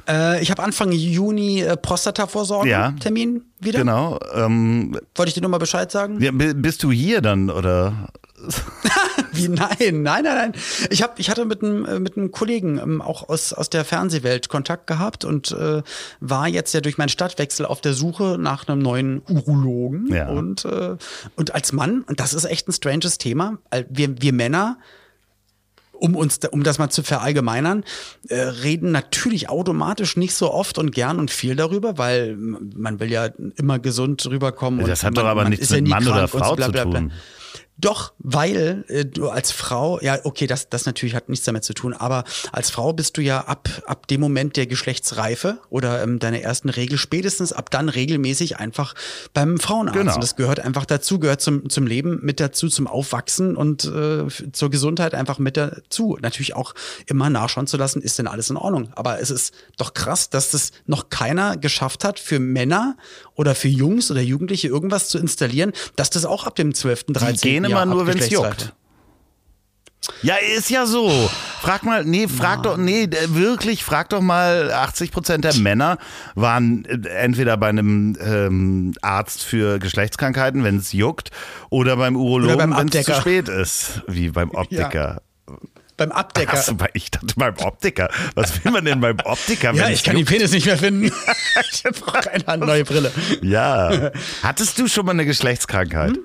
Äh, 0.07 0.41
ich 0.41 0.51
habe 0.51 0.63
Anfang 0.63 0.91
Juni 0.91 1.61
äh, 1.61 1.75
Prostatavorsorge 1.75 2.69
Ja. 2.69 2.91
Termin 2.99 3.43
wieder. 3.59 3.79
Genau. 3.79 4.19
Ähm, 4.33 4.97
Wollte 5.15 5.29
ich 5.29 5.33
dir 5.33 5.41
nur 5.41 5.49
mal 5.49 5.57
Bescheid 5.57 5.91
sagen? 5.91 6.21
ja, 6.21 6.31
bi- 6.31 6.53
bist 6.53 6.81
du 6.83 6.91
hier 6.91 7.21
dann 7.21 7.49
oder? 7.49 8.07
Wie 9.31 9.47
nein, 9.47 9.75
nein, 9.79 10.23
nein, 10.23 10.23
nein. 10.23 10.53
Ich 10.89 11.01
hab, 11.01 11.19
ich 11.19 11.29
hatte 11.29 11.45
mit 11.45 11.63
einem 11.63 11.85
äh, 11.85 11.99
mit 11.99 12.17
einem 12.17 12.31
Kollegen 12.31 12.77
ähm, 12.77 13.01
auch 13.01 13.27
aus 13.29 13.53
aus 13.53 13.69
der 13.69 13.85
Fernsehwelt 13.85 14.49
Kontakt 14.49 14.87
gehabt 14.87 15.25
und 15.25 15.51
äh, 15.51 15.81
war 16.19 16.47
jetzt 16.47 16.73
ja 16.73 16.81
durch 16.81 16.97
meinen 16.97 17.09
Stadtwechsel 17.09 17.65
auf 17.65 17.81
der 17.81 17.93
Suche 17.93 18.37
nach 18.39 18.67
einem 18.67 18.79
neuen 18.81 19.21
Urologen 19.29 20.13
Ja. 20.13 20.29
und 20.29 20.65
äh, 20.65 20.95
und 21.35 21.53
als 21.53 21.73
Mann 21.73 22.01
und 22.07 22.19
das 22.19 22.33
ist 22.33 22.45
echt 22.45 22.67
ein 22.67 22.73
stranges 22.73 23.17
Thema. 23.17 23.57
Wir 23.89 24.21
wir 24.21 24.33
Männer 24.33 24.77
um 25.97 26.15
uns, 26.15 26.39
um 26.51 26.63
das 26.63 26.77
mal 26.77 26.89
zu 26.89 27.03
verallgemeinern, 27.03 27.83
äh, 28.27 28.35
reden 28.39 28.91
natürlich 28.91 29.49
automatisch 29.49 30.17
nicht 30.17 30.35
so 30.35 30.51
oft 30.51 30.77
und 30.77 30.91
gern 30.91 31.19
und 31.19 31.31
viel 31.31 31.55
darüber, 31.55 31.97
weil 31.97 32.35
man 32.35 32.99
will 32.99 33.11
ja 33.11 33.29
immer 33.55 33.79
gesund 33.79 34.25
rüberkommen. 34.25 34.85
Das 34.85 35.03
hat 35.03 35.17
doch 35.17 35.23
man, 35.23 35.31
aber 35.31 35.43
man 35.43 35.51
nichts 35.51 35.69
ja 35.69 35.77
mit 35.77 35.87
Mann 35.87 36.07
oder 36.07 36.27
Frau 36.27 36.55
zu 36.55 36.71
tun. 36.71 37.11
Doch, 37.77 38.13
weil 38.19 38.85
äh, 38.87 39.05
du 39.05 39.29
als 39.29 39.51
Frau, 39.51 39.99
ja, 40.01 40.19
okay, 40.23 40.47
das, 40.47 40.69
das 40.69 40.85
natürlich 40.85 41.13
hat 41.13 41.27
nichts 41.27 41.45
damit 41.45 41.65
zu 41.65 41.73
tun, 41.73 41.93
aber 41.93 42.23
als 42.53 42.69
Frau 42.69 42.93
bist 42.93 43.17
du 43.17 43.21
ja 43.21 43.41
ab, 43.41 43.67
ab 43.85 44.07
dem 44.07 44.21
Moment 44.21 44.55
der 44.55 44.65
Geschlechtsreife 44.65 45.59
oder 45.69 46.01
ähm, 46.01 46.19
deiner 46.19 46.39
ersten 46.39 46.69
Regel 46.69 46.97
spätestens 46.97 47.51
ab 47.51 47.69
dann 47.71 47.89
regelmäßig 47.89 48.57
einfach 48.57 48.95
beim 49.33 49.59
Frauenarzt. 49.59 49.99
Genau. 49.99 50.15
Und 50.15 50.23
das 50.23 50.37
gehört 50.37 50.59
einfach 50.61 50.85
dazu, 50.85 51.19
gehört 51.19 51.41
zum, 51.41 51.69
zum 51.69 51.85
Leben 51.85 52.19
mit 52.21 52.39
dazu, 52.39 52.69
zum 52.69 52.87
Aufwachsen 52.87 53.57
und 53.57 53.83
äh, 53.83 54.25
zur 54.51 54.69
Gesundheit 54.69 55.13
einfach 55.13 55.37
mit 55.39 55.57
dazu. 55.57 56.17
Natürlich 56.21 56.55
auch 56.55 56.73
immer 57.07 57.29
nachschauen 57.29 57.67
zu 57.67 57.75
lassen, 57.75 58.01
ist 58.01 58.17
denn 58.19 58.27
alles 58.27 58.49
in 58.49 58.57
Ordnung. 58.57 58.93
Aber 58.95 59.19
es 59.19 59.31
ist 59.31 59.53
doch 59.77 59.93
krass, 59.93 60.29
dass 60.29 60.51
das 60.51 60.71
noch 60.85 61.09
keiner 61.09 61.57
geschafft 61.57 62.05
hat, 62.05 62.19
für 62.19 62.39
Männer 62.39 62.95
oder 63.35 63.55
für 63.55 63.67
Jungs 63.67 64.11
oder 64.11 64.21
Jugendliche 64.21 64.67
irgendwas 64.67 65.09
zu 65.09 65.17
installieren, 65.17 65.73
dass 65.95 66.09
das 66.09 66.25
auch 66.25 66.45
ab 66.45 66.55
dem 66.55 66.73
12., 66.73 67.05
13. 67.07 67.33
Die 67.33 67.41
gehen 67.41 67.63
Jahr 67.65 67.83
immer 67.83 67.93
nur, 67.93 68.07
wenn 68.07 68.17
es 68.17 68.29
juckt. 68.29 68.73
Ja, 70.21 70.35
ist 70.35 70.69
ja 70.69 70.85
so. 70.85 71.09
Frag 71.61 71.83
mal, 71.83 72.05
nee, 72.05 72.27
frag 72.27 72.63
doch, 72.63 72.77
nee, 72.77 73.09
wirklich, 73.29 73.83
frag 73.83 74.09
doch 74.09 74.21
mal, 74.21 74.71
80 74.71 75.11
Prozent 75.11 75.43
der 75.43 75.55
Männer 75.55 75.97
waren 76.35 76.85
äh, 76.85 77.09
entweder 77.09 77.57
bei 77.57 77.69
einem 77.69 78.15
ähm, 78.21 78.93
Arzt 79.01 79.41
für 79.43 79.79
Geschlechtskrankheiten, 79.79 80.63
wenn 80.63 80.77
es 80.77 80.91
juckt, 80.93 81.31
oder 81.69 81.97
beim 81.97 82.15
Urologen, 82.15 82.75
wenn 82.75 82.87
es 82.89 83.05
zu 83.05 83.13
spät 83.15 83.49
ist, 83.49 84.03
wie 84.07 84.29
beim 84.29 84.51
Optiker. 84.53 85.21
Beim 85.97 86.11
Abdecker. 86.11 86.53
Ach 86.55 86.61
so, 86.61 86.75
ich 86.93 87.09
dachte 87.09 87.33
beim 87.37 87.55
Optiker. 87.57 88.09
Was 88.35 88.63
will 88.63 88.71
man 88.71 88.83
denn 88.83 88.99
beim 88.99 89.17
Optiker? 89.23 89.73
ja, 89.73 89.85
wenn 89.85 89.93
ich 89.93 90.03
kann 90.03 90.15
den 90.15 90.21
juckt? 90.21 90.31
Penis 90.31 90.51
nicht 90.51 90.65
mehr 90.65 90.77
finden. 90.77 91.05
ich 91.71 91.83
brauche 91.83 92.31
eine 92.31 92.65
neue 92.65 92.83
Brille. 92.83 93.11
Ja. 93.41 94.11
Hattest 94.43 94.77
du 94.77 94.87
schon 94.87 95.05
mal 95.05 95.13
eine 95.13 95.25
Geschlechtskrankheit? 95.25 96.11
Hm? 96.11 96.19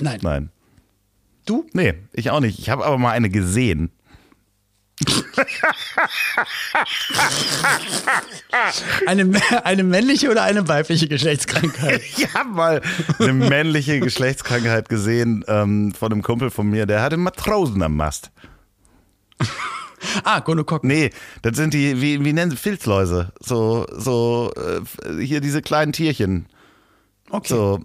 Nein. 0.00 0.20
Nein. 0.22 0.50
Du? 1.44 1.66
Nee, 1.72 1.94
ich 2.12 2.30
auch 2.30 2.40
nicht. 2.40 2.58
Ich 2.58 2.70
habe 2.70 2.84
aber 2.84 2.98
mal 2.98 3.10
eine 3.10 3.30
gesehen. 3.30 3.90
Eine, 9.06 9.30
eine 9.64 9.82
männliche 9.82 10.30
oder 10.30 10.44
eine 10.44 10.68
weibliche 10.68 11.08
Geschlechtskrankheit? 11.08 12.00
Ich 12.16 12.32
habe 12.32 12.48
mal 12.50 12.80
eine 13.18 13.32
männliche 13.32 13.98
Geschlechtskrankheit 13.98 14.88
gesehen 14.88 15.44
ähm, 15.48 15.92
von 15.92 16.12
einem 16.12 16.22
Kumpel 16.22 16.50
von 16.50 16.68
mir, 16.68 16.86
der 16.86 17.02
hatte 17.02 17.16
Matrosen 17.16 17.82
am 17.82 17.96
Mast. 17.96 18.30
Ah, 20.22 20.40
Gonokokken. 20.40 20.88
Nee, 20.88 21.10
das 21.42 21.56
sind 21.56 21.72
die, 21.72 22.00
wie, 22.00 22.22
wie 22.24 22.32
nennen 22.34 22.50
sie 22.50 22.56
Filzläuse? 22.58 23.32
So, 23.40 23.86
so, 23.90 24.52
äh, 24.54 25.24
hier 25.24 25.40
diese 25.40 25.62
kleinen 25.62 25.92
Tierchen. 25.92 26.46
Okay. 27.30 27.48
So, 27.48 27.80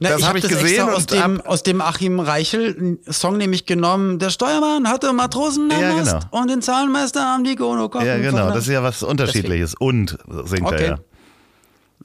Na, 0.00 0.10
das 0.10 0.20
ich 0.20 0.26
habe 0.26 0.38
ich 0.38 0.44
das 0.44 0.52
gesehen 0.52 0.86
extra 0.86 0.92
aus 0.94 1.06
dem, 1.06 1.38
hab, 1.38 1.46
aus 1.46 1.62
dem 1.64 1.80
Achim 1.80 2.20
Reichel 2.20 2.98
Song 3.10 3.36
nämlich 3.36 3.66
genommen. 3.66 4.18
Der 4.18 4.30
Steuermann 4.30 4.88
hatte 4.88 5.12
Matrosen 5.12 5.70
am 5.70 5.80
Ja, 5.80 5.92
genau. 5.92 6.20
und 6.30 6.48
den 6.48 6.62
Zahlenmeister 6.62 7.34
am 7.34 7.44
die 7.44 7.56
Gono 7.56 7.90
ja 8.02 8.16
genau, 8.18 8.48
das 8.48 8.68
ist 8.68 8.68
ja 8.72 8.82
was 8.82 9.02
Unterschiedliches. 9.02 9.74
Und 9.74 10.16
singt 10.44 10.66
Okay. 10.66 10.82
er 10.82 10.88
ja. 10.88 10.98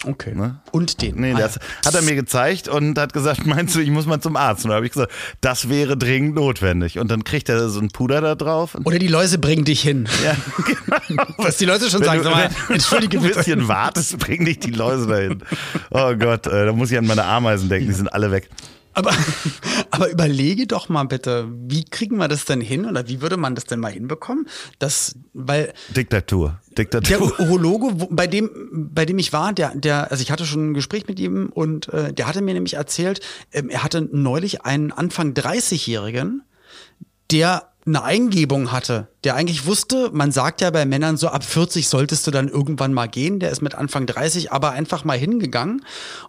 Okay. 0.06 0.34
Ne? 0.34 0.60
Und 0.72 1.02
den. 1.02 1.16
Nee, 1.22 1.34
Ah, 1.34 1.40
das 1.40 1.60
hat 1.86 1.94
er 1.94 2.02
mir 2.02 2.16
gezeigt 2.16 2.68
und 2.68 2.98
hat 2.98 3.14
gesagt, 3.14 3.46
meinst 3.46 3.76
du, 3.76 3.80
ich 3.80 3.92
muss 3.92 4.06
mal 4.06 4.20
zum 4.20 4.36
Arzt? 4.36 4.66
Und 4.66 4.70
da 4.70 4.76
habe 4.76 4.86
ich 4.86 4.92
gesagt, 4.92 5.12
das 5.42 5.70
wäre 5.70 5.96
dringend 5.98 6.36
notwendig. 6.36 7.00
Und 7.00 7.10
dann 7.12 7.24
kriegt 7.24 7.50
er 7.50 7.70
so 7.70 7.80
ein 7.80 7.90
Puder 7.90 8.22
da 8.22 8.36
drauf. 8.36 8.76
Oder 8.84 9.00
die 9.00 9.08
Läuse 9.08 9.38
bringen 9.38 9.64
dich 9.66 9.82
hin. 9.82 10.08
ja, 10.24 10.36
genau. 11.08 11.26
Was 11.38 11.58
die 11.58 11.66
Leute 11.66 11.90
schon 11.90 12.02
Wenn 12.02 12.08
sagen. 12.08 12.24
du, 12.24 12.30
mal, 12.30 12.50
wenn 12.68 12.76
entschuldige 12.76 13.18
du 13.20 13.24
ein 13.24 13.34
bisschen 13.34 13.68
wartest, 13.68 14.18
bringen 14.20 14.46
dich 14.46 14.60
die 14.60 14.72
Läuse 14.72 15.08
dahin. 15.08 15.44
Oh 15.92 16.14
Gott, 16.16 16.48
äh, 16.48 16.66
da 16.66 16.74
muss 16.74 16.92
ich 16.92 16.98
an 16.98 17.06
meine 17.06 17.24
Ameisen 17.26 17.70
denken, 17.70 17.88
die 17.88 17.94
sind 17.94 18.12
alle 18.12 18.32
weg. 18.32 18.50
Aber, 18.94 19.12
aber 19.92 20.10
überlege 20.10 20.68
doch 20.68 20.90
mal 20.90 21.04
bitte, 21.04 21.48
wie 21.68 21.86
kriegen 21.86 22.18
wir 22.18 22.28
das 22.28 22.46
denn 22.46 22.62
hin 22.62 22.86
oder 22.86 23.08
wie 23.08 23.22
würde 23.22 23.38
man 23.38 23.56
das 23.56 23.66
denn 23.66 23.80
mal 23.80 23.92
hinbekommen? 23.92 24.48
Das, 24.80 25.16
weil 25.34 25.74
Diktatur. 25.96 26.60
der 26.78 26.86
Diktatur. 26.86 27.40
Urologe, 27.40 27.88
wo- 28.02 28.08
bei 28.12 28.28
dem, 28.28 28.50
bei 28.72 29.06
dem 29.06 29.18
ich 29.20 29.32
war, 29.34 29.54
der, 29.54 29.74
der, 29.76 30.12
also 30.12 30.22
ich 30.22 30.32
hatte 30.32 30.46
schon 30.46 30.72
ein 30.72 30.74
Gespräch 30.74 31.08
mit 31.08 31.20
ihm 31.20 31.48
und 31.54 31.88
äh, 31.94 32.12
der 32.14 32.28
hatte 32.28 32.42
mir 32.42 32.54
nämlich 32.54 32.74
erzählt, 32.74 33.22
ähm, 33.54 33.70
er 33.70 33.84
hatte 33.84 34.02
neulich 34.12 34.64
einen 34.64 34.92
Anfang 34.92 35.34
30-Jährigen, 35.34 36.44
der 37.32 37.68
eine 37.84 38.04
Eingebung 38.04 38.72
hatte, 38.72 39.08
der 39.24 39.34
eigentlich 39.36 39.66
wusste, 39.66 40.12
man 40.14 40.32
sagt 40.32 40.62
ja 40.62 40.70
bei 40.70 40.86
Männern 40.86 41.18
so, 41.18 41.30
ab 41.30 41.44
40 41.44 41.88
solltest 41.88 42.28
du 42.28 42.32
dann 42.32 42.48
irgendwann 42.48 42.94
mal 42.94 43.08
gehen, 43.08 43.40
der 43.40 43.50
ist 43.50 43.64
mit 43.64 43.74
Anfang 43.74 44.06
30 44.06 44.52
aber 44.52 44.70
einfach 44.72 45.04
mal 45.04 45.18
hingegangen 45.18 45.84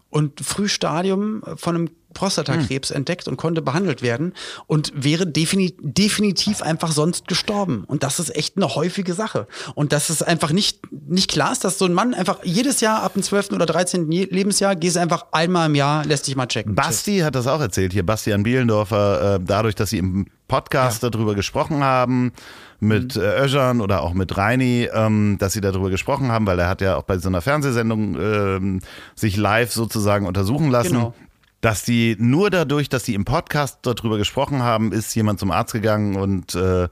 und 0.09 0.41
Frühstadium 0.41 1.43
von 1.57 1.77
einem 1.77 1.91
Prostatakrebs 2.15 2.91
entdeckt 2.91 3.29
und 3.29 3.37
konnte 3.37 3.63
behandelt 3.63 4.03
werden 4.03 4.33
und 4.67 4.93
wäre 4.95 5.27
defini 5.27 5.75
definitiv 5.81 6.63
einfach 6.63 6.93
sonst 6.93 7.29
gestorben. 7.29 7.85
Und 7.87 8.03
das 8.03 8.19
ist 8.21 8.35
echt 8.37 8.57
eine 8.57 8.75
häufige 8.75 9.15
Sache. 9.15 9.47
Und 9.75 9.93
dass 9.93 10.11
es 10.11 10.23
einfach 10.23 10.53
nicht, 10.53 10.81
nicht 10.91 11.31
klar 11.31 11.53
ist, 11.53 11.65
dass 11.65 11.79
so 11.79 11.85
ein 11.85 11.93
Mann 11.93 12.15
einfach 12.15 12.39
jedes 12.43 12.81
Jahr 12.81 13.03
ab 13.03 13.15
dem 13.15 13.23
12. 13.23 13.53
oder 13.53 13.67
13. 13.67 14.11
Je- 14.13 14.29
Lebensjahr 14.31 14.77
gehst 14.77 14.97
einfach 14.97 15.27
einmal 15.33 15.67
im 15.69 15.75
Jahr, 15.75 16.05
lässt 16.05 16.27
dich 16.27 16.37
mal 16.37 16.47
checken. 16.47 16.75
Basti 16.75 17.19
hat 17.21 17.35
das 17.35 17.47
auch 17.47 17.61
erzählt, 17.61 17.93
hier 17.93 18.05
Bastian 18.05 18.43
Bielendorfer, 18.43 19.37
äh, 19.37 19.41
dadurch, 19.43 19.75
dass 19.75 19.91
sie 19.91 19.99
im 19.99 20.27
Podcast 20.49 21.03
darüber 21.03 21.35
gesprochen 21.35 21.83
haben, 21.83 22.33
mit 22.81 23.17
Mhm. 23.17 23.23
äh, 23.23 23.45
Özcan 23.45 23.81
oder 23.81 24.03
auch 24.03 24.13
mit 24.13 24.37
Reini, 24.37 24.89
ähm, 24.93 25.37
dass 25.39 25.53
sie 25.53 25.61
darüber 25.61 25.89
gesprochen 25.89 26.33
haben, 26.33 26.47
weil 26.47 26.59
er 26.59 26.69
hat 26.69 26.81
ja 26.81 26.97
auch 26.97 27.05
bei 27.05 27.17
so 27.19 27.29
einer 27.29 27.41
Fernsehsendung 27.41 28.17
ähm, 28.21 28.81
sich 29.15 29.37
live 29.37 29.73
sozusagen 29.73 30.27
untersuchen 30.27 30.71
lassen. 30.71 30.95
Genau. 30.95 31.15
Dass 31.63 31.85
die 31.85 32.17
nur 32.19 32.51
dadurch, 32.51 32.89
dass 32.91 33.05
sie 33.05 33.15
im 33.15 33.25
Podcast 33.25 33.79
darüber 33.83 34.19
gesprochen 34.19 34.63
haben, 34.63 34.93
ist 34.93 35.15
jemand 35.15 35.41
zum 35.41 35.51
Arzt 35.51 35.73
gegangen 35.73 36.17
und 36.17 36.55
äh, 36.57 36.89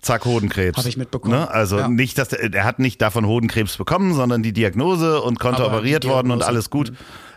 zack, 0.00 0.24
Hodenkrebs. 0.24 0.78
Hab 0.78 0.86
ich 0.86 0.96
mitbekommen. 0.96 1.34
Ne? 1.34 1.50
Also 1.50 1.78
Ja. 1.78 1.88
nicht, 1.88 2.16
dass 2.18 2.28
der, 2.28 2.54
er 2.54 2.64
hat 2.64 2.78
nicht 2.78 3.02
davon 3.02 3.26
Hodenkrebs 3.26 3.76
bekommen, 3.76 4.14
sondern 4.14 4.42
die 4.42 4.52
Diagnose 4.52 5.20
und 5.20 5.40
konnte 5.40 5.64
Aber 5.64 5.74
operiert 5.76 6.06
worden 6.06 6.30
und 6.30 6.42
alles 6.42 6.70
gut. 6.70 6.92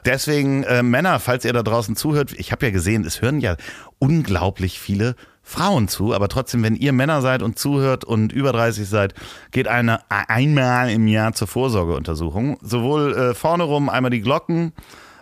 Deswegen, 0.05 0.63
äh, 0.63 0.83
Männer, 0.83 1.19
falls 1.19 1.43
ihr 1.43 1.53
da 1.53 1.63
draußen 1.63 1.95
zuhört, 1.95 2.33
ich 2.33 2.51
habe 2.51 2.67
ja 2.67 2.71
gesehen, 2.71 3.03
es 3.03 3.21
hören 3.21 3.39
ja 3.39 3.57
unglaublich 3.97 4.79
viele 4.79 5.15
Frauen 5.41 5.87
zu, 5.87 6.13
aber 6.13 6.27
trotzdem, 6.27 6.61
wenn 6.63 6.75
ihr 6.75 6.91
Männer 6.93 7.21
seid 7.21 7.41
und 7.41 7.57
zuhört 7.57 8.03
und 8.03 8.31
über 8.31 8.51
30 8.51 8.87
seid, 8.87 9.13
geht 9.51 9.67
eine 9.67 9.99
einmal 10.09 10.89
im 10.91 11.07
Jahr 11.07 11.33
zur 11.33 11.47
Vorsorgeuntersuchung. 11.47 12.57
Sowohl 12.61 13.13
äh, 13.15 13.33
vorne 13.33 13.63
rum 13.63 13.89
einmal 13.89 14.11
die 14.11 14.21
Glocken, 14.21 14.73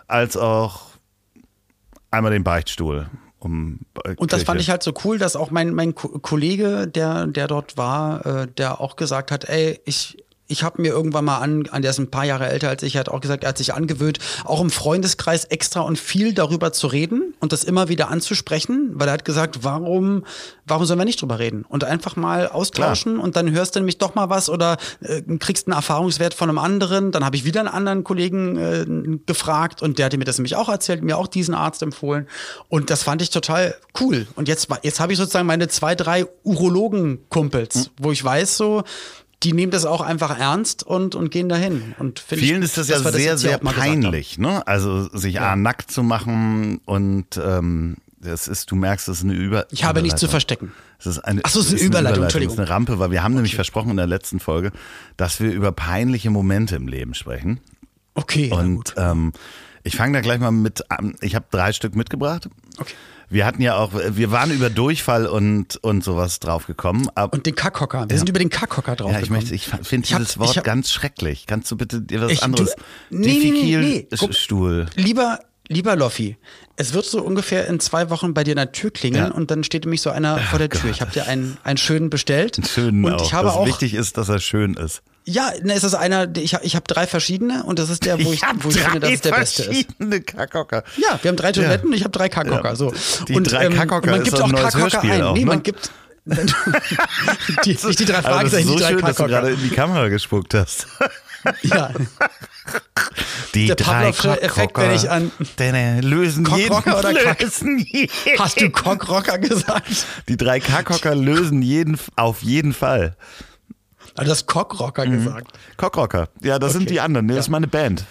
als 0.06 0.36
auch 0.36 0.93
einmal 2.14 2.32
den 2.32 2.44
Beichtstuhl. 2.44 3.06
Um, 3.40 3.80
Und 4.16 4.32
das 4.32 4.42
fand 4.44 4.58
ich 4.58 4.70
halt 4.70 4.82
so 4.82 4.94
cool, 5.04 5.18
dass 5.18 5.36
auch 5.36 5.50
mein, 5.50 5.74
mein 5.74 5.94
Ko- 5.94 6.18
Kollege, 6.20 6.88
der, 6.88 7.26
der 7.26 7.46
dort 7.46 7.76
war, 7.76 8.24
äh, 8.24 8.46
der 8.48 8.80
auch 8.80 8.96
gesagt 8.96 9.30
hat, 9.30 9.44
ey, 9.50 9.78
ich, 9.84 10.23
ich 10.46 10.62
habe 10.62 10.82
mir 10.82 10.88
irgendwann 10.88 11.24
mal 11.24 11.38
an, 11.38 11.66
an 11.70 11.82
der 11.82 11.90
ist 11.90 11.98
ein 11.98 12.10
paar 12.10 12.24
Jahre 12.24 12.48
älter 12.48 12.68
als 12.68 12.82
ich, 12.82 12.96
hat 12.96 13.08
auch 13.08 13.20
gesagt, 13.20 13.44
er 13.44 13.48
hat 13.48 13.58
sich 13.58 13.72
angewöhnt, 13.72 14.18
auch 14.44 14.60
im 14.60 14.70
Freundeskreis 14.70 15.46
extra 15.46 15.80
und 15.80 15.98
viel 15.98 16.34
darüber 16.34 16.72
zu 16.72 16.86
reden 16.86 17.34
und 17.40 17.52
das 17.52 17.64
immer 17.64 17.88
wieder 17.88 18.10
anzusprechen, 18.10 18.90
weil 18.94 19.08
er 19.08 19.14
hat 19.14 19.24
gesagt, 19.24 19.64
warum, 19.64 20.24
warum 20.66 20.84
sollen 20.84 21.00
wir 21.00 21.06
nicht 21.06 21.22
drüber 21.22 21.38
reden? 21.38 21.64
Und 21.66 21.84
einfach 21.84 22.16
mal 22.16 22.48
austauschen 22.48 23.18
und 23.18 23.36
dann 23.36 23.50
hörst 23.52 23.74
du 23.74 23.80
nämlich 23.80 23.96
doch 23.96 24.14
mal 24.14 24.28
was 24.28 24.50
oder 24.50 24.76
äh, 25.00 25.22
kriegst 25.38 25.66
einen 25.66 25.76
Erfahrungswert 25.76 26.34
von 26.34 26.50
einem 26.50 26.58
anderen. 26.58 27.10
Dann 27.10 27.24
habe 27.24 27.36
ich 27.36 27.44
wieder 27.44 27.60
einen 27.60 27.70
anderen 27.70 28.04
Kollegen 28.04 28.56
äh, 28.56 28.84
gefragt 29.24 29.80
und 29.80 29.98
der 29.98 30.06
hatte 30.06 30.18
mir 30.18 30.24
das 30.24 30.36
nämlich 30.36 30.56
auch 30.56 30.68
erzählt, 30.68 31.02
mir 31.02 31.16
auch 31.16 31.26
diesen 31.26 31.54
Arzt 31.54 31.82
empfohlen. 31.82 32.28
Und 32.68 32.90
das 32.90 33.02
fand 33.02 33.22
ich 33.22 33.30
total 33.30 33.74
cool. 34.00 34.26
Und 34.36 34.48
jetzt, 34.48 34.68
jetzt 34.82 35.00
habe 35.00 35.12
ich 35.12 35.18
sozusagen 35.18 35.46
meine 35.46 35.68
zwei, 35.68 35.94
drei 35.94 36.26
Urologen-Kumpels, 36.42 37.90
wo 37.98 38.12
ich 38.12 38.22
weiß, 38.22 38.56
so, 38.58 38.84
die 39.44 39.52
nehmen 39.52 39.70
das 39.70 39.84
auch 39.84 40.00
einfach 40.00 40.38
ernst 40.38 40.82
und, 40.82 41.14
und 41.14 41.30
gehen 41.30 41.48
dahin. 41.48 41.94
Und 41.98 42.18
Vielen 42.20 42.62
ich, 42.62 42.68
ist 42.70 42.78
das 42.78 42.88
ja 42.88 43.04
wir 43.04 43.12
sehr, 43.12 43.36
sehr 43.38 43.58
peinlich, 43.58 44.38
ne? 44.38 44.66
Also 44.66 45.08
sich 45.16 45.40
A, 45.40 45.54
nackt 45.56 45.90
zu 45.90 46.02
machen 46.02 46.80
und 46.86 47.36
ähm, 47.36 47.96
das 48.20 48.48
ist, 48.48 48.70
du 48.70 48.76
merkst, 48.76 49.06
es 49.08 49.18
ist 49.18 49.24
eine 49.24 49.34
Über. 49.34 49.66
Ich 49.70 49.84
habe 49.84 50.00
nichts 50.00 50.18
zu 50.18 50.26
Überleitung. 50.26 50.30
verstecken. 50.30 50.72
Es 50.98 51.06
ist 51.06 51.18
eine, 51.18 51.42
Ach 51.44 51.50
so, 51.50 51.60
es 51.60 51.66
ist 51.66 51.72
eine 51.72 51.80
es 51.80 51.86
Überleitung, 51.86 52.18
Es 52.20 52.24
Entschuldigung. 52.24 52.54
ist 52.54 52.58
eine 52.60 52.68
Rampe, 52.70 52.98
weil 52.98 53.10
wir 53.10 53.22
haben 53.22 53.34
nämlich 53.34 53.54
versprochen 53.54 53.90
in 53.90 53.96
der 53.98 54.06
letzten 54.06 54.40
Folge, 54.40 54.72
dass 55.18 55.40
wir 55.40 55.52
über 55.52 55.72
peinliche 55.72 56.30
Momente 56.30 56.76
im 56.76 56.88
Leben 56.88 57.12
sprechen. 57.12 57.60
Okay. 58.14 58.48
ja, 58.48 58.56
Und 58.56 58.76
gut. 58.76 58.94
ähm, 58.96 59.32
ich 59.82 59.96
fange 59.96 60.14
da 60.14 60.20
gleich 60.22 60.38
mal 60.40 60.50
mit 60.52 60.90
an. 60.90 61.16
Ich 61.20 61.34
habe 61.34 61.44
drei 61.50 61.72
Stück 61.74 61.94
mitgebracht. 61.94 62.48
Okay. 62.78 62.94
Wir 63.34 63.46
hatten 63.46 63.62
ja 63.62 63.76
auch, 63.76 63.90
wir 63.92 64.30
waren 64.30 64.52
über 64.52 64.70
Durchfall 64.70 65.26
und, 65.26 65.76
und 65.82 66.04
sowas 66.04 66.38
draufgekommen. 66.38 67.08
Und 67.32 67.46
den 67.46 67.56
Kackhocker. 67.56 68.06
Wir 68.08 68.16
sind 68.16 68.28
über 68.28 68.38
den 68.38 68.48
Kackhocker 68.48 68.94
drauf. 68.94 69.10
ja, 69.10 69.18
ich 69.18 69.28
ich 69.50 69.66
finde 69.82 70.06
Ich 70.06 70.14
hab- 70.14 70.20
dieses 70.20 70.38
Wort 70.38 70.56
hab- 70.56 70.62
ganz 70.62 70.92
schrecklich. 70.92 71.46
Kannst 71.48 71.68
du 71.72 71.76
bitte 71.76 72.00
dir 72.00 72.20
was 72.20 72.30
Ich- 72.30 72.38
du- 72.38 72.44
anderes? 72.44 72.76
Nee, 73.10 73.38
nee, 73.42 73.50
nee, 73.50 73.76
nee. 73.76 74.08
Guck-. 74.16 74.30
Lieber, 74.94 75.40
lieber 75.68 75.96
Loffi, 75.96 76.36
es 76.76 76.92
wird 76.92 77.04
so 77.04 77.22
ungefähr 77.22 77.66
in 77.66 77.80
zwei 77.80 78.10
Wochen 78.10 78.34
bei 78.34 78.44
dir 78.44 78.52
an 78.52 78.56
der 78.56 78.72
Tür 78.72 78.90
klingeln 78.90 79.28
Ja. 79.28 79.32
und 79.32 79.50
dann 79.50 79.64
steht 79.64 79.84
nämlich 79.84 80.02
so 80.02 80.10
einer 80.10 80.38
vor 80.38 80.58
der 80.58 80.68
Tür. 80.68 80.90
Ich 80.90 81.00
habe 81.00 81.12
dir 81.12 81.26
einen, 81.26 81.56
einen 81.64 81.78
schönen 81.78 82.10
bestellt. 82.10 82.60
Schönen 82.66 83.04
und 83.04 83.14
auch. 83.14 83.24
ich 83.24 83.32
habe 83.34 83.52
auch. 83.52 83.66
wichtig 83.66 83.94
ist, 83.94 84.16
dass 84.16 84.28
er 84.28 84.40
schön 84.40 84.74
ist. 84.74 85.02
Ja, 85.26 85.52
ne, 85.62 85.72
es 85.72 85.84
ist 85.84 85.94
einer, 85.94 86.36
ich 86.36 86.54
habe 86.54 86.66
ich 86.66 86.76
hab 86.76 86.86
drei 86.86 87.06
verschiedene 87.06 87.64
und 87.64 87.78
das 87.78 87.88
ist 87.88 88.04
der, 88.04 88.22
wo 88.22 88.30
ich, 88.30 88.42
hab 88.42 88.62
wo 88.62 88.68
ich 88.68 88.78
finde, 88.78 89.00
dass 89.00 89.10
es 89.10 89.20
der 89.22 89.30
beste 89.30 89.62
ist. 89.62 89.68
verschiedene 89.68 90.20
Kackhocker. 90.20 90.84
Ja, 90.98 91.18
wir 91.22 91.30
haben 91.30 91.36
drei 91.36 91.50
Toiletten 91.52 91.88
und 91.88 91.94
ich 91.94 92.02
habe 92.02 92.12
drei 92.12 92.28
Kackhocker. 92.28 92.68
Ja. 92.70 92.76
So. 92.76 92.92
Die 93.26 93.34
und, 93.34 93.50
drei 93.50 93.68
Kackhocker 93.68 94.04
und 94.04 94.10
man 94.10 94.22
gibt 94.22 94.38
auch 94.38 94.74
Hörspiel 94.74 95.10
ein. 95.12 95.22
auch, 95.22 95.34
nee, 95.34 95.40
ne? 95.40 95.46
man 95.46 95.62
gibt. 95.62 95.90
die, 96.26 97.70
nicht 97.70 98.00
die 98.00 98.04
drei 98.04 98.18
Aber 98.18 98.28
Fragen, 98.28 98.50
das 98.50 98.60
ist 98.60 98.66
so 98.66 98.74
die 98.76 98.82
drei 98.82 98.90
schön, 98.90 99.00
dass 99.00 99.16
du 99.16 99.26
gerade 99.26 99.50
in 99.50 99.62
die 99.62 99.68
Kamera 99.70 100.08
gespuckt 100.08 100.54
hast. 100.54 100.86
Ja. 101.62 101.90
Die 103.54 103.66
Der 103.66 103.76
drei 103.76 104.08
Effekt, 104.08 104.76
wenn 104.78 104.92
ich 104.94 105.10
an- 105.10 105.30
lösen 106.02 106.44
jeden, 106.56 106.68
Cockrocker 106.70 106.98
oder 106.98 107.14
Kack- 107.14 107.40
lösen 107.42 107.78
jeden. 107.78 108.10
Hast 108.38 108.60
du 108.60 108.70
Cockrocker 108.70 109.38
gesagt? 109.38 110.06
Die 110.28 110.36
drei 110.36 110.60
Kackhocker 110.60 111.14
lösen 111.14 111.62
jeden 111.62 111.98
auf 112.16 112.42
jeden 112.42 112.72
Fall. 112.72 113.16
Du 114.16 114.26
hast 114.30 114.46
Cockrocker 114.46 115.06
Mhm. 115.06 115.12
gesagt. 115.24 115.58
Cockrocker. 115.76 116.28
Ja, 116.42 116.58
das 116.58 116.72
sind 116.72 116.82
Okay. 116.82 116.92
die 116.94 117.00
anderen. 117.00 117.28
Das 117.28 117.38
ist 117.38 117.48
meine 117.48 117.66
Band. 117.68 118.04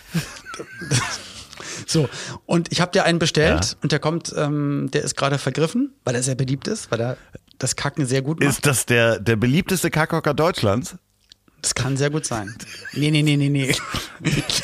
So, 1.88 2.10
und 2.46 2.72
ich 2.72 2.82
habe 2.82 2.92
dir 2.92 3.04
einen 3.04 3.20
bestellt 3.20 3.66
Ja. 3.66 3.78
und 3.82 3.92
der 3.92 4.00
kommt, 4.00 4.34
ähm, 4.38 4.90
der 4.94 5.04
ist 5.04 5.16
gerade 5.18 5.38
vergriffen, 5.38 5.94
weil 6.06 6.16
er 6.16 6.24
sehr 6.24 6.36
beliebt 6.36 6.68
ist, 6.68 6.92
weil 6.92 7.02
er 7.02 7.18
das 7.58 7.76
Kacken 7.76 8.06
sehr 8.06 8.22
gut 8.22 8.40
macht. 8.40 8.50
Ist 8.50 8.66
das 8.66 8.86
der, 8.86 9.20
der 9.20 9.36
beliebteste 9.36 9.90
Kackhocker 9.92 10.34
Deutschlands? 10.34 10.96
Das 11.64 11.74
kann 11.74 11.96
sehr 11.96 12.10
gut 12.10 12.26
sein. 12.26 12.54
Nee, 12.92 13.10
nee, 13.10 13.24
nee, 13.24 13.38
nee, 13.38 13.48
nee. 13.48 13.74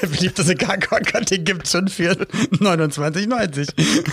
Der 0.01 0.07
beliebteste 0.07 0.53
Kackhocker, 0.53 1.21
den 1.21 1.45
gibt's 1.45 1.71
schon 1.71 1.87
für 1.87 2.11
29,90. 2.11 3.69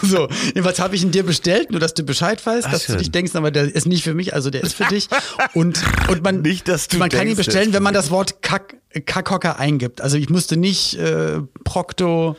So, 0.07 0.29
jedenfalls 0.47 0.79
habe 0.79 0.95
ich 0.95 1.03
ihn 1.03 1.11
dir 1.11 1.25
bestellt, 1.25 1.73
nur 1.73 1.81
dass 1.81 1.95
du 1.95 2.05
Bescheid 2.05 2.45
weißt, 2.47 2.67
Ach, 2.69 2.71
dass 2.71 2.85
schön. 2.85 2.95
du 2.95 2.99
dich 3.01 3.11
denkst, 3.11 3.35
aber 3.35 3.51
der 3.51 3.65
ist 3.75 3.87
nicht 3.89 4.05
für 4.05 4.15
mich, 4.15 4.35
also 4.35 4.51
der 4.51 4.63
ist 4.63 4.75
für 4.75 4.85
dich. 4.85 5.09
Und, 5.55 5.83
und 6.09 6.23
man, 6.23 6.43
Nicht, 6.43 6.69
dass 6.69 6.87
du 6.87 6.99
man 6.99 7.11
kann 7.11 7.23
ihn 7.23 7.35
denkst, 7.35 7.45
bestellen, 7.45 7.73
wenn 7.73 7.83
man 7.83 7.93
das 7.93 8.11
Wort 8.13 8.41
Kack, 8.41 8.77
Kackhocker 9.05 9.59
eingibt. 9.59 10.01
Also 10.01 10.17
ich 10.17 10.31
musste 10.31 10.57
nicht 10.57 10.95
äh, 10.95 11.41
Procto... 11.65 12.37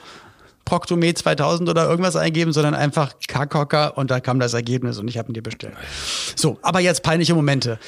Proctomed 0.67 1.17
2000 1.17 1.69
oder 1.69 1.89
irgendwas 1.89 2.17
eingeben, 2.17 2.51
sondern 2.51 2.75
einfach 2.75 3.13
Kackhocker 3.29 3.97
und 3.97 4.11
da 4.11 4.19
kam 4.19 4.37
das 4.37 4.53
Ergebnis 4.53 4.97
und 4.97 5.07
ich 5.07 5.17
habe 5.17 5.31
ihn 5.31 5.33
dir 5.33 5.41
bestellt. 5.41 5.71
So, 6.35 6.59
aber 6.61 6.81
jetzt 6.81 7.03
peinliche 7.03 7.33
Momente. 7.33 7.79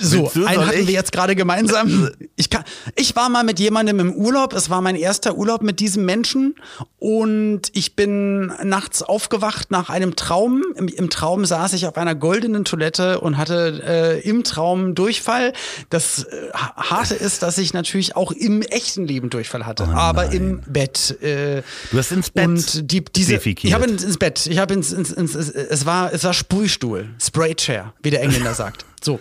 So, 0.00 0.30
einen 0.46 0.66
hatten 0.66 0.80
ich? 0.80 0.86
wir 0.86 0.94
jetzt 0.94 1.12
gerade 1.12 1.34
gemeinsam. 1.36 2.10
Ich, 2.36 2.50
kann, 2.50 2.64
ich 2.96 3.14
war 3.16 3.28
mal 3.28 3.44
mit 3.44 3.58
jemandem 3.58 4.00
im 4.00 4.12
Urlaub. 4.14 4.52
Es 4.52 4.70
war 4.70 4.80
mein 4.80 4.96
erster 4.96 5.36
Urlaub 5.36 5.62
mit 5.62 5.80
diesem 5.80 6.04
Menschen. 6.04 6.54
Und 6.98 7.62
ich 7.72 7.96
bin 7.96 8.52
nachts 8.64 9.02
aufgewacht 9.02 9.70
nach 9.70 9.90
einem 9.90 10.16
Traum. 10.16 10.62
Im, 10.76 10.88
im 10.88 11.10
Traum 11.10 11.44
saß 11.44 11.72
ich 11.72 11.86
auf 11.86 11.96
einer 11.96 12.14
goldenen 12.14 12.64
Toilette 12.64 13.20
und 13.20 13.36
hatte 13.38 13.82
äh, 13.86 14.28
im 14.28 14.44
Traum 14.44 14.94
Durchfall. 14.94 15.52
Das 15.90 16.24
äh, 16.24 16.50
Harte 16.54 17.14
ist, 17.14 17.42
dass 17.42 17.58
ich 17.58 17.72
natürlich 17.74 18.16
auch 18.16 18.32
im 18.32 18.62
echten 18.62 19.06
Leben 19.06 19.30
Durchfall 19.30 19.66
hatte. 19.66 19.84
aber 19.88 20.32
im 20.32 20.60
Bett. 20.66 21.20
Äh, 21.22 21.62
Du 21.90 21.98
hast 21.98 22.12
ins 22.12 22.30
Bett 22.30 22.46
und 22.46 22.90
die, 22.90 23.04
diese, 23.04 23.36
ich 23.36 23.72
habe 23.72 23.84
ins, 23.86 24.02
ins 24.04 24.18
Bett. 24.18 24.46
Ich 24.46 24.58
habe 24.58 24.74
ins, 24.74 24.92
ins, 24.92 25.12
ins, 25.12 25.34
es 25.34 25.86
war 25.86 26.12
es 26.12 26.24
war 26.24 26.32
Sprühstuhl, 26.34 27.08
Spraychair, 27.20 27.92
wie 28.02 28.10
der 28.10 28.22
Engländer 28.22 28.54
sagt. 28.54 28.84
So 29.04 29.20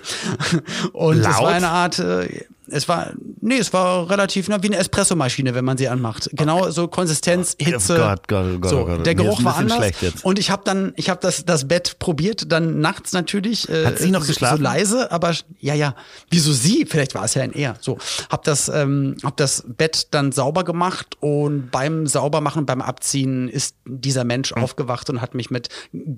und 0.94 1.20
es 1.20 1.24
Laut? 1.26 1.42
war 1.44 1.52
eine 1.52 1.70
Art. 1.70 2.00
Äh, 2.00 2.46
es 2.70 2.90
war 2.90 3.14
nee, 3.40 3.60
es 3.60 3.72
war 3.72 4.10
relativ 4.10 4.50
na, 4.50 4.62
wie 4.62 4.68
eine 4.68 4.76
Espressomaschine, 4.76 5.56
wenn 5.56 5.64
man 5.64 5.78
sie 5.78 5.88
anmacht. 5.88 6.30
Genau 6.34 6.70
so 6.70 6.90
Konsistenz, 6.90 7.56
Hitze. 7.58 7.94
Oh 7.96 7.98
Gott, 7.98 8.28
Gott, 8.28 8.62
Gott, 8.62 8.70
so, 8.70 8.86
Gott. 8.86 9.06
der 9.06 9.16
Geruch 9.16 9.42
war 9.46 9.56
anders. 9.56 9.90
Und 10.24 10.38
ich 10.38 10.52
habe 10.52 10.64
dann, 10.66 10.92
ich 10.98 11.10
habe 11.10 11.22
das 11.22 11.46
das 11.46 11.66
Bett 11.70 11.98
probiert, 12.00 12.52
dann 12.52 12.82
nachts 12.82 13.14
natürlich. 13.14 13.70
Äh, 13.70 13.86
Hat 13.86 14.00
sie 14.00 14.12
noch 14.12 14.20
so- 14.24 14.28
geschlafen? 14.28 14.58
So 14.58 14.64
leise, 14.64 15.12
aber 15.14 15.34
ja, 15.62 15.76
ja. 15.76 15.96
Wieso 16.30 16.52
sie? 16.52 16.86
Vielleicht 16.86 17.16
war 17.16 17.24
es 17.24 17.36
ja 17.36 17.44
ein 17.44 17.54
er. 17.54 17.78
So, 17.80 18.00
hab 18.30 18.44
das, 18.44 18.68
ähm, 18.68 19.16
hab 19.24 19.38
das 19.38 19.64
Bett 19.66 20.08
dann 20.12 20.34
sauber 20.34 20.66
gemacht 20.66 21.16
und 21.22 21.72
beim 21.72 22.06
Saubermachen, 22.06 22.66
beim 22.66 22.82
Abziehen 22.82 23.48
ist 23.48 23.76
dieser 23.86 24.26
Mensch 24.26 24.52
Hm. 24.54 24.62
aufgewacht 24.62 25.10
und 25.10 25.22
hat 25.22 25.36
mich 25.36 25.52
mit 25.52 25.70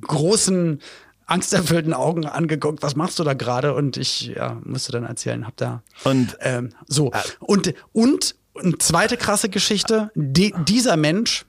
großen 0.02 0.82
angsterfüllten 1.30 1.94
Augen 1.94 2.26
angeguckt, 2.26 2.82
was 2.82 2.96
machst 2.96 3.20
du 3.20 3.24
da 3.24 3.34
gerade? 3.34 3.74
Und 3.74 3.98
ich 3.98 4.28
ja, 4.28 4.60
musste 4.64 4.92
dann 4.92 5.06
erzählen, 5.06 5.46
hab 5.46 5.56
da 5.58 5.84
Und- 6.04 6.38
ähm, 6.42 6.70
so 6.88 7.12
und 7.40 7.74
und 7.94 8.36
eine 8.56 8.78
zweite 8.78 9.16
krasse 9.16 9.50
Geschichte. 9.50 10.12
Die, 10.16 10.54
dieser 10.68 10.98
Mensch 10.98 11.46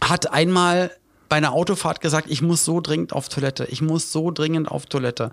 hat 0.00 0.32
einmal 0.32 0.90
bei 1.28 1.36
einer 1.36 1.52
Autofahrt 1.52 2.00
gesagt, 2.02 2.26
ich 2.30 2.42
muss 2.42 2.64
so 2.64 2.80
dringend 2.80 3.12
auf 3.14 3.28
Toilette, 3.30 3.64
ich 3.70 3.80
muss 3.80 4.12
so 4.12 4.30
dringend 4.30 4.70
auf 4.70 4.84
Toilette. 4.86 5.32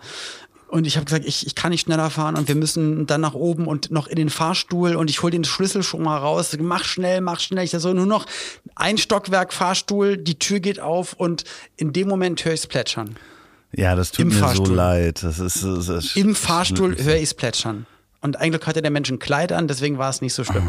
Und 0.70 0.86
ich 0.86 0.96
habe 0.98 1.06
gesagt, 1.06 1.26
ich, 1.26 1.48
ich 1.48 1.56
kann 1.56 1.72
nicht 1.72 1.82
schneller 1.86 2.12
fahren 2.12 2.36
und 2.36 2.48
wir 2.48 2.54
müssen 2.56 3.08
dann 3.08 3.22
nach 3.22 3.34
oben 3.34 3.66
und 3.66 3.90
noch 3.90 4.06
in 4.08 4.16
den 4.16 4.30
Fahrstuhl 4.30 4.96
und 4.96 5.10
ich 5.10 5.24
hole 5.24 5.32
den 5.32 5.44
Schlüssel 5.44 5.82
schon 5.82 6.04
mal 6.04 6.18
raus. 6.18 6.56
Mach 6.60 6.84
schnell, 6.84 7.22
mach 7.22 7.40
schnell. 7.40 7.66
Ich 7.66 7.72
so 7.72 7.92
nur 7.92 8.06
noch 8.06 8.28
ein 8.76 9.00
Stockwerk 9.00 9.52
Fahrstuhl, 9.52 10.16
die 10.16 10.38
Tür 10.38 10.60
geht 10.60 10.80
auf 10.80 11.14
und 11.14 11.44
in 11.76 11.92
dem 11.92 12.08
Moment 12.08 12.46
höre 12.46 12.54
ich 12.54 12.60
es 12.62 12.68
plätschern. 12.68 13.16
Ja, 13.72 13.96
das 13.96 14.12
tut 14.12 14.20
Im 14.24 14.28
mir 14.30 14.34
so 14.36 14.40
Fahrstuhl. 14.42 14.76
leid. 14.76 15.24
Das 15.24 15.40
ist, 15.40 15.64
das 15.64 15.90
ist 15.90 16.16
Im 16.18 16.36
Fahrstuhl 16.36 16.98
höre 16.98 17.16
ich 17.16 17.24
es 17.24 17.34
plätschern. 17.34 17.86
Und 18.22 18.38
eigentlich 18.38 18.66
hatte 18.68 18.82
der 18.82 18.92
Mensch 18.92 19.10
ein 19.10 19.20
Kleid 19.20 19.52
an, 19.54 19.68
deswegen 19.68 19.98
war 19.98 20.10
es 20.10 20.22
nicht 20.22 20.34
so 20.34 20.44
schlimm. 20.44 20.68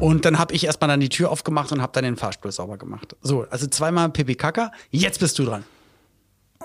Und 0.00 0.24
dann 0.24 0.38
habe 0.38 0.52
ich 0.52 0.64
erstmal 0.64 0.88
dann 0.88 0.98
die 0.98 1.10
Tür 1.10 1.30
aufgemacht 1.30 1.70
und 1.70 1.80
habe 1.80 1.92
dann 1.92 2.02
den 2.02 2.16
Fahrstuhl 2.16 2.50
sauber 2.50 2.76
gemacht. 2.76 3.14
So, 3.22 3.46
also 3.50 3.68
zweimal 3.68 4.08
Pipi 4.10 4.34
Kaka. 4.34 4.72
Jetzt 4.90 5.20
bist 5.20 5.38
du 5.38 5.44
dran. 5.44 5.64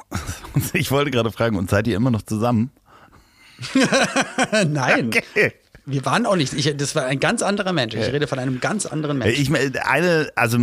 Ich 0.74 0.92
wollte 0.92 1.12
gerade 1.12 1.32
fragen, 1.32 1.56
und 1.58 1.70
seid 1.70 1.86
ihr 1.88 1.96
immer 1.96 2.10
noch 2.12 2.22
zusammen? 2.24 2.72
Nein. 4.68 5.12
Wir 5.90 6.04
waren 6.04 6.26
auch 6.26 6.36
nicht. 6.36 6.52
Ich, 6.52 6.76
das 6.76 6.96
war 6.96 7.06
ein 7.06 7.22
ganz 7.22 7.42
anderer 7.42 7.72
Mensch. 7.72 7.96
Ich 7.96 8.12
rede 8.12 8.28
von 8.28 8.40
einem 8.40 8.60
ganz 8.60 8.86
anderen 8.86 9.20
Menschen. 9.20 9.42
Ich 9.42 9.50
meine, 9.50 9.72
eine, 9.86 10.30
also 10.36 10.58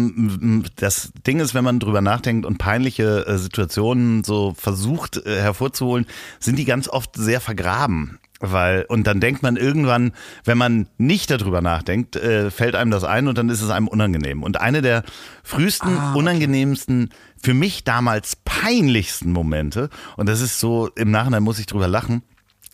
das 0.77 1.13
Ding 1.27 1.41
ist, 1.41 1.55
wenn 1.55 1.65
man 1.65 1.81
drüber 1.81 2.03
nachdenkt 2.03 2.45
und 2.45 2.59
peinliche 2.59 3.27
äh, 3.27 3.39
Situationen 3.39 4.23
so 4.23 4.55
versucht 4.55 5.17
äh, 5.25 5.41
hervorzuholen, 5.41 6.05
sind 6.41 6.59
die 6.59 6.67
ganz 6.67 6.91
oft 6.91 7.17
sehr 7.17 7.41
vergraben. 7.41 8.19
Weil, 8.41 8.85
und 8.89 9.07
dann 9.07 9.21
denkt 9.21 9.43
man 9.43 9.57
irgendwann, 9.57 10.13
wenn 10.45 10.59
man 10.59 10.89
nicht 10.99 11.31
darüber 11.31 11.63
nachdenkt, 11.63 12.17
äh, 12.17 12.51
fällt 12.51 12.75
einem 12.75 12.91
das 12.91 13.05
ein 13.05 13.27
und 13.27 13.39
dann 13.39 13.49
ist 13.49 13.63
es 13.63 13.71
einem 13.71 13.89
unangenehm. 13.89 14.43
Und 14.43 14.61
eine 14.61 14.83
der 14.83 15.05
frühesten, 15.43 15.97
unangenehmsten, 16.15 17.09
für 17.43 17.55
mich 17.55 17.85
damals 17.85 18.37
peinlichsten 18.45 19.33
Momente, 19.33 19.89
und 20.19 20.29
das 20.29 20.43
ist 20.43 20.61
so, 20.61 20.91
im 20.97 21.11
Nachhinein 21.11 21.43
muss 21.43 21.59
ich 21.59 21.65
drüber 21.65 21.89
lachen, 21.89 22.23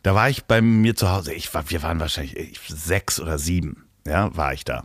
da 0.02 0.14
war 0.14 0.28
ich 0.30 0.44
bei 0.44 0.60
mir 0.62 0.96
zu 0.96 1.10
Hause. 1.10 1.32
Ich 1.34 1.52
war, 1.54 1.68
wir 1.70 1.82
waren 1.82 2.00
wahrscheinlich 2.00 2.36
ich, 2.36 2.60
sechs 2.68 3.20
oder 3.20 3.38
sieben, 3.38 3.84
ja, 4.06 4.34
war 4.36 4.52
ich 4.54 4.64
da. 4.64 4.84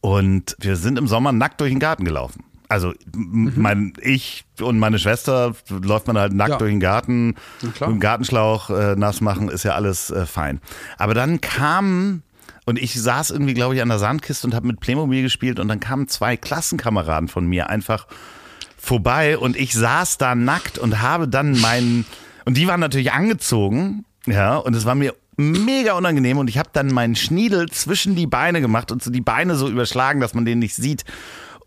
Und 0.00 0.56
wir 0.60 0.76
sind 0.76 0.98
im 0.98 1.08
Sommer 1.08 1.32
nackt 1.32 1.60
durch 1.60 1.70
den 1.70 1.80
Garten 1.80 2.04
gelaufen. 2.04 2.44
Also 2.68 2.92
m- 3.14 3.52
mein, 3.56 3.92
ich 4.00 4.44
und 4.60 4.78
meine 4.78 4.98
Schwester 4.98 5.54
läuft 5.70 6.06
man 6.06 6.18
halt 6.18 6.32
nackt 6.34 6.50
Ja. 6.50 6.56
durch 6.58 6.70
den 6.70 6.80
Garten, 6.80 7.34
klar. 7.74 7.88
mit 7.90 7.96
dem 7.96 8.00
Gartenschlauch 8.00 8.70
äh, 8.70 8.94
nass 8.96 9.20
machen, 9.20 9.48
ist 9.48 9.64
ja 9.64 9.72
alles 9.74 10.10
äh, 10.10 10.26
fein. 10.26 10.60
Aber 10.98 11.14
dann 11.14 11.40
kam 11.40 12.22
und 12.66 12.78
ich 12.78 13.00
saß 13.00 13.30
irgendwie, 13.30 13.54
glaube 13.54 13.74
ich, 13.74 13.80
an 13.82 13.88
der 13.88 13.98
Sandkiste 13.98 14.46
und 14.46 14.54
habe 14.54 14.66
mit 14.66 14.80
Playmobil 14.80 15.22
gespielt 15.22 15.58
und 15.58 15.68
dann 15.68 15.80
kamen 15.80 16.08
zwei 16.08 16.36
Klassenkameraden 16.36 17.28
von 17.28 17.46
mir 17.46 17.70
einfach 17.70 18.06
vorbei 18.76 19.38
und 19.38 19.56
ich 19.56 19.72
saß 19.72 20.18
da 20.18 20.34
nackt 20.34 20.78
und 20.78 21.00
habe 21.00 21.26
dann 21.28 21.58
meinen 21.60 22.04
und 22.44 22.56
die 22.56 22.66
waren 22.66 22.80
natürlich 22.80 23.12
angezogen, 23.12 24.04
ja, 24.30 24.56
und 24.56 24.74
es 24.74 24.84
war 24.84 24.94
mir 24.94 25.14
mega 25.36 25.92
unangenehm 25.92 26.38
und 26.38 26.48
ich 26.50 26.58
habe 26.58 26.70
dann 26.72 26.88
meinen 26.88 27.14
Schniedel 27.14 27.68
zwischen 27.68 28.16
die 28.16 28.26
Beine 28.26 28.60
gemacht 28.60 28.90
und 28.90 29.02
so 29.02 29.10
die 29.10 29.20
Beine 29.20 29.54
so 29.54 29.68
überschlagen, 29.68 30.20
dass 30.20 30.34
man 30.34 30.44
den 30.44 30.58
nicht 30.58 30.74
sieht. 30.74 31.04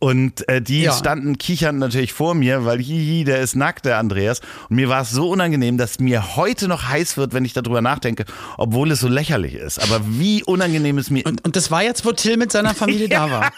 Und 0.02 0.50
äh, 0.50 0.64
die 0.64 0.82
Ja. 0.82 0.94
standen 0.94 1.38
kichernd 1.38 1.78
natürlich 1.78 2.12
vor 2.12 2.34
mir, 2.34 2.66
weil 2.66 2.80
hihi, 2.80 3.24
der 3.24 3.40
ist 3.42 3.56
nackt, 3.56 3.86
der 3.86 4.00
Andreas. 4.00 4.42
Und 4.68 4.78
mir 4.78 4.90
war 4.90 5.04
es 5.04 5.12
so 5.12 5.30
unangenehm, 5.30 5.78
dass 5.78 6.00
mir 6.00 6.36
heute 6.36 6.68
noch 6.68 6.88
heiß 6.90 7.18
wird, 7.18 7.34
wenn 7.34 7.46
ich 7.46 7.54
darüber 7.54 7.82
nachdenke, 7.82 8.26
obwohl 8.58 8.90
es 8.90 9.00
so 9.00 9.08
lächerlich 9.08 9.54
ist. 9.54 9.78
Aber 9.80 10.02
wie 10.08 10.44
unangenehm 10.44 10.98
es 10.98 11.12
mir. 11.12 11.24
Und, 11.28 11.46
und 11.46 11.56
das 11.56 11.70
war 11.70 11.84
jetzt, 11.84 12.04
wo 12.04 12.14
Till 12.14 12.38
mit 12.38 12.52
seiner 12.52 12.74
Familie 12.74 13.10
da 13.10 13.30
war. 13.30 13.52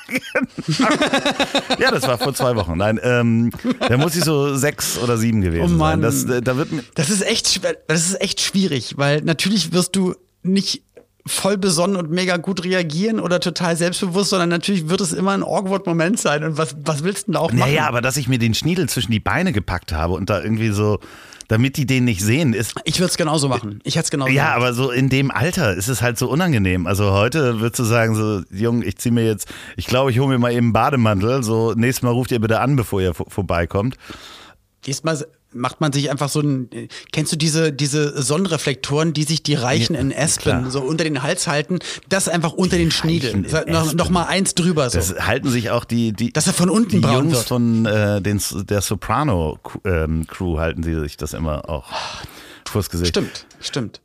Ja, 1.79 1.91
das 1.91 2.03
war 2.03 2.17
vor 2.17 2.33
zwei 2.33 2.55
Wochen. 2.57 2.77
Nein, 2.77 2.99
ähm, 3.03 3.51
da 3.79 3.97
muss 3.97 4.15
ich 4.15 4.23
so 4.25 4.55
sechs 4.55 4.97
oder 4.97 5.17
sieben 5.17 5.41
gewesen 5.41 5.63
Oh 5.75 5.77
Mann. 5.77 6.01
sein. 6.01 6.27
Das, 6.27 6.37
äh, 6.37 6.41
da 6.41 6.57
wird 6.57 6.71
mir, 6.73 6.83
Das 6.95 7.09
ist 7.09 7.21
echt 7.25 7.61
das 7.87 8.01
ist 8.09 8.21
echt 8.21 8.41
schwierig, 8.41 8.95
weil 8.97 9.21
natürlich 9.21 9.71
wirst 9.71 9.95
du 9.95 10.13
nicht 10.43 10.83
voll 11.25 11.57
besonnen 11.57 11.95
und 11.95 12.11
mega 12.11 12.37
gut 12.37 12.63
reagieren 12.65 13.19
oder 13.19 13.39
total 13.39 13.77
selbstbewusst, 13.77 14.31
sondern 14.31 14.49
natürlich 14.49 14.89
wird 14.89 14.99
es 15.01 15.13
immer 15.13 15.31
ein 15.31 15.43
awkward 15.43 15.85
Moment 15.85 16.19
sein. 16.19 16.43
Und 16.43 16.57
was, 16.57 16.75
was 16.83 17.03
willst 17.03 17.23
du 17.23 17.25
denn 17.27 17.33
da 17.35 17.39
auch 17.39 17.51
machen? 17.51 17.59
Naja, 17.59 17.87
aber 17.87 18.01
dass 18.01 18.17
ich 18.17 18.27
mir 18.27 18.39
den 18.39 18.53
Schniedel 18.53 18.89
zwischen 18.89 19.11
die 19.11 19.21
Beine 19.21 19.53
gepackt 19.53 19.93
habe 19.93 20.13
und 20.13 20.29
da 20.29 20.41
irgendwie 20.43 20.71
so, 20.71 20.99
damit 21.47 21.77
die 21.77 21.85
den 21.85 22.03
nicht 22.03 22.21
sehen, 22.21 22.53
ist. 22.53 22.75
ich 22.83 22.99
würde 22.99 23.11
es 23.11 23.17
genauso 23.17 23.47
machen. 23.47 23.79
Ich 23.83 23.95
hätte 23.95 24.05
es 24.05 24.11
genauso 24.11 24.31
Ja, 24.31 24.47
gemacht. 24.47 24.57
aber 24.57 24.73
so 24.73 24.91
in 24.91 25.07
dem 25.07 25.31
Alter 25.31 25.73
ist 25.73 25.87
es 25.87 26.01
halt 26.01 26.17
so 26.17 26.29
unangenehm. 26.29 26.87
Also 26.87 27.11
heute 27.11 27.61
würdest 27.61 27.79
du 27.79 27.83
sagen, 27.85 28.15
so, 28.15 28.41
Junge, 28.51 28.83
ich 28.85 28.97
ziehe 28.97 29.13
mir 29.13 29.25
jetzt, 29.25 29.47
ich 29.77 29.85
glaube, 29.87 30.11
ich 30.11 30.19
hole 30.19 30.27
mir 30.29 30.39
mal 30.39 30.51
eben 30.51 30.67
einen 30.67 30.73
Bademantel. 30.73 31.41
So, 31.43 31.73
nächstes 31.73 32.01
Mal 32.03 32.11
ruft 32.11 32.31
ihr 32.31 32.39
bitte 32.41 32.59
an, 32.59 32.75
bevor 32.75 33.01
ihr 33.01 33.13
vor- 33.13 33.29
vorbeikommt. 33.29 33.95
Diesmal 34.85 35.25
macht 35.53 35.81
man 35.81 35.91
sich 35.93 36.09
einfach 36.11 36.29
so 36.29 36.41
ein. 36.41 36.69
Kennst 37.11 37.31
du 37.31 37.35
diese, 37.37 37.71
diese 37.73 38.21
Sonnenreflektoren, 38.21 39.13
die 39.13 39.23
sich 39.23 39.43
die 39.43 39.55
Reichen 39.55 39.93
Ja, 39.95 40.01
in 40.01 40.13
Aspen 40.13 40.41
klar. 40.41 40.71
so 40.71 40.81
unter 40.81 41.03
den 41.03 41.23
Hals 41.23 41.47
halten? 41.47 41.79
Das 42.09 42.27
einfach 42.29 42.53
unter 42.53 42.77
den 42.77 42.91
Schniedel. 42.91 43.31
Reichen 43.31 43.45
in 43.45 43.49
So, 43.49 43.59
noch, 43.71 43.93
noch 43.93 44.09
mal 44.09 44.25
eins 44.25 44.55
drüber 44.55 44.89
so. 44.89 44.97
Das 44.97 45.15
halten 45.19 45.49
sich 45.49 45.69
auch 45.71 45.85
die, 45.85 46.13
die, 46.13 46.31
Dass 46.33 46.47
er 46.47 46.53
von 46.53 46.69
unten 46.69 46.89
die 46.91 46.99
braun 46.99 47.25
Jungs 47.25 47.33
wird. 47.37 47.47
von 47.47 47.85
äh, 47.85 48.21
den, 48.21 48.41
der 48.69 48.81
Soprano-Crew 48.81 50.59
halten 50.59 50.83
sie 50.83 50.99
sich 50.99 51.17
das 51.17 51.33
immer 51.33 51.69
auch 51.69 51.85
vors 52.67 52.89
Gesicht. 52.89 53.09
Stimmt, 53.09 53.45
stimmt. 53.59 54.01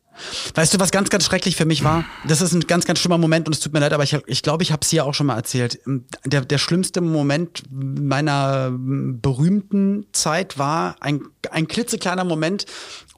Weißt 0.54 0.74
du, 0.74 0.80
was 0.80 0.90
ganz, 0.90 1.10
ganz 1.10 1.24
schrecklich 1.24 1.56
für 1.56 1.64
mich 1.64 1.84
war? 1.84 2.04
Das 2.26 2.40
ist 2.40 2.52
ein 2.52 2.60
ganz, 2.60 2.84
ganz 2.84 2.98
schlimmer 2.98 3.18
Moment 3.18 3.46
und 3.46 3.54
es 3.54 3.60
tut 3.60 3.72
mir 3.72 3.80
leid, 3.80 3.92
aber 3.92 4.04
ich, 4.04 4.16
ich 4.26 4.42
glaube, 4.42 4.62
ich 4.62 4.72
habe 4.72 4.80
es 4.82 4.90
hier 4.90 5.04
auch 5.04 5.14
schon 5.14 5.26
mal 5.26 5.36
erzählt. 5.36 5.80
Der, 6.24 6.44
der 6.44 6.58
schlimmste 6.58 7.00
Moment 7.00 7.62
meiner 7.70 8.70
berühmten 8.72 10.06
Zeit 10.12 10.58
war 10.58 10.96
ein, 11.00 11.22
ein 11.50 11.68
klitzekleiner 11.68 12.24
Moment 12.24 12.66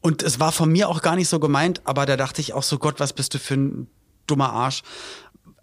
und 0.00 0.22
es 0.22 0.40
war 0.40 0.52
von 0.52 0.70
mir 0.70 0.88
auch 0.88 1.02
gar 1.02 1.16
nicht 1.16 1.28
so 1.28 1.40
gemeint, 1.40 1.82
aber 1.84 2.06
da 2.06 2.16
dachte 2.16 2.40
ich 2.40 2.54
auch 2.54 2.62
so, 2.62 2.78
Gott, 2.78 3.00
was 3.00 3.12
bist 3.12 3.34
du 3.34 3.38
für 3.38 3.54
ein 3.54 3.86
dummer 4.26 4.52
Arsch. 4.52 4.82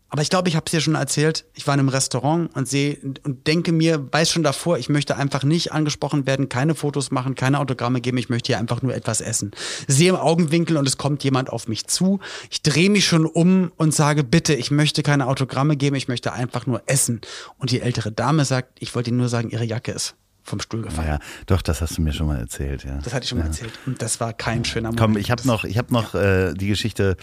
Aber 0.09 0.21
ich 0.21 0.29
glaube, 0.29 0.47
ich 0.47 0.55
habe 0.55 0.65
es 0.65 0.71
dir 0.71 0.79
schon 0.79 0.95
erzählt. 0.95 1.45
Ich 1.53 1.67
war 1.67 1.73
in 1.73 1.81
einem 1.81 1.89
Restaurant 1.89 2.55
und 2.55 2.67
sehe 2.67 2.97
und 3.23 3.45
denke 3.45 3.71
mir, 3.71 4.07
weiß 4.11 4.31
schon 4.31 4.43
davor, 4.43 4.77
ich 4.77 4.87
möchte 4.87 5.17
einfach 5.17 5.43
nicht 5.43 5.73
angesprochen 5.73 6.25
werden, 6.25 6.47
keine 6.47 6.75
Fotos 6.75 7.11
machen, 7.11 7.35
keine 7.35 7.59
Autogramme 7.59 7.99
geben. 7.99 8.17
Ich 8.17 8.29
möchte 8.29 8.47
hier 8.47 8.57
einfach 8.57 8.81
nur 8.81 8.95
etwas 8.95 9.19
essen. 9.19 9.51
Sehe 9.87 10.09
im 10.09 10.15
Augenwinkel 10.15 10.77
und 10.77 10.87
es 10.87 10.97
kommt 10.97 11.23
jemand 11.23 11.49
auf 11.49 11.67
mich 11.67 11.87
zu. 11.87 12.19
Ich 12.49 12.61
drehe 12.61 12.89
mich 12.89 13.05
schon 13.05 13.25
um 13.25 13.71
und 13.75 13.93
sage, 13.93 14.23
bitte, 14.23 14.53
ich 14.53 14.71
möchte 14.71 15.03
keine 15.03 15.27
Autogramme 15.27 15.75
geben, 15.75 15.95
ich 15.95 16.07
möchte 16.07 16.31
einfach 16.31 16.65
nur 16.65 16.83
essen. 16.85 17.21
Und 17.57 17.71
die 17.71 17.81
ältere 17.81 18.11
Dame 18.11 18.45
sagt, 18.45 18.81
ich 18.81 18.95
wollte 18.95 19.09
Ihnen 19.09 19.19
nur 19.19 19.29
sagen, 19.29 19.49
Ihre 19.49 19.65
Jacke 19.65 19.91
ist 19.91 20.15
vom 20.47 20.61
Stuhl 20.61 20.81
gefallen. 20.81 21.07
Ja, 21.07 21.19
doch, 21.45 21.61
das 21.61 21.81
hast 21.81 21.97
du 21.97 22.01
mir 22.01 22.13
schon 22.13 22.27
mal 22.27 22.39
erzählt, 22.39 22.85
ja. 22.85 22.99
Das 23.03 23.13
hatte 23.13 23.25
ich 23.25 23.29
schon 23.29 23.39
mal 23.39 23.45
erzählt. 23.45 23.73
Und 23.85 24.01
das 24.01 24.19
war 24.19 24.33
kein 24.33 24.63
schöner 24.63 24.89
Moment. 24.89 24.99
Komm, 24.99 25.17
ich 25.17 25.29
habe 25.29 25.45
noch, 25.45 25.65
ich 25.65 25.77
habe 25.77 25.93
noch 25.93 26.15
äh, 26.15 26.53
die 26.53 26.67
Geschichte. 26.67 27.17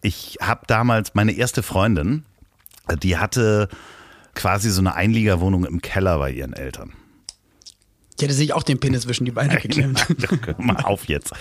Ich 0.00 0.38
habe 0.40 0.62
damals 0.66 1.14
meine 1.14 1.32
erste 1.32 1.62
Freundin, 1.62 2.24
die 2.96 3.18
hatte 3.18 3.68
quasi 4.34 4.70
so 4.70 4.80
eine 4.80 4.94
Einliegerwohnung 4.94 5.64
im 5.64 5.82
Keller 5.82 6.18
bei 6.18 6.30
ihren 6.30 6.52
Eltern. 6.52 6.92
Ich 8.20 8.24
hätte 8.24 8.34
sich 8.34 8.52
auch 8.52 8.62
den 8.62 8.78
Penis 8.78 9.04
zwischen 9.04 9.24
die 9.24 9.30
Beine 9.30 9.56
geklemmt. 9.56 10.06
Hör 10.44 10.54
mal 10.58 10.76
auf 10.84 11.06
jetzt. 11.06 11.32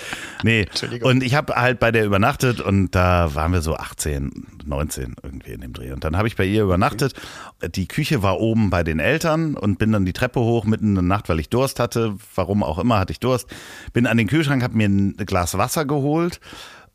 Nee. 0.43 0.65
Und 1.01 1.23
ich 1.23 1.35
habe 1.35 1.55
halt 1.55 1.77
bei 1.77 1.91
der 1.91 2.05
übernachtet 2.05 2.61
und 2.61 2.95
da 2.95 3.35
waren 3.35 3.51
wir 3.51 3.59
so 3.59 3.75
18, 3.75 4.47
19 4.63 5.15
irgendwie 5.21 5.51
in 5.51 5.59
dem 5.59 5.73
Dreh. 5.73 5.91
Und 5.91 6.05
dann 6.05 6.15
habe 6.15 6.29
ich 6.29 6.37
bei 6.37 6.45
ihr 6.45 6.63
übernachtet. 6.63 7.15
Die 7.75 7.85
Küche 7.89 8.23
war 8.23 8.39
oben 8.39 8.69
bei 8.69 8.85
den 8.85 8.99
Eltern 8.99 9.55
und 9.55 9.77
bin 9.77 9.91
dann 9.91 10.05
die 10.05 10.13
Treppe 10.13 10.39
hoch 10.39 10.63
mitten 10.63 10.87
in 10.87 10.95
der 10.95 11.03
Nacht, 11.03 11.27
weil 11.27 11.41
ich 11.41 11.49
Durst 11.49 11.81
hatte. 11.81 12.15
Warum 12.33 12.63
auch 12.63 12.79
immer 12.79 12.97
hatte 12.97 13.11
ich 13.11 13.19
Durst. 13.19 13.49
Bin 13.91 14.07
an 14.07 14.15
den 14.15 14.27
Kühlschrank, 14.27 14.63
habe 14.63 14.77
mir 14.77 14.87
ein 14.87 15.17
Glas 15.17 15.57
Wasser 15.57 15.83
geholt 15.83 16.39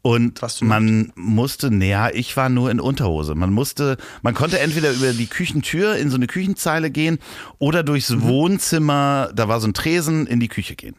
und 0.07 0.39
man 0.61 1.15
musste, 1.15 1.71
naja, 1.71 2.11
ich 2.13 2.37
war 2.37 2.51
nur 2.51 2.71
in 2.71 2.79
Unterhose. 2.79 3.35
Man 3.35 3.51
musste, 3.55 3.97
man 4.21 4.35
konnte 4.35 4.59
entweder 4.59 4.93
über 4.93 5.15
die 5.15 5.27
Küchentür 5.27 5.97
in 5.97 6.11
so 6.11 6.17
eine 6.17 6.27
Küchenzeile 6.27 6.91
gehen 6.91 7.19
oder 7.59 7.83
durchs 7.83 8.11
mhm. 8.11 8.23
Wohnzimmer, 8.25 9.31
da 9.35 9.49
war 9.49 9.61
so 9.61 9.67
ein 9.67 9.73
Tresen, 9.73 10.27
in 10.27 10.41
die 10.41 10.49
Küche 10.49 10.77
gehen. 10.77 10.95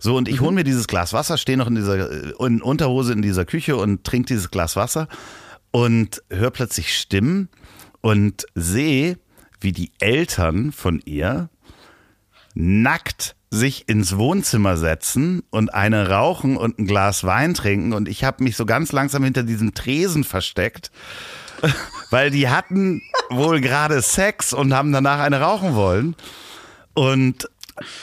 So, 0.00 0.16
und 0.16 0.26
ich 0.26 0.40
mhm. 0.40 0.46
hole 0.46 0.54
mir 0.56 0.64
dieses 0.64 0.88
Glas 0.88 1.12
Wasser, 1.12 1.38
stehe 1.38 1.56
noch 1.56 1.68
in 1.68 1.76
dieser 1.76 2.40
in 2.40 2.60
Unterhose 2.60 3.12
in 3.12 3.22
dieser 3.22 3.44
Küche 3.44 3.76
und 3.76 4.02
trinke 4.02 4.26
dieses 4.26 4.50
Glas 4.50 4.74
Wasser 4.74 5.06
und 5.70 6.20
höre 6.28 6.50
plötzlich 6.50 6.98
Stimmen 6.98 7.50
und 8.00 8.44
sehe, 8.56 9.20
wie 9.60 9.70
die 9.70 9.92
Eltern 10.00 10.72
von 10.72 11.00
ihr 11.04 11.48
nackt 12.56 13.36
sich 13.50 13.88
ins 13.88 14.16
Wohnzimmer 14.16 14.76
setzen 14.76 15.42
und 15.50 15.72
eine 15.72 16.10
rauchen 16.10 16.56
und 16.56 16.78
ein 16.78 16.86
Glas 16.86 17.24
Wein 17.24 17.54
trinken 17.54 17.92
und 17.92 18.08
ich 18.08 18.24
habe 18.24 18.44
mich 18.44 18.56
so 18.56 18.66
ganz 18.66 18.92
langsam 18.92 19.24
hinter 19.24 19.42
diesem 19.42 19.74
Tresen 19.74 20.24
versteckt, 20.24 20.90
weil 22.10 22.30
die 22.30 22.48
hatten 22.48 23.02
wohl 23.30 23.60
gerade 23.60 24.02
Sex 24.02 24.52
und 24.52 24.74
haben 24.74 24.92
danach 24.92 25.20
eine 25.20 25.40
rauchen 25.40 25.74
wollen. 25.74 26.14
Und 26.94 27.48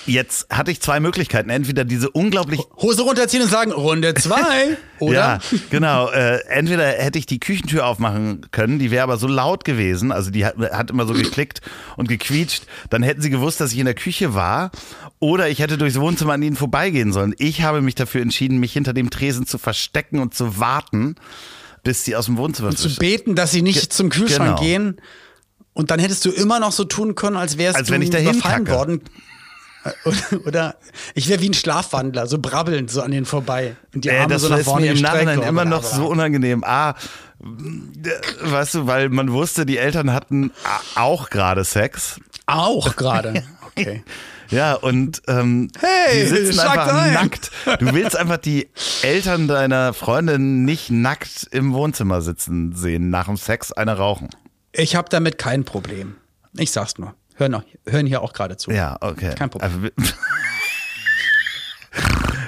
Jetzt 0.05 0.47
hatte 0.49 0.71
ich 0.71 0.81
zwei 0.81 0.99
Möglichkeiten. 0.99 1.49
Entweder 1.49 1.85
diese 1.85 2.09
unglaublich. 2.09 2.61
Hose 2.77 3.03
runterziehen 3.03 3.43
und 3.43 3.49
sagen, 3.49 3.71
Runde 3.71 4.13
zwei, 4.13 4.77
oder? 4.99 5.13
ja, 5.13 5.39
genau. 5.69 6.09
Äh, 6.09 6.39
entweder 6.47 6.87
hätte 6.87 7.19
ich 7.19 7.25
die 7.25 7.39
Küchentür 7.39 7.85
aufmachen 7.85 8.47
können, 8.51 8.79
die 8.79 8.91
wäre 8.91 9.03
aber 9.03 9.17
so 9.17 9.27
laut 9.27 9.65
gewesen, 9.65 10.11
also 10.11 10.31
die 10.31 10.45
hat, 10.45 10.57
hat 10.57 10.89
immer 10.89 11.05
so 11.05 11.13
geklickt 11.13 11.61
und 11.97 12.07
gequietscht, 12.07 12.63
dann 12.89 13.03
hätten 13.03 13.21
sie 13.21 13.29
gewusst, 13.29 13.61
dass 13.61 13.71
ich 13.71 13.79
in 13.79 13.85
der 13.85 13.95
Küche 13.95 14.33
war. 14.33 14.71
Oder 15.19 15.49
ich 15.49 15.59
hätte 15.59 15.77
durchs 15.77 15.99
Wohnzimmer 15.99 16.33
an 16.33 16.41
ihnen 16.41 16.55
vorbeigehen 16.55 17.13
sollen. 17.13 17.33
Ich 17.37 17.61
habe 17.61 17.81
mich 17.81 17.95
dafür 17.95 18.21
entschieden, 18.21 18.59
mich 18.59 18.73
hinter 18.73 18.93
dem 18.93 19.09
Tresen 19.09 19.47
zu 19.47 19.57
verstecken 19.57 20.19
und 20.19 20.33
zu 20.33 20.59
warten, 20.59 21.15
bis 21.83 22.03
sie 22.03 22.15
aus 22.15 22.25
dem 22.25 22.37
Wohnzimmer 22.37 22.69
Und 22.69 22.77
zu 22.77 22.93
beten, 22.95 23.35
dass 23.35 23.51
sie 23.51 23.61
nicht 23.61 23.79
Ge 23.79 23.89
zum 23.89 24.09
Kühlschrank 24.09 24.57
genau. 24.57 24.61
gehen. 24.61 24.97
Und 25.73 25.91
dann 25.91 25.99
hättest 25.99 26.25
du 26.25 26.31
immer 26.31 26.59
noch 26.59 26.71
so 26.71 26.85
tun 26.85 27.15
können, 27.15 27.35
als 27.35 27.57
wärst 27.57 27.77
als 27.77 27.87
du 27.87 27.93
wenn 27.93 28.01
ich 28.01 28.09
überfallen 28.09 28.67
worden. 28.67 29.01
Oder, 30.45 30.75
ich 31.13 31.29
wäre 31.29 31.41
wie 31.41 31.49
ein 31.49 31.53
Schlafwandler, 31.53 32.27
so 32.27 32.39
brabbelnd 32.39 32.89
so 32.89 33.01
an 33.01 33.11
denen 33.11 33.25
vorbei. 33.25 33.75
Und 33.93 34.05
die 34.05 34.09
äh, 34.09 34.17
Arme 34.19 34.33
das 34.33 34.41
so 34.41 34.49
nach 34.49 34.59
vorne 34.59 34.87
ist 34.87 34.93
mir 34.93 34.97
im 34.97 35.03
Nachhinein 35.03 35.41
immer 35.41 35.65
noch 35.65 35.83
so 35.83 36.07
unangenehm. 36.07 36.63
Ah, 36.65 36.95
weißt 37.39 38.75
du, 38.75 38.87
weil 38.87 39.09
man 39.09 39.31
wusste, 39.31 39.65
die 39.65 39.77
Eltern 39.77 40.13
hatten 40.13 40.51
auch 40.95 41.29
gerade 41.29 41.63
Sex. 41.63 42.19
Auch 42.45 42.95
gerade. 42.95 43.43
Okay. 43.77 44.05
Ja, 44.51 44.75
und 44.75 45.21
ähm, 45.27 45.69
hey, 45.79 46.21
die 46.21 46.27
sitzen 46.27 46.61
einfach 46.61 46.93
ein. 46.93 47.13
nackt. 47.13 47.51
Du 47.79 47.93
willst 47.93 48.15
einfach 48.15 48.37
die 48.37 48.69
Eltern 49.01 49.49
deiner 49.49 49.91
Freundin 49.93 50.63
nicht 50.63 50.89
nackt 50.89 51.49
im 51.51 51.73
Wohnzimmer 51.73 52.21
sitzen 52.21 52.73
sehen, 52.73 53.09
nach 53.09 53.25
dem 53.25 53.35
Sex 53.35 53.73
eine 53.73 53.97
rauchen. 53.97 54.29
Ich 54.71 54.95
habe 54.95 55.09
damit 55.09 55.37
kein 55.37 55.65
Problem. 55.65 56.15
Ich 56.53 56.71
sag's 56.71 56.97
nur 56.97 57.13
hören, 57.35 57.55
auch, 57.55 57.63
hören 57.85 58.05
hier 58.05 58.21
auch 58.21 58.33
gerade 58.33 58.57
zu. 58.57 58.71
Ja, 58.71 58.97
okay. 59.01 59.33
Kein 59.35 59.49
Problem. 59.49 59.71
Also, 59.71 60.09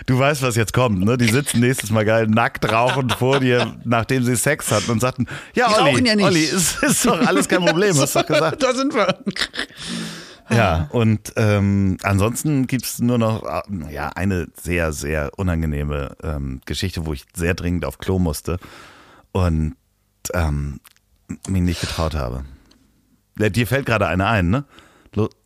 du 0.05 0.19
weißt, 0.19 0.41
was 0.41 0.55
jetzt 0.55 0.73
kommt, 0.73 1.03
ne? 1.03 1.17
Die 1.17 1.27
sitzen 1.27 1.59
nächstes 1.59 1.91
Mal 1.91 2.05
geil 2.05 2.27
nackt 2.27 2.69
rauchend 2.71 3.13
vor 3.13 3.39
dir, 3.39 3.75
nachdem 3.83 4.23
sie 4.23 4.35
Sex 4.35 4.71
hatten 4.71 4.91
und 4.91 4.99
sagten, 4.99 5.27
ja, 5.53 5.67
Die 5.67 5.81
Olli, 5.81 6.07
ja 6.07 6.15
nicht. 6.15 6.25
Olli, 6.25 6.43
ist, 6.43 6.83
ist 6.83 7.05
doch 7.05 7.19
alles 7.25 7.47
kein 7.47 7.63
Problem, 7.65 7.95
hast 7.97 8.15
du 8.15 8.19
doch 8.19 8.27
gesagt. 8.27 8.63
da 8.63 8.73
sind 8.73 8.93
wir. 8.93 9.19
Ja, 10.49 10.87
und 10.91 11.33
ähm, 11.35 11.97
ansonsten 12.03 12.67
es 12.71 12.99
nur 12.99 13.17
noch 13.17 13.43
äh, 13.43 13.93
ja, 13.93 14.09
eine 14.09 14.47
sehr, 14.61 14.93
sehr 14.93 15.31
unangenehme 15.37 16.15
ähm, 16.23 16.61
Geschichte, 16.65 17.05
wo 17.05 17.13
ich 17.13 17.25
sehr 17.35 17.53
dringend 17.53 17.83
auf 17.83 17.97
Klo 17.97 18.17
musste 18.17 18.57
und 19.33 19.75
ähm, 20.33 20.79
mich 21.47 21.61
nicht 21.61 21.81
getraut 21.81 22.15
habe. 22.15 22.45
Dir 23.37 23.67
fällt 23.67 23.85
gerade 23.85 24.07
eine 24.07 24.27
ein, 24.27 24.49
ne? 24.49 24.65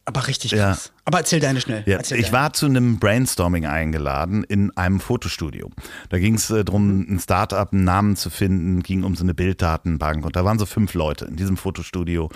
Aber 0.06 0.28
richtig 0.28 0.52
krass. 0.52 0.86
Ja. 0.86 1.02
Aber 1.06 1.20
erzähl 1.20 1.40
deine 1.40 1.62
schnell. 1.62 1.84
Ja. 1.86 1.98
Erzähl 1.98 2.20
ich 2.20 2.28
deine. 2.28 2.38
war 2.38 2.54
zu 2.54 2.66
einem 2.66 3.00
Brainstorming 3.00 3.66
eingeladen 3.66 4.44
in 4.44 4.76
einem 4.76 5.00
Fotostudio. 5.00 5.70
Da 6.10 6.18
ging 6.18 6.36
es 6.36 6.50
äh, 6.50 6.66
darum, 6.66 7.06
ein 7.08 7.20
Startup, 7.20 7.72
einen 7.72 7.84
Namen 7.84 8.16
zu 8.16 8.30
finden, 8.30 8.82
ging 8.82 9.04
um 9.04 9.16
so 9.16 9.24
eine 9.24 9.34
Bilddatenbank. 9.34 10.26
Und 10.26 10.36
da 10.36 10.44
waren 10.44 10.60
so 10.60 10.66
fünf 10.66 10.96
Leute 10.96 11.26
in 11.26 11.36
diesem 11.36 11.56
Fotostudio. 11.56 12.30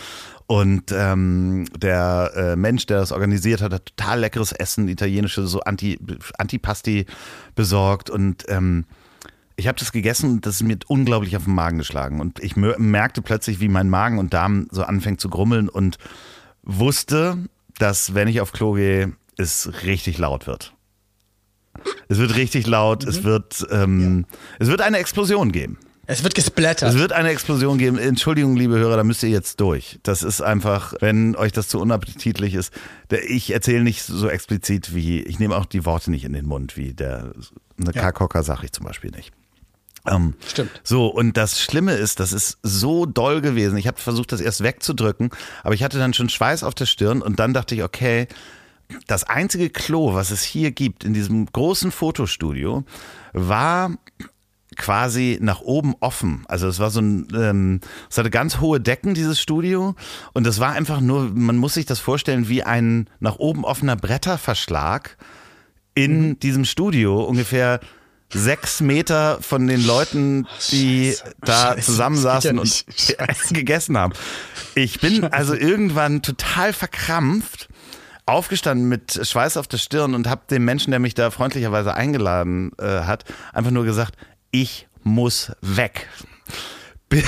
Und 0.48 0.92
ähm, 0.92 1.66
der 1.76 2.32
äh, 2.36 2.56
Mensch, 2.56 2.86
der 2.86 3.00
das 3.00 3.12
organisiert 3.12 3.62
hat, 3.62 3.74
hat 3.74 3.88
total 3.88 4.20
leckeres 4.20 4.52
Essen, 4.52 4.88
italienische, 4.88 5.48
so 5.48 5.60
Anti, 5.62 6.00
Antipasti 6.38 7.08
besorgt. 7.56 8.10
Und 8.10 8.46
ähm, 8.48 8.86
ich 9.58 9.68
habe 9.68 9.80
das 9.80 9.92
gegessen 9.92 10.32
und 10.32 10.46
das 10.46 10.56
ist 10.56 10.64
mir 10.64 10.78
unglaublich 10.88 11.38
auf 11.38 11.46
den 11.46 11.56
Magen 11.56 11.78
geschlagen. 11.78 12.20
Und 12.20 12.40
ich 12.44 12.56
merkte 12.56 13.22
plötzlich, 13.22 13.60
wie 13.60 13.70
mein 13.70 13.90
Magen 13.90 14.20
und 14.20 14.34
Darm 14.34 14.68
so 14.72 14.84
anfängt 14.84 15.22
zu 15.22 15.30
grummeln 15.30 15.70
und 15.70 15.98
wusste, 16.64 17.38
dass 17.78 18.14
wenn 18.14 18.28
ich 18.28 18.42
auf 18.42 18.52
Klo 18.52 18.74
gehe, 18.74 19.14
es 19.38 19.72
richtig 19.84 20.18
laut 20.18 20.48
wird. 20.48 20.74
Es 22.08 22.18
wird 22.18 22.36
richtig 22.36 22.68
laut, 22.68 23.04
mhm. 23.04 23.10
es, 23.10 23.24
wird, 23.24 23.68
ähm, 23.70 24.26
ja. 24.30 24.38
es 24.60 24.68
wird 24.68 24.82
eine 24.82 24.98
Explosion 24.98 25.52
geben. 25.52 25.78
Es 26.08 26.24
wird 26.24 26.36
gesplattert. 26.36 26.90
Es 26.90 27.00
wird 27.00 27.14
eine 27.14 27.30
Explosion 27.30 27.80
geben. 27.80 27.98
Entschuldigung, 27.98 28.56
liebe 28.56 28.78
Hörer, 28.78 28.96
da 28.96 29.04
müsst 29.04 29.24
ihr 29.24 29.30
jetzt 29.30 29.60
durch. 29.60 30.00
Das 30.04 30.22
ist 30.22 30.40
einfach, 30.40 30.94
wenn 31.00 31.36
euch 31.36 31.52
das 31.52 31.68
zu 31.68 31.80
unappetitlich 31.80 32.54
ist. 32.54 32.72
Ich 33.28 33.52
erzähle 33.52 33.84
nicht 33.84 34.04
so 34.04 34.30
explizit 34.30 34.94
wie, 34.94 35.22
ich 35.22 35.40
nehme 35.40 35.56
auch 35.56 35.66
die 35.66 35.84
Worte 35.84 36.12
nicht 36.12 36.24
in 36.24 36.34
den 36.34 36.46
Mund, 36.46 36.78
wie 36.78 36.94
der 36.94 37.34
eine 37.80 37.92
ja. 37.92 38.02
Karkocker 38.02 38.44
sage 38.44 38.66
ich 38.66 38.72
zum 38.72 38.86
Beispiel 38.86 39.10
nicht. 39.10 39.34
Ähm, 40.08 40.36
Stimmt. 40.48 40.72
So, 40.84 41.08
und 41.08 41.38
das 41.38 41.62
Schlimme 41.62 41.94
ist, 41.94 42.20
das 42.20 42.34
ist 42.34 42.58
so 42.64 43.06
doll 43.06 43.42
gewesen. 43.42 43.78
Ich 43.78 43.88
habe 43.88 44.00
versucht, 44.00 44.32
das 44.32 44.42
erst 44.42 44.64
wegzudrücken, 44.64 45.30
aber 45.64 45.74
ich 45.74 45.84
hatte 45.84 45.98
dann 45.98 46.14
schon 46.14 46.30
Schweiß 46.30 46.64
auf 46.64 46.76
der 46.76 46.86
Stirn 46.86 47.22
und 47.22 47.40
dann 47.40 47.54
dachte 47.54 47.76
ich, 47.76 47.84
okay, 47.84 48.28
das 49.08 49.24
einzige 49.24 49.70
Klo, 49.70 50.14
was 50.14 50.32
es 50.32 50.44
hier 50.44 50.72
gibt 50.72 51.04
in 51.04 51.14
diesem 51.14 51.48
großen 51.48 51.92
Fotostudio, 51.92 52.84
war 53.34 53.92
quasi 54.76 55.38
nach 55.42 55.62
oben 55.62 55.96
offen. 56.00 56.44
Also 56.48 56.68
es 56.68 56.80
war 56.80 56.90
so 56.90 57.00
ein, 57.02 57.28
ähm, 57.34 57.80
es 58.10 58.18
hatte 58.18 58.30
ganz 58.30 58.60
hohe 58.60 58.80
Decken, 58.80 59.14
dieses 59.14 59.40
Studio. 59.40 59.96
Und 60.34 60.46
es 60.46 60.60
war 60.60 60.74
einfach 60.74 61.02
nur, 61.02 61.32
man 61.34 61.58
muss 61.58 61.76
sich 61.76 61.86
das 61.86 62.00
vorstellen, 62.00 62.50
wie 62.50 62.64
ein 62.64 63.10
nach 63.20 63.38
oben 63.38 63.64
offener 63.64 63.96
Bretterverschlag 63.96 65.18
in 65.94 66.30
mhm. 66.30 66.40
diesem 66.40 66.66
Studio, 66.66 67.24
ungefähr 67.24 67.80
sechs 68.36 68.82
Meter 68.82 69.40
von 69.42 69.68
den 69.68 69.86
Leuten, 69.86 70.48
die 70.72 71.12
Scheiße, 71.12 71.36
da 71.42 71.74
Scheiße, 71.74 71.82
zusammensaßen 71.86 72.56
ja 72.56 72.62
und 72.62 73.54
gegessen 73.54 73.98
haben. 73.98 74.14
Ich 74.76 75.00
bin 75.00 75.24
also 75.26 75.56
irgendwann 75.56 76.22
total 76.22 76.74
verkrampft 76.74 77.70
aufgestanden 78.26 78.90
mit 78.90 79.20
Schweiß 79.22 79.58
auf 79.58 79.68
der 79.68 79.78
Stirn 79.78 80.16
und 80.16 80.28
habe 80.28 80.42
dem 80.50 80.66
Menschen, 80.66 80.92
der 80.92 81.00
mich 81.00 81.14
da 81.14 81.30
freundlicherweise 81.32 81.94
eingeladen 81.94 82.72
äh, 82.80 83.02
hat, 83.02 83.24
einfach 83.54 83.72
nur 83.72 83.86
gesagt, 83.86 84.16
ich 84.52 84.88
muss 85.04 85.52
weg. 85.62 86.10
der 87.12 87.24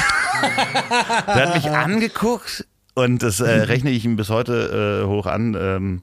hat 1.27 1.55
mich 1.55 1.69
angeguckt 1.69 2.65
und 2.95 3.21
das 3.21 3.39
äh, 3.39 3.49
rechne 3.61 3.91
ich 3.91 4.05
ihm 4.05 4.15
bis 4.15 4.29
heute 4.29 5.03
äh, 5.03 5.07
hoch 5.07 5.27
an. 5.27 5.55
Ähm, 5.59 6.01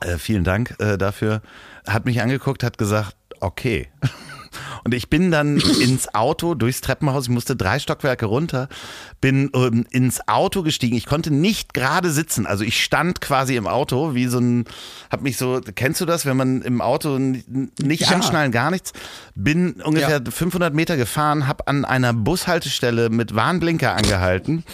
äh, 0.00 0.18
vielen 0.18 0.44
Dank 0.44 0.76
äh, 0.78 0.98
dafür. 0.98 1.42
Hat 1.86 2.04
mich 2.04 2.20
angeguckt, 2.20 2.62
hat 2.62 2.78
gesagt, 2.78 3.16
okay. 3.42 3.88
Und 4.84 4.94
ich 4.94 5.08
bin 5.08 5.30
dann 5.30 5.58
ins 5.80 6.14
Auto 6.14 6.54
durchs 6.54 6.80
Treppenhaus, 6.80 7.24
ich 7.24 7.30
musste 7.30 7.56
drei 7.56 7.78
Stockwerke 7.78 8.26
runter, 8.26 8.68
bin 9.20 9.50
ähm, 9.54 9.86
ins 9.90 10.26
Auto 10.28 10.62
gestiegen. 10.62 10.96
Ich 10.96 11.06
konnte 11.06 11.32
nicht 11.32 11.72
gerade 11.72 12.10
sitzen. 12.10 12.46
Also 12.46 12.64
ich 12.64 12.82
stand 12.82 13.20
quasi 13.20 13.56
im 13.56 13.66
Auto, 13.66 14.14
wie 14.14 14.26
so 14.26 14.38
ein, 14.38 14.64
hab 15.10 15.22
mich 15.22 15.36
so, 15.36 15.60
kennst 15.74 16.00
du 16.00 16.04
das, 16.04 16.26
wenn 16.26 16.36
man 16.36 16.62
im 16.62 16.80
Auto 16.80 17.18
nicht 17.18 18.02
ja. 18.02 18.08
anschnallen, 18.08 18.52
gar 18.52 18.70
nichts? 18.70 18.92
Bin 19.34 19.74
ungefähr 19.82 20.20
ja. 20.22 20.30
500 20.30 20.74
Meter 20.74 20.96
gefahren, 20.96 21.46
hab 21.46 21.68
an 21.68 21.84
einer 21.84 22.12
Bushaltestelle 22.12 23.08
mit 23.08 23.34
Warnblinker 23.34 23.94
angehalten 23.94 24.64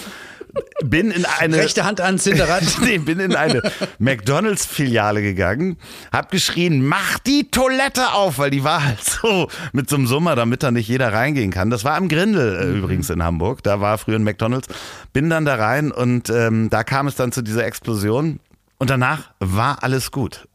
bin 0.84 1.10
in 1.10 1.24
eine 1.24 1.56
rechte 1.56 1.84
Hand 1.84 2.00
an 2.00 2.18
Zinderrad. 2.18 2.62
nee, 2.82 2.98
bin 2.98 3.20
in 3.20 3.34
eine 3.34 3.62
McDonalds 3.98 4.66
Filiale 4.66 5.22
gegangen, 5.22 5.76
hab 6.12 6.30
geschrien, 6.30 6.86
mach 6.86 7.18
die 7.20 7.50
Toilette 7.50 8.12
auf, 8.12 8.38
weil 8.38 8.50
die 8.50 8.64
war 8.64 8.84
halt 8.84 9.02
so 9.02 9.48
mit 9.72 9.88
so 9.88 9.96
einem 9.96 10.06
Sommer, 10.06 10.36
damit 10.36 10.62
da 10.62 10.70
nicht 10.70 10.88
jeder 10.88 11.12
reingehen 11.12 11.50
kann. 11.50 11.70
Das 11.70 11.84
war 11.84 11.94
am 11.94 12.08
Grindel 12.08 12.56
äh, 12.56 12.64
mhm. 12.66 12.78
übrigens 12.78 13.10
in 13.10 13.22
Hamburg. 13.22 13.62
Da 13.62 13.80
war 13.80 13.98
früher 13.98 14.16
ein 14.16 14.24
McDonalds. 14.24 14.68
Bin 15.12 15.30
dann 15.30 15.44
da 15.44 15.56
rein 15.56 15.90
und 15.92 16.30
ähm, 16.30 16.70
da 16.70 16.84
kam 16.84 17.06
es 17.06 17.14
dann 17.14 17.32
zu 17.32 17.42
dieser 17.42 17.64
Explosion 17.64 18.40
und 18.78 18.90
danach 18.90 19.30
war 19.40 19.82
alles 19.82 20.10
gut. 20.10 20.48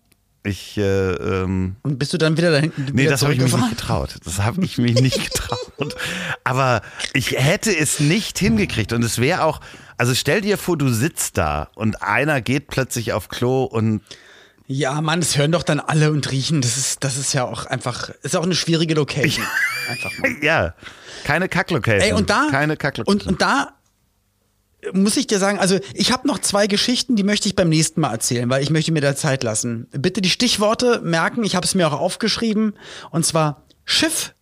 Ich, 0.46 0.78
äh, 0.78 0.82
ähm, 0.82 1.78
Und 1.84 1.98
bist 1.98 2.12
du 2.12 2.18
dann 2.18 2.36
wieder 2.36 2.52
dahin? 2.52 2.74
Nee, 2.76 3.04
wieder 3.04 3.12
das 3.12 3.22
habe 3.22 3.34
ich 3.34 3.40
mich 3.40 3.54
nicht 3.54 3.70
getraut. 3.70 4.16
Das 4.26 4.42
habe 4.42 4.64
ich 4.66 4.78
mich 4.78 4.96
nicht 4.96 5.24
getraut. 5.32 5.96
Aber 6.44 6.82
ich 7.14 7.32
hätte 7.32 7.76
es 7.76 8.02
nicht 8.02 8.40
hingekriegt. 8.40 8.92
Und 8.92 9.04
es 9.04 9.20
wäre 9.20 9.44
auch, 9.44 9.62
also 9.98 10.14
stell 10.16 10.42
dir 10.42 10.58
vor, 10.58 10.78
du 10.78 10.90
sitzt 10.90 11.38
da 11.38 11.70
und 11.76 12.02
einer 12.02 12.42
geht 12.42 12.68
plötzlich 12.68 13.14
auf 13.14 13.30
Klo 13.30 13.64
und 13.64 14.02
Ja, 14.68 15.02
Mann, 15.02 15.20
das 15.20 15.38
hören 15.38 15.52
doch 15.52 15.64
dann 15.64 15.80
alle 15.80 16.12
und 16.12 16.32
riechen. 16.32 16.62
Das 16.62 16.78
ist, 16.78 17.04
das 17.04 17.18
ist 17.18 17.34
ja 17.34 17.46
auch 17.46 17.66
einfach, 17.66 18.10
ist 18.22 18.36
auch 18.36 18.44
eine 18.44 18.56
schwierige 18.56 18.94
Location. 18.96 19.46
Einfach 19.90 20.12
mal. 20.20 20.32
ja, 20.42 20.74
keine 21.24 21.50
Kacklocation. 21.50 22.10
Ey, 22.10 22.14
und 22.14 22.30
da, 22.30 22.48
keine 22.50 22.78
Kacklocation. 22.78 23.22
und, 23.22 23.28
und 23.28 23.42
da 23.42 23.74
muss 24.92 25.16
ich 25.16 25.28
dir 25.28 25.40
sagen, 25.40 25.60
also 25.60 25.80
ich 25.94 26.12
habe 26.12 26.28
noch 26.28 26.40
zwei 26.40 26.68
Geschichten, 26.68 27.16
die 27.16 27.24
möchte 27.24 27.48
ich 27.48 27.56
beim 27.56 27.70
nächsten 27.70 28.02
Mal 28.02 28.12
erzählen, 28.12 28.50
weil 28.50 28.62
ich 28.62 28.70
möchte 28.70 28.92
mir 28.92 29.02
da 29.02 29.16
Zeit 29.16 29.44
lassen. 29.44 29.88
Bitte 29.92 30.22
die 30.22 30.30
Stichworte 30.30 31.00
merken, 31.02 31.44
ich 31.46 31.56
habe 31.56 31.66
es 31.66 31.74
mir 31.76 31.88
auch 31.88 31.98
aufgeschrieben, 32.00 32.74
und 33.10 33.26
zwar 33.26 33.64
Schiff 33.86 34.34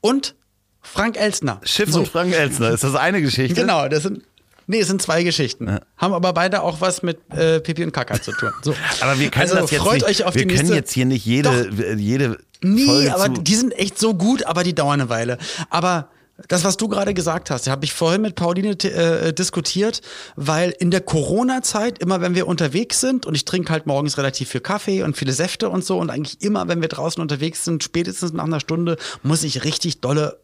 und 0.00 0.36
Frank 0.80 1.16
Elsner. 1.18 1.60
Schiff 1.64 1.90
so, 1.90 2.00
und 2.00 2.08
Frank 2.08 2.32
Elsner, 2.32 2.70
ist 2.70 2.84
das 2.84 2.94
eine 2.94 3.20
Geschichte? 3.20 3.60
Genau, 3.60 3.88
das 3.88 4.04
sind, 4.04 4.22
nee, 4.66 4.80
es 4.80 4.88
sind 4.88 5.02
zwei 5.02 5.22
Geschichten. 5.22 5.78
Haben 5.96 6.12
aber 6.14 6.32
beide 6.32 6.62
auch 6.62 6.80
was 6.80 7.02
mit 7.02 7.18
äh, 7.32 7.60
Pipi 7.60 7.84
und 7.84 7.92
Kaka 7.92 8.20
zu 8.20 8.32
tun. 8.32 8.50
So. 8.62 8.74
Aber 9.00 9.18
wir 9.18 9.30
können 9.30 9.42
also 9.42 9.56
das 9.56 9.70
jetzt 9.70 9.82
freut 9.82 9.94
nicht, 9.94 10.06
euch 10.06 10.24
auf 10.24 10.34
wir 10.34 10.42
können 10.46 10.58
nächste. 10.58 10.74
jetzt 10.74 10.92
hier 10.92 11.06
nicht 11.06 11.24
jede, 11.24 11.70
jede 11.96 12.38
Nee, 12.62 12.86
Folge 12.86 13.14
aber 13.14 13.28
die 13.28 13.54
sind 13.54 13.72
echt 13.78 13.98
so 13.98 14.14
gut, 14.14 14.44
aber 14.46 14.64
die 14.64 14.74
dauern 14.74 15.00
eine 15.00 15.10
Weile. 15.10 15.38
Aber 15.68 16.08
das, 16.48 16.64
was 16.64 16.76
du 16.76 16.88
gerade 16.88 17.14
gesagt 17.14 17.50
hast, 17.50 17.68
habe 17.68 17.84
ich 17.84 17.92
vorhin 17.92 18.22
mit 18.22 18.34
Pauline 18.34 18.70
äh, 18.70 19.32
diskutiert, 19.32 20.00
weil 20.34 20.74
in 20.78 20.90
der 20.90 21.00
Corona-Zeit, 21.00 21.98
immer 21.98 22.20
wenn 22.20 22.34
wir 22.34 22.48
unterwegs 22.48 23.00
sind, 23.00 23.24
und 23.26 23.34
ich 23.34 23.44
trinke 23.44 23.70
halt 23.70 23.86
morgens 23.86 24.18
relativ 24.18 24.48
viel 24.48 24.60
Kaffee 24.60 25.02
und 25.02 25.16
viele 25.16 25.32
Säfte 25.32 25.68
und 25.68 25.84
so, 25.84 25.98
und 25.98 26.10
eigentlich 26.10 26.42
immer, 26.42 26.66
wenn 26.66 26.80
wir 26.80 26.88
draußen 26.88 27.20
unterwegs 27.20 27.64
sind, 27.64 27.84
spätestens 27.84 28.32
nach 28.32 28.44
einer 28.44 28.60
Stunde, 28.60 28.96
muss 29.22 29.44
ich 29.44 29.62
richtig 29.62 30.00
dolle 30.00 30.40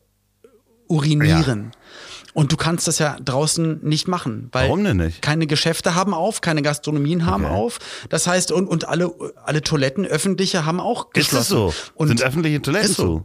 urinieren. 0.87 1.73
Und 2.33 2.53
du 2.53 2.57
kannst 2.57 2.87
das 2.87 2.99
ja 2.99 3.17
draußen 3.25 3.81
nicht 3.83 4.07
machen, 4.07 4.49
weil 4.53 4.69
Warum 4.69 4.85
denn 4.85 4.99
nicht? 4.99 5.21
keine 5.21 5.47
Geschäfte 5.49 5.95
haben 5.97 6.15
auf, 6.15 6.41
keine 6.41 6.63
Gastronomien 6.63 7.27
haben 7.27 7.45
Okay. 7.45 7.55
auf. 7.55 7.79
Das 8.09 8.27
heißt, 8.27 8.53
und, 8.53 8.69
und 8.69 8.87
alle, 8.89 9.13
alle 9.45 9.63
Toiletten 9.63 10.07
öffentliche 10.07 10.65
haben 10.65 10.79
auch 10.81 11.07
Ist 11.07 11.15
geschlossen. 11.15 11.41
es 11.43 11.49
so? 11.49 11.75
Und 11.95 12.09
Sind 12.09 12.23
öffentliche 12.23 12.63
Toiletten 12.63 12.91
ist 12.91 12.97
so. 12.97 13.25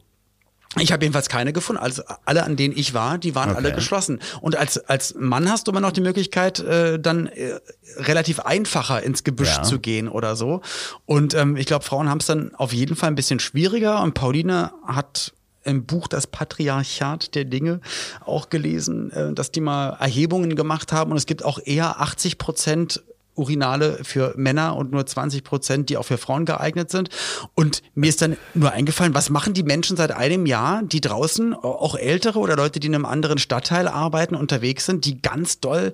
ich 0.80 0.92
habe 0.92 1.06
jedenfalls 1.06 1.30
keine 1.30 1.54
gefunden. 1.54 1.82
Also 1.82 2.02
alle, 2.26 2.44
an 2.46 2.56
denen 2.56 2.76
ich 2.76 2.96
war, 2.96 3.20
die 3.20 3.36
waren 3.36 3.50
Okay. 3.52 3.58
alle 3.60 3.74
geschlossen. 3.74 4.20
Und 4.42 4.56
als, 4.58 4.78
als 4.90 5.14
Mann 5.18 5.50
hast 5.52 5.68
du 5.68 5.72
immer 5.72 5.82
noch 5.82 5.92
die 5.92 6.02
Möglichkeit, 6.02 6.60
äh, 6.62 7.00
dann 7.00 7.28
äh, 7.28 7.60
relativ 7.98 8.40
einfacher 8.40 9.04
ins 9.04 9.24
Gebüsch 9.24 9.56
Ja. 9.58 9.62
zu 9.64 9.78
gehen 9.80 10.08
oder 10.10 10.36
so. 10.36 10.62
Und 11.06 11.36
ähm, 11.36 11.58
ich 11.58 11.68
glaube, 11.68 11.86
Frauen 11.86 12.10
haben 12.10 12.20
es 12.22 12.26
dann 12.26 12.56
auf 12.56 12.74
jeden 12.74 12.96
Fall 12.96 13.10
ein 13.10 13.16
bisschen 13.16 13.40
schwieriger. 13.40 14.02
Und 14.02 14.16
Pauline 14.16 14.72
hat 14.88 15.32
im 15.66 15.86
Buch 15.86 16.08
Das 16.08 16.28
Patriarchat 16.28 17.36
der 17.36 17.46
Dinge 17.46 17.82
auch 18.26 18.50
gelesen, 18.50 19.12
äh, 19.12 19.34
dass 19.34 19.52
die 19.52 19.62
mal 19.62 19.98
Erhebungen 20.00 20.56
gemacht 20.56 20.92
haben. 20.92 21.12
Und 21.12 21.18
es 21.18 21.26
gibt 21.26 21.44
auch 21.44 21.60
eher 21.64 22.00
80 22.00 22.38
Prozent 22.38 23.04
Urinale 23.36 24.00
für 24.04 24.34
Männer 24.38 24.76
und 24.76 24.92
nur 24.92 25.06
20 25.06 25.44
Prozent, 25.44 25.90
die 25.90 25.98
auch 25.98 26.06
für 26.06 26.18
Frauen 26.18 26.46
geeignet 26.46 26.90
sind. 26.90 27.10
Und 27.54 27.82
mir 27.94 28.08
ist 28.08 28.22
dann 28.22 28.38
nur 28.54 28.72
eingefallen, 28.72 29.14
was 29.14 29.30
machen 29.30 29.54
die 29.54 29.64
Menschen 29.64 29.98
seit 29.98 30.12
einem 30.12 30.46
Jahr, 30.46 30.84
die 30.84 31.02
draußen, 31.02 31.54
auch 31.54 31.96
Ältere 31.96 32.40
oder 32.40 32.56
Leute, 32.56 32.80
die 32.80 32.88
in 32.88 32.96
einem 32.96 33.06
anderen 33.06 33.38
Stadtteil 33.38 33.88
arbeiten, 33.88 34.36
unterwegs 34.36 34.86
sind, 34.86 35.06
die 35.06 35.22
ganz 35.22 35.60
doll 35.60 35.92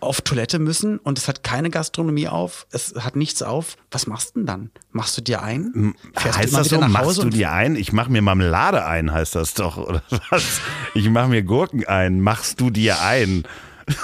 auf 0.00 0.20
Toilette 0.20 0.58
müssen 0.58 0.98
und 0.98 1.18
es 1.18 1.26
hat 1.28 1.42
keine 1.42 1.70
Gastronomie 1.70 2.28
auf, 2.28 2.66
es 2.70 2.94
hat 2.98 3.16
nichts 3.16 3.42
auf. 3.42 3.76
Was 3.90 4.06
machst 4.06 4.34
du 4.36 4.40
denn 4.40 4.46
dann? 4.46 4.70
Machst 4.92 5.16
du 5.16 5.22
dir 5.22 5.42
ein? 5.42 5.94
Fährst 6.16 6.38
heißt 6.38 6.54
das 6.54 6.68
so, 6.68 6.78
nach 6.80 6.88
machst 6.88 7.18
du 7.18 7.28
dir 7.28 7.50
ein? 7.52 7.74
Ich 7.76 7.92
mach 7.92 8.08
mir 8.08 8.22
Marmelade 8.22 8.84
ein, 8.84 9.12
heißt 9.12 9.34
das 9.34 9.54
doch, 9.54 9.76
oder 9.76 10.02
was? 10.30 10.60
Ich 10.94 11.08
mach 11.10 11.26
mir 11.28 11.42
Gurken 11.42 11.86
ein, 11.86 12.20
machst 12.20 12.60
du 12.60 12.70
dir 12.70 13.00
ein? 13.02 13.44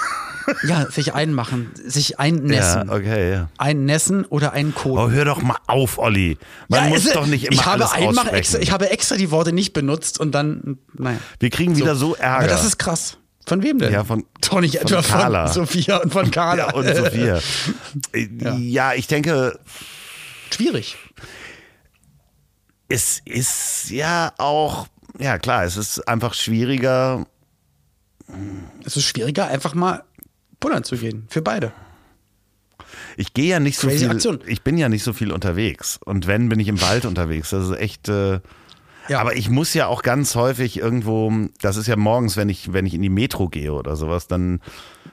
Ja, 0.67 0.85
sich 0.91 1.15
einmachen, 1.15 1.71
sich 1.87 2.19
einnässen. 2.19 2.87
Ja, 2.87 2.93
okay, 2.93 3.31
ja. 3.31 3.49
Einnässen 3.57 4.25
oder 4.25 4.51
einkoten. 4.53 5.03
Oh, 5.03 5.09
hör 5.09 5.25
doch 5.25 5.41
mal 5.41 5.57
auf, 5.65 5.97
Olli. 5.97 6.37
Man 6.67 6.83
Ja, 6.83 6.89
muss 6.89 7.03
es- 7.07 7.13
doch 7.13 7.25
nicht 7.25 7.45
immer 7.45 7.53
ich 7.53 7.65
habe 7.65 7.91
alles 7.91 8.17
extra, 8.31 8.59
ich 8.59 8.71
habe 8.71 8.91
extra 8.91 9.15
die 9.17 9.31
Worte 9.31 9.53
nicht 9.53 9.73
benutzt 9.73 10.19
und 10.19 10.33
dann, 10.33 10.77
naja. 10.93 11.17
Wir 11.39 11.49
kriegen 11.49 11.75
wieder 11.77 11.95
so 11.95 12.13
Ärger. 12.13 12.37
Aber 12.37 12.47
das 12.47 12.63
ist 12.63 12.77
krass. 12.77 13.17
Von 13.47 13.61
wem 13.63 13.77
denn? 13.79 13.93
Ja, 13.93 14.03
von- 14.03 14.25
Doch 14.41 14.59
nicht 14.61 14.77
von 14.79 14.87
etwa 14.87 15.01
Carla. 15.01 15.47
von 15.47 15.53
Sophia 15.65 15.97
und 15.97 16.11
von 16.11 16.31
Carla. 16.31 16.67
ja, 16.69 16.73
und 16.73 16.95
Sophia. 16.95 17.39
ja. 18.59 18.93
ich 18.93 19.07
denke, 19.07 19.59
Schwierig. 20.51 20.97
es 22.87 23.21
ist 23.25 23.89
ja 23.89 24.33
auch, 24.37 24.87
ja 25.19 25.37
klar, 25.37 25.63
es 25.65 25.75
ist 25.77 26.07
einfach 26.07 26.33
schwieriger. 26.33 27.25
Es 28.85 28.95
ist 28.97 29.03
schwieriger, 29.05 29.47
einfach 29.47 29.73
mal 29.75 30.03
pullern 30.59 30.83
zu 30.83 30.95
gehen. 30.97 31.27
Für 31.29 31.41
beide. 31.41 31.71
Ich 33.17 33.33
gehe 33.33 33.45
ja 33.49 33.59
nicht 33.59 33.77
so 33.79 33.87
Crazy 33.87 33.99
viel, 34.05 34.11
Aktion. 34.11 34.39
ich 34.45 34.61
bin 34.63 34.77
ja 34.77 34.89
nicht 34.89 35.03
so 35.03 35.13
viel 35.13 35.31
unterwegs. 35.31 35.99
Und 36.03 36.27
wenn, 36.27 36.49
bin 36.49 36.59
ich 36.59 36.67
im 36.67 36.81
Wald 36.81 37.05
unterwegs. 37.11 37.49
Das 37.51 37.69
ist 37.69 37.77
echt. 37.77 38.09
Äh, 38.09 38.39
Ja. 39.07 39.19
Aber 39.21 39.35
ich 39.35 39.49
muss 39.49 39.73
ja 39.73 39.87
auch 39.87 40.01
ganz 40.01 40.35
häufig 40.35 40.77
irgendwo, 40.77 41.31
das 41.61 41.77
ist 41.77 41.87
ja 41.87 41.95
morgens, 41.95 42.37
wenn 42.37 42.49
ich, 42.49 42.73
wenn 42.73 42.85
ich 42.85 42.93
in 42.93 43.01
die 43.01 43.09
Metro 43.09 43.47
gehe 43.49 43.71
oder 43.73 43.95
sowas, 43.95 44.27
dann 44.27 44.61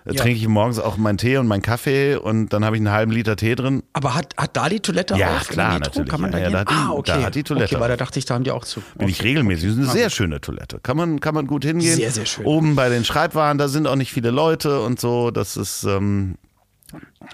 äh, 0.06 0.14
Ja. 0.14 0.22
trinke 0.22 0.38
ich 0.38 0.48
morgens 0.48 0.78
auch 0.78 0.96
meinen 0.96 1.18
Tee 1.18 1.36
und 1.36 1.46
meinen 1.46 1.62
Kaffee 1.62 2.16
und 2.16 2.52
dann 2.52 2.64
habe 2.64 2.76
ich 2.76 2.80
einen 2.80 2.90
halben 2.90 3.12
Liter 3.12 3.36
Tee 3.36 3.54
drin. 3.54 3.82
Aber 3.92 4.14
hat, 4.14 4.34
hat 4.36 4.56
da 4.56 4.68
die 4.68 4.80
Toilette 4.80 5.14
Ja, 5.16 5.36
auf? 5.36 5.48
klar, 5.48 5.74
Metro? 5.74 5.84
natürlich. 5.90 6.08
Kann 6.10 6.20
man 6.22 6.32
Ja, 6.32 6.38
da 6.38 6.42
ja, 6.42 6.48
gehen? 6.48 6.52
da 6.54 6.64
die- 6.64 6.74
ah, 6.74 6.90
okay. 6.92 7.12
da 7.18 7.22
hat 7.26 7.34
die 7.34 7.42
Toilette 7.42 7.74
Okay, 7.74 7.80
weil 7.82 7.88
da 7.90 7.96
dachte 7.96 8.18
ich, 8.18 8.24
da 8.24 8.34
haben 8.34 8.44
die 8.44 8.50
auch 8.50 8.64
zu. 8.64 8.80
Bin 8.96 9.08
ich 9.08 9.18
Okay, 9.20 9.28
regelmäßig. 9.28 9.64
Das 9.64 9.72
ist 9.72 9.78
eine 9.78 9.86
Na 9.88 9.92
sehr 9.92 10.10
schöne 10.10 10.40
Toilette. 10.40 10.80
Kann 10.82 10.96
man, 10.96 11.20
kann 11.20 11.34
man 11.34 11.46
gut 11.46 11.64
hingehen. 11.64 11.94
Sehr, 11.96 12.10
sehr 12.10 12.26
schön. 12.26 12.46
Oben 12.46 12.74
bei 12.74 12.88
den 12.88 13.04
Schreibwaren, 13.04 13.58
da 13.58 13.68
sind 13.68 13.86
auch 13.86 13.96
nicht 13.96 14.12
viele 14.12 14.30
Leute 14.30 14.80
und 14.80 14.98
so. 15.00 15.30
Das 15.30 15.56
ist, 15.56 15.84
ähm, 15.84 16.36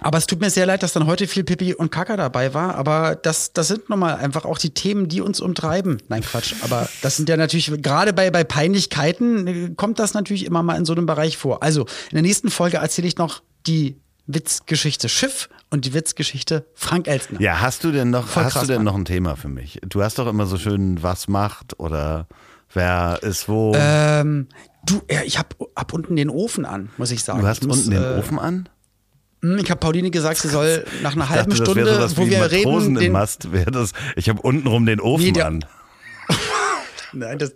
Aber 0.00 0.18
es 0.18 0.26
tut 0.26 0.40
mir 0.40 0.50
sehr 0.50 0.66
leid, 0.66 0.82
dass 0.82 0.92
dann 0.92 1.06
heute 1.06 1.26
viel 1.26 1.44
Pipi 1.44 1.74
und 1.74 1.90
Kaka 1.90 2.16
dabei 2.16 2.54
war. 2.54 2.74
Aber 2.74 3.16
das, 3.16 3.52
das 3.52 3.68
sind 3.68 3.88
nun 3.88 3.98
mal 3.98 4.14
einfach 4.16 4.44
auch 4.44 4.59
die 4.59 4.70
Themen, 4.70 5.09
die 5.09 5.20
uns 5.20 5.40
umtreiben. 5.40 5.98
Nein, 6.09 6.22
Quatsch. 6.22 6.54
Aber 6.62 6.88
das 7.02 7.16
sind 7.16 7.28
ja 7.28 7.36
natürlich, 7.36 7.70
gerade 7.82 8.12
bei, 8.12 8.30
bei 8.30 8.44
Peinlichkeiten 8.44 9.46
äh, 9.46 9.70
kommt 9.76 9.98
das 9.98 10.14
natürlich 10.14 10.44
immer 10.44 10.62
mal 10.62 10.76
in 10.76 10.84
so 10.84 10.92
einem 10.92 11.06
Bereich 11.06 11.36
vor. 11.36 11.62
Also, 11.62 11.82
in 12.11 12.14
der 12.14 12.22
nächsten 12.22 12.50
Folge 12.50 12.78
erzähle 12.78 13.09
ich 13.09 13.16
noch 13.16 13.42
die 13.66 13.96
Witzgeschichte 14.26 15.09
Schiff 15.09 15.48
und 15.70 15.86
die 15.86 15.94
Witzgeschichte 15.94 16.66
Frank 16.74 17.09
Elstner. 17.09 17.40
ja, 17.40 17.61
hast 17.61 17.82
du 17.82 17.90
denn 17.90 18.11
noch, 18.11 18.26
Voll 18.28 18.44
hast 18.44 18.52
krass, 18.52 18.66
du 18.66 18.74
denn 18.74 18.84
noch 18.84 18.94
ein 18.94 19.06
Thema 19.06 19.36
für 19.36 19.48
mich? 19.48 19.80
Du 19.86 20.02
hast 20.02 20.18
doch 20.18 20.26
immer 20.26 20.46
so 20.46 20.59
schön, 20.59 21.02
was 21.02 21.28
macht 21.28 21.80
oder 21.80 22.28
wer 22.72 23.18
ist 23.22 23.48
wo. 23.48 23.72
Ähm, 23.74 24.48
du, 24.84 25.00
ja, 25.11 25.22
ich 25.24 25.38
hab, 25.38 25.56
hab 25.74 25.92
unten 25.92 26.14
den 26.14 26.28
Ofen 26.28 26.66
an, 26.66 26.90
muss 26.98 27.11
ich 27.11 27.24
sagen. 27.24 27.40
du 27.40 27.46
hast 27.46 27.66
muss, 27.66 27.78
unten 27.78 27.90
den 27.90 28.02
äh, 28.02 28.18
Ofen 28.18 28.38
an? 28.38 28.68
Hm, 29.43 29.59
Ich 29.59 29.70
habe 29.70 29.80
Pauline 29.80 30.11
gesagt, 30.11 30.39
sie 30.41 30.49
soll 30.49 30.84
nach 31.03 31.14
einer 31.14 31.28
halben 31.28 31.51
dachte, 31.51 31.64
Stunde, 31.64 31.95
sowas 31.95 32.16
wo 32.16 32.26
wir 32.28 32.39
Matrosen 32.39 32.97
reden, 32.97 33.01
den, 33.01 33.12
Mast. 33.12 33.53
Wäre 33.53 33.70
das, 33.70 33.93
ich 34.16 34.28
habe 34.28 34.41
untenrum 34.43 34.86
den 34.86 35.01
Ofen 35.01 35.24
Nee, 35.26 35.32
der- 35.32 35.47
an. 35.47 35.64
Nein, 37.14 37.39
das, 37.39 37.53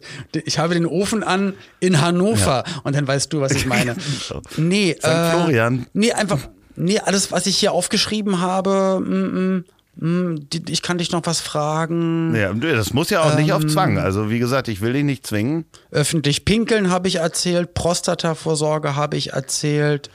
ich 0.47 0.59
habe 0.59 0.73
den 0.75 0.87
Ofen 0.87 1.23
an 1.23 1.53
in 1.79 2.01
Hannover 2.01 2.65
und 2.85 2.97
dann 2.97 3.07
weißt 3.07 3.31
du, 3.33 3.41
was 3.41 3.53
ich 3.53 3.67
meine. 3.67 3.97
Nee, 4.57 4.95
St. 4.99 5.07
Florian. 5.07 5.87
Nee, 5.93 6.13
einfach, 6.13 6.39
nee, 6.75 6.99
alles, 6.99 7.33
was 7.33 7.47
ich 7.47 7.59
hier 7.59 7.73
aufgeschrieben 7.73 8.41
habe, 8.41 9.01
mm, 9.05 9.65
mm, 10.01 10.35
mm, 10.35 10.49
ich 10.71 10.81
kann 10.81 10.97
dich 10.97 11.13
noch 11.13 11.21
was 11.25 11.41
fragen. 11.41 12.35
Ja, 12.35 12.55
das 12.55 12.95
muss 12.95 13.11
ja 13.11 13.21
auch 13.23 13.37
nicht 13.37 13.51
Ähm. 13.51 13.57
auf 13.57 13.67
Zwang. 13.67 13.99
Also 13.99 14.31
wie 14.31 14.39
gesagt, 14.39 14.69
ich 14.69 14.81
will 14.81 14.95
dich 14.95 15.05
nicht 15.05 15.27
zwingen. 15.27 15.67
Öffentlich 15.91 16.47
pinkeln 16.47 16.89
habe 16.91 17.09
ich 17.09 17.17
erzählt, 17.17 17.75
Prostatavorsorge 17.75 18.97
habe 18.97 19.19
ich 19.19 19.35
erzählt. 19.35 20.09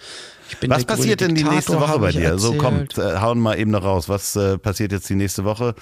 Was 0.68 0.86
passiert 0.86 1.22
denn 1.22 1.30
die 1.30 1.44
Diktator, 1.44 1.56
nächste 1.56 1.80
Woche 1.80 2.00
bei 2.00 2.12
dir? 2.12 2.38
So 2.40 2.54
kommt, 2.54 2.98
äh, 2.98 3.18
hauen 3.18 3.40
mal 3.40 3.58
eben 3.60 3.72
noch 3.72 3.84
raus. 3.84 4.10
Was 4.10 4.36
äh, 4.36 4.58
passiert 4.58 4.92
jetzt 4.92 5.10
die 5.10 5.16
nächste 5.16 5.44
Woche? 5.44 5.76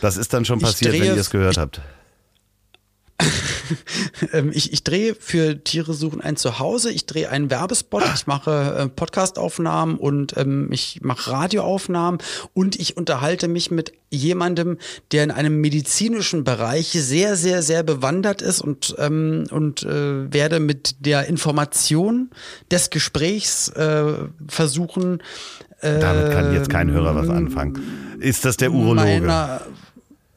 Das 0.00 0.16
ist 0.16 0.32
dann 0.32 0.44
schon 0.44 0.58
passiert, 0.58 0.92
wenn 0.92 1.04
ihr 1.04 1.16
es 1.16 1.30
gehört 1.30 1.56
habt. 1.56 1.80
Ähm, 4.32 4.50
ich, 4.52 4.72
ich 4.72 4.84
drehe 4.84 5.14
für 5.14 5.62
Tiere 5.64 5.94
suchen 5.94 6.20
ein 6.20 6.36
Zuhause, 6.36 6.90
ich 6.90 7.06
drehe 7.06 7.30
einen 7.30 7.50
Werbespot, 7.50 8.02
ich 8.14 8.26
mache 8.26 8.76
äh, 8.78 8.88
Podcastaufnahmen 8.88 9.96
und 9.96 10.36
ähm, 10.36 10.68
ich 10.70 11.00
mache 11.02 11.30
Radioaufnahmen 11.30 12.20
und 12.52 12.78
ich 12.78 12.96
unterhalte 12.96 13.48
mich 13.48 13.70
mit 13.70 13.92
jemandem, 14.10 14.78
der 15.12 15.24
in 15.24 15.30
einem 15.30 15.60
medizinischen 15.60 16.44
Bereich 16.44 16.88
sehr, 16.88 17.36
sehr, 17.36 17.62
sehr 17.62 17.82
bewandert 17.82 18.42
ist 18.42 18.60
und, 18.60 18.94
ähm, 18.98 19.46
und 19.50 19.82
äh, 19.82 20.32
werde 20.32 20.60
mit 20.60 21.04
der 21.04 21.26
Information 21.26 22.30
des 22.70 22.90
Gesprächs 22.90 23.68
äh, 23.70 24.14
versuchen, 24.46 25.20
äh, 25.80 25.98
Damit 25.98 26.32
kann 26.32 26.54
jetzt 26.54 26.70
kein 26.70 26.90
Hörer 26.90 27.14
was 27.14 27.28
anfangen. 27.28 27.78
Ist 28.20 28.44
das 28.44 28.56
der 28.56 28.72
Urologe? 28.72 29.20
meiner, 29.20 29.60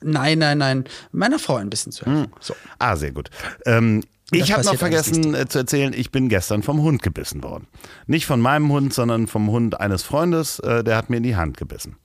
nein, 0.01 0.39
nein, 0.39 0.57
nein, 0.57 0.83
meiner 1.11 1.39
Frau 1.39 1.55
ein 1.55 1.69
bisschen 1.69 1.91
zu 1.91 2.05
helfen. 2.05 2.31
So. 2.39 2.55
Ah, 2.79 2.95
sehr 2.95 3.11
gut. 3.11 3.29
Ähm, 3.65 4.03
das 4.31 4.41
ich 4.41 4.51
habe 4.51 4.65
noch 4.65 4.75
vergessen 4.75 5.33
äh, 5.35 5.47
zu 5.47 5.59
erzählen, 5.59 5.93
ich 5.95 6.11
bin 6.11 6.27
gestern 6.27 6.61
vom 6.61 6.81
Hund 6.81 7.01
gebissen 7.01 7.43
worden. 7.43 7.67
Nicht 8.07 8.25
von 8.25 8.41
meinem 8.41 8.69
Hund, 8.71 8.93
sondern 8.93 9.27
vom 9.27 9.49
Hund 9.49 9.79
eines 9.79 10.03
Freundes, 10.03 10.59
äh, 10.59 10.83
der 10.83 10.97
hat 10.97 11.09
mir 11.09 11.17
in 11.17 11.23
die 11.23 11.35
Hand 11.37 11.55
gebissen. 11.57 11.95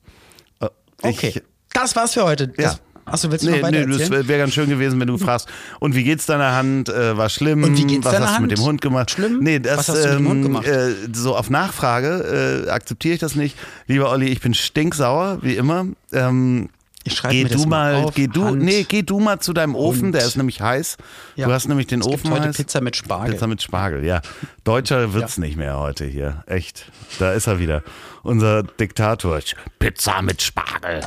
Äh, 0.61 0.67
ich, 1.09 1.17
Okay. 1.17 1.41
Das 1.73 1.95
war's 1.95 2.13
für 2.13 2.23
heute. 2.23 2.47
Das, 2.49 2.73
Ja. 2.75 2.79
Achso, 3.05 3.29
willst 3.29 3.43
du 3.45 3.49
Nee, 3.51 3.57
noch 3.57 3.67
weiter 3.67 3.79
nee, 3.85 3.91
das 3.91 4.01
erzählen? 4.03 4.27
wäre 4.29 4.39
ganz 4.39 4.53
schön 4.53 4.69
gewesen, 4.69 4.97
wenn 5.01 5.07
du 5.09 5.17
fragst, 5.17 5.49
und 5.81 5.93
wie 5.93 6.05
geht's 6.05 6.25
deiner 6.25 6.53
Hand? 6.55 6.87
Äh, 6.87 7.17
war 7.17 7.27
schlimm? 7.27 7.63
Und 7.63 7.77
wie 7.77 7.83
geht's 7.85 8.05
Was 8.05 8.13
deiner 8.13 8.27
hast 8.27 8.37
du 8.37 8.41
mit 8.43 8.51
Hand? 8.51 8.59
dem 8.59 8.63
Hund 8.65 8.79
gemacht? 8.81 9.11
Schlimm? 9.11 9.39
Nee, 9.41 9.59
das, 9.59 9.79
Was 9.79 9.89
hast 9.89 10.05
du 10.05 10.09
mit 10.11 10.19
dem 10.19 10.27
Hund 10.29 10.37
ähm, 10.37 10.43
gemacht? 10.43 10.67
Äh, 10.67 10.93
so 11.11 11.35
auf 11.35 11.49
Nachfrage 11.49 12.63
äh, 12.67 12.69
akzeptiere 12.69 13.15
ich 13.15 13.19
das 13.19 13.35
nicht. 13.35 13.57
Lieber 13.87 14.09
Olli, 14.09 14.27
ich 14.27 14.39
bin 14.39 14.53
stinksauer, 14.53 15.39
wie 15.41 15.57
immer. 15.57 15.87
Ähm, 16.13 16.69
Ich 17.05 17.15
schreibe 17.15 17.33
Geh 17.35 17.43
mir 17.43 17.49
das 17.49 17.61
du 17.63 17.67
mal, 17.67 17.95
auf. 17.95 18.13
geh 18.15 18.27
du, 18.27 18.45
Hand. 18.45 18.61
nee, 18.61 18.83
geh 18.87 19.01
du 19.01 19.19
mal 19.19 19.39
zu 19.39 19.51
deinem 19.51 19.75
Ofen, 19.75 20.03
Hund. 20.03 20.15
der 20.15 20.25
ist 20.25 20.37
nämlich 20.37 20.61
heiß. 20.61 20.95
Ja. 21.35 21.47
Du 21.47 21.53
hast 21.53 21.67
nämlich 21.67 21.87
den 21.87 21.99
Es 21.99 22.07
Ofen 22.07 22.31
heute 22.31 22.47
heiß. 22.47 22.55
Pizza 22.57 22.79
mit 22.81 22.95
Spargel. 22.95 23.33
Pizza 23.33 23.47
mit 23.47 23.61
Spargel, 23.61 24.05
ja. 24.05 24.21
Deutscher 24.63 25.13
wird's 25.13 25.37
nicht 25.37 25.57
mehr 25.57 25.77
heute 25.79 26.05
hier. 26.05 26.43
Echt. 26.47 26.85
Da 27.19 27.33
ist 27.33 27.47
er 27.47 27.59
wieder. 27.59 27.83
Unser 28.23 28.63
Diktator. 28.63 29.39
Pizza 29.79 30.21
mit 30.21 30.41
Spargel. 30.41 31.01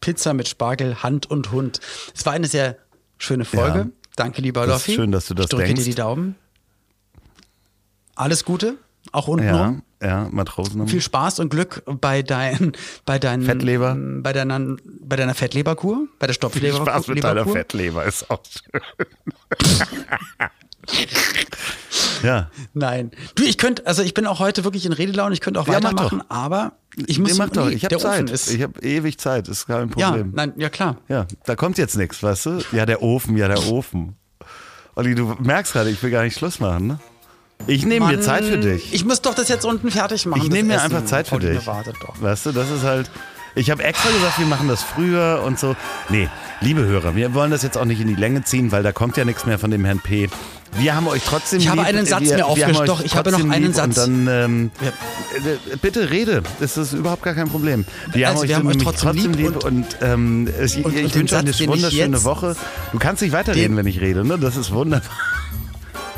Pizza 0.00 0.34
mit 0.34 0.48
Spargel, 0.48 1.02
Hand 1.02 1.30
und 1.30 1.50
Hund. 1.50 1.80
Es 2.14 2.26
war 2.26 2.34
eine 2.34 2.46
sehr 2.46 2.76
schöne 3.18 3.46
Folge. 3.46 3.78
Ja. 3.78 3.86
Danke, 4.16 4.42
lieber 4.42 4.66
Das 4.66 4.86
Loffi. 4.86 4.94
schön, 4.96 5.12
dass 5.12 5.26
du 5.26 5.34
das 5.34 5.44
ich 5.44 5.50
drücke 5.50 5.64
denkst. 5.64 5.84
dir 5.84 5.90
die 5.90 5.94
Daumen. 5.96 6.36
Alles 8.14 8.44
Gute, 8.44 8.76
auch 9.12 9.28
unten 9.28 9.46
Ja. 9.46 9.74
Ja, 10.02 10.28
Matrosen. 10.30 10.86
Viel 10.88 11.00
Spaß 11.00 11.38
und 11.40 11.48
Glück 11.50 11.82
bei 11.86 12.22
dein, 12.22 12.72
bei 13.04 13.18
deinen 13.18 13.42
Fettleber. 13.42 13.96
bei 13.98 14.32
deiner, 14.32 14.76
bei 15.00 15.16
deiner 15.16 15.34
Fettleberkur, 15.34 16.06
bei 16.18 16.26
der 16.26 16.34
Stopfleberkur. 16.34 16.86
Spaß 16.86 17.08
mit 17.08 17.24
deiner 17.24 17.34
Leberkur. 17.34 17.52
Fettleber 17.54 18.04
ist 18.04 18.30
auch 18.30 18.42
schön. 18.44 18.82
ja, 22.22 22.50
Nein. 22.74 23.10
Du, 23.34 23.44
ich 23.44 23.58
könnte, 23.58 23.86
also 23.86 24.02
ich 24.02 24.14
bin 24.14 24.26
auch 24.26 24.38
heute 24.38 24.64
wirklich 24.64 24.86
in 24.86 24.92
Redelaune, 24.92 25.34
ich 25.34 25.40
könnte 25.40 25.60
auch 25.60 25.66
Ja, 25.66 25.80
mach 25.80 25.92
weitermachen, 25.92 26.22
aber 26.28 26.72
ich 27.06 27.18
muss 27.18 27.32
nee, 27.32 27.38
mach 27.38 27.50
doch. 27.50 27.66
nee, 27.68 27.74
Ich 27.74 27.84
habe 27.84 27.96
Zeit. 27.98 28.30
Ich 28.30 28.62
habe 28.62 28.80
ewig 28.80 29.18
Zeit. 29.18 29.48
Ist 29.48 29.66
kein 29.66 29.90
ja, 29.96 30.08
Problem. 30.10 30.32
nein, 30.34 30.52
ja 30.56 30.68
klar. 30.68 30.98
Ja, 31.08 31.26
da 31.44 31.56
kommt 31.56 31.78
jetzt 31.78 31.96
nichts, 31.96 32.22
weißt 32.22 32.46
du? 32.46 32.58
Ja, 32.72 32.86
der 32.86 33.02
Ofen, 33.02 33.36
ja, 33.36 33.48
der 33.48 33.66
Ofen. 33.66 34.16
Olli, 34.94 35.14
du 35.14 35.34
merkst 35.40 35.72
gerade, 35.74 35.90
ich 35.90 36.02
will 36.02 36.10
gar 36.10 36.22
nicht 36.22 36.38
Schluss 36.38 36.58
machen, 36.60 36.86
ne? 36.86 36.98
Ich 37.66 37.84
nehme 37.84 38.06
mir 38.06 38.20
Zeit 38.20 38.44
für 38.44 38.58
dich. 38.58 38.92
Ich 38.94 39.04
muss 39.04 39.22
doch 39.22 39.34
das 39.34 39.48
jetzt 39.48 39.64
unten 39.64 39.90
fertig 39.90 40.24
machen. 40.26 40.42
Ich 40.44 40.50
nehme 40.50 40.68
mir 40.68 40.74
Essen. 40.76 40.84
einfach 40.94 41.04
Zeit 41.04 41.26
für 41.28 41.36
Pauline 41.36 41.56
dich. 41.56 41.66
wartet 41.66 41.96
doch. 42.00 42.20
Weißt 42.20 42.46
du, 42.46 42.52
das 42.52 42.70
ist 42.70 42.84
halt. 42.84 43.10
Ich 43.58 43.70
habe 43.70 43.82
extra 43.82 44.10
gesagt, 44.10 44.38
wir 44.38 44.46
machen 44.46 44.68
das 44.68 44.82
früher 44.82 45.42
und 45.44 45.58
so. 45.58 45.74
Nee, 46.10 46.28
liebe 46.60 46.82
Hörer, 46.84 47.16
wir 47.16 47.32
wollen 47.32 47.50
das 47.50 47.62
jetzt 47.62 47.78
auch 47.78 47.86
nicht 47.86 48.00
in 48.02 48.06
die 48.06 48.14
Länge 48.14 48.44
ziehen, 48.44 48.70
weil 48.70 48.82
da 48.82 48.92
kommt 48.92 49.16
ja 49.16 49.24
nichts 49.24 49.46
mehr 49.46 49.58
von 49.58 49.70
dem 49.70 49.82
Herrn 49.86 49.98
P. 50.00 50.28
Wir 50.78 50.94
haben 50.94 51.08
euch 51.08 51.22
trotzdem 51.24 51.60
Ich 51.60 51.68
habe 51.68 51.78
lieb. 51.80 51.86
einen 51.88 52.04
Satz 52.04 52.20
wir, 52.20 52.30
mir 52.32 52.36
wir 52.36 52.44
haben 52.44 52.52
aufgesch- 52.74 52.80
euch 52.80 52.86
doch, 52.86 53.00
ich 53.02 53.16
habe 53.16 53.30
noch 53.30 53.38
trotzdem 53.38 53.50
einen 53.52 53.72
Satz. 53.72 53.86
Und 53.86 54.26
dann, 54.26 54.28
ähm, 54.28 54.70
Ja. 54.82 54.88
äh, 55.72 55.76
bitte 55.80 56.10
rede. 56.10 56.42
Das 56.60 56.76
ist 56.76 56.92
überhaupt 56.92 57.22
gar 57.22 57.32
kein 57.32 57.48
Problem. 57.48 57.86
Wir 58.12 58.28
Also, 58.28 58.40
haben 58.40 58.42
euch, 58.44 58.48
wir 58.50 58.56
haben 58.56 58.66
euch 58.68 58.76
nämlich 58.76 58.94
trotzdem 59.00 59.32
lieb 59.32 59.36
lieb 59.36 59.64
und, 59.64 59.86
ähm, 60.02 60.48
ich, 60.62 60.84
und- 60.84 60.94
ich 60.94 61.04
und 61.04 61.14
den 61.14 61.14
wünsche 61.14 61.34
euch 61.36 61.40
eine 61.40 61.50
ich 61.50 61.66
wunderschöne 61.66 62.24
Woche. 62.24 62.56
Du 62.92 62.98
kannst 62.98 63.22
nicht 63.22 63.32
weiterreden, 63.32 63.68
Den- 63.72 63.76
wenn 63.78 63.86
ich 63.86 64.00
rede, 64.02 64.22
ne? 64.22 64.38
Das 64.38 64.56
ist 64.58 64.70
wunderbar. 64.70 65.08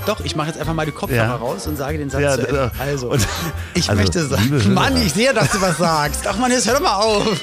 Doch, 0.08 0.20
ich 0.20 0.34
mache 0.34 0.46
jetzt 0.48 0.58
einfach 0.58 0.72
mal 0.72 0.86
die 0.86 0.92
Kopfhörer 0.92 1.22
Ja. 1.22 1.36
raus 1.36 1.66
und 1.66 1.76
sage 1.76 1.98
den 1.98 2.08
Satz 2.08 2.22
Ja, 2.22 2.34
zu 2.34 2.48
Ende. 2.48 2.72
Also, 2.78 3.10
und- 3.10 3.28
ich 3.74 3.90
also, 3.90 4.00
möchte 4.00 4.26
sagen. 4.26 4.72
Mann, 4.72 4.96
ich 4.96 5.12
sehe, 5.12 5.34
dass 5.34 5.50
du 5.52 5.60
was 5.60 5.76
sagst. 5.76 6.26
Ach 6.26 6.38
man, 6.38 6.50
jetzt 6.50 6.66
hör 6.66 6.74
doch 6.74 6.80
mal 6.80 6.94
auf. 6.96 7.40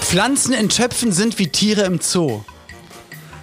Pflanzen 0.00 0.54
in 0.54 0.70
Töpfen 0.70 1.12
sind 1.12 1.38
wie 1.38 1.48
Tiere 1.48 1.82
im 1.82 2.00
Zoo. 2.00 2.40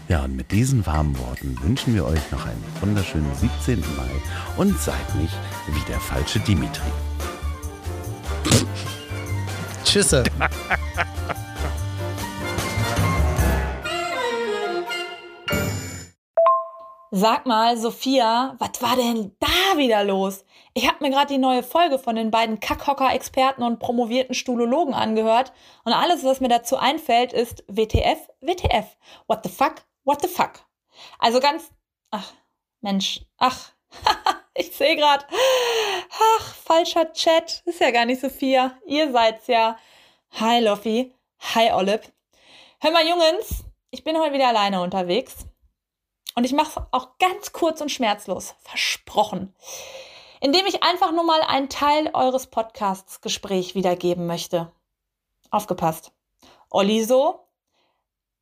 Ja, 0.08 0.24
und 0.24 0.36
mit 0.36 0.52
diesen 0.52 0.84
warmen 0.88 1.16
Worten 1.20 1.56
wünschen 1.62 1.94
wir 1.94 2.06
euch 2.06 2.32
noch 2.32 2.44
einen 2.48 2.64
wunderschönen 2.82 3.32
17. 3.40 3.80
Mai 3.96 4.10
und 4.58 4.80
seid 4.82 5.16
nicht 5.16 5.34
wie 5.68 5.92
der 5.92 6.00
falsche 6.00 6.40
Dimitri. 6.40 6.82
Tschüsse. 9.84 10.24
Sag 17.18 17.46
mal, 17.46 17.78
Sophia, 17.78 18.58
was 18.60 18.82
war 18.82 18.98
denn 18.98 19.34
da 19.40 19.78
wieder 19.78 20.04
los? 20.04 20.44
Ich 20.74 20.86
habe 20.86 21.02
mir 21.02 21.12
gerade 21.12 21.32
die 21.34 21.40
neue 21.40 21.64
Folge 21.64 21.98
von 21.98 22.18
den 22.18 22.30
beiden 22.30 22.60
Kackhocker-Experten 22.60 23.64
und 23.64 23.80
promovierten 23.80 24.36
Stulologen 24.36 24.94
angehört 24.94 25.54
und 25.86 25.94
alles, 25.94 26.26
was 26.26 26.42
mir 26.42 26.50
dazu 26.50 26.76
einfällt, 26.76 27.32
ist 27.32 27.64
WTF, 27.70 28.18
WTF. 28.42 28.98
What 29.28 29.46
the 29.46 29.50
fuck, 29.50 29.76
what 30.04 30.22
the 30.22 30.28
fuck. 30.28 30.66
Also 31.18 31.40
ganz, 31.40 31.72
ach, 32.12 32.34
Mensch, 32.82 33.22
ach, 33.38 33.72
ich 34.54 34.76
sehe 34.76 34.98
gerade, 34.98 35.26
ach, 36.12 36.54
falscher 36.54 37.14
Chat, 37.14 37.62
ist 37.64 37.80
ja 37.80 37.92
gar 37.92 38.04
nicht 38.04 38.20
Sophia, 38.20 38.78
ihr 38.86 39.14
seid's 39.14 39.48
ja. 39.48 39.78
Hi 40.32 40.60
Loffi, 40.60 41.14
hi 41.40 41.72
Olive. 41.72 42.02
Hör 42.82 42.92
mal, 42.92 43.08
Jungens, 43.08 43.64
ich 43.90 44.04
bin 44.04 44.20
heute 44.20 44.34
wieder 44.34 44.50
alleine 44.50 44.82
unterwegs. 44.82 45.46
Und 46.36 46.44
ich 46.44 46.54
mache 46.54 46.80
es 46.80 46.86
auch 46.92 47.18
ganz 47.18 47.54
kurz 47.54 47.82
und 47.82 47.92
schmerzlos. 47.92 48.56
Versprochen. 48.60 49.56
Indem 50.42 50.66
ich 50.66 50.84
einfach 50.84 51.12
nur 51.12 51.24
mal 51.24 51.42
einen 51.42 51.70
Teil 51.70 52.12
eures 52.14 52.48
Podcasts 52.48 53.22
Gespräch 53.22 53.74
wiedergeben 53.74 54.28
möchte. 54.28 54.72
Aufgepasst. 55.50 56.12
Olli 56.70 57.04
so. 57.04 57.48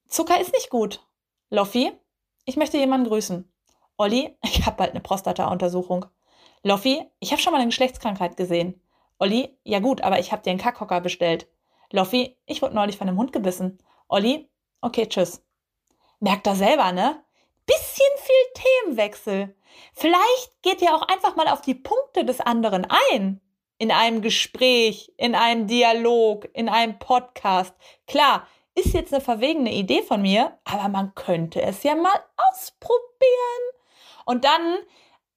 Zucker 0.07 0.41
ist 0.41 0.53
nicht 0.53 0.71
gut. 0.71 1.05
Loffi, 1.49 1.91
ich 2.45 2.57
möchte 2.57 2.77
jemanden 2.77 3.07
grüßen. 3.07 3.51
Olli, 3.97 4.35
ich 4.43 4.65
habe 4.65 4.77
bald 4.77 4.91
eine 4.91 5.01
Prostata-Untersuchung. 5.01 6.07
Loffi, 6.63 7.05
ich 7.19 7.31
habe 7.31 7.41
schon 7.41 7.53
mal 7.53 7.59
eine 7.59 7.69
Geschlechtskrankheit 7.69 8.37
gesehen. 8.37 8.81
Olli, 9.19 9.55
ja 9.63 9.79
gut, 9.79 10.01
aber 10.01 10.19
ich 10.19 10.31
habe 10.31 10.41
dir 10.41 10.49
einen 10.49 10.59
Kackhocker 10.59 10.99
bestellt. 10.99 11.47
Loffi, 11.91 12.35
ich 12.47 12.61
wurde 12.63 12.73
neulich 12.73 12.97
von 12.97 13.07
einem 13.07 13.17
Hund 13.17 13.31
gebissen. 13.31 13.77
Olli, 14.07 14.49
okay, 14.81 15.07
tschüss. 15.07 15.45
Merkt 16.19 16.47
er 16.47 16.55
selber, 16.55 16.91
ne? 16.91 17.23
Bisschen 17.65 18.11
viel 18.17 18.63
Themenwechsel. 18.85 19.55
Vielleicht 19.93 20.61
geht 20.61 20.81
ihr 20.81 20.95
auch 20.95 21.03
einfach 21.03 21.35
mal 21.35 21.47
auf 21.47 21.61
die 21.61 21.75
Punkte 21.75 22.25
des 22.25 22.41
anderen 22.41 22.87
ein. 23.13 23.41
In 23.77 23.91
einem 23.91 24.21
Gespräch, 24.21 25.11
in 25.17 25.35
einem 25.35 25.67
Dialog, 25.67 26.47
in 26.53 26.69
einem 26.69 26.99
Podcast. 26.99 27.73
Klar, 28.07 28.47
ist 28.75 28.93
jetzt 28.93 29.13
eine 29.13 29.21
verwegene 29.21 29.73
Idee 29.73 30.01
von 30.01 30.21
mir, 30.21 30.57
aber 30.63 30.89
man 30.89 31.13
könnte 31.15 31.61
es 31.61 31.83
ja 31.83 31.95
mal 31.95 32.23
ausprobieren. 32.37 32.99
Und 34.25 34.45
dann 34.45 34.77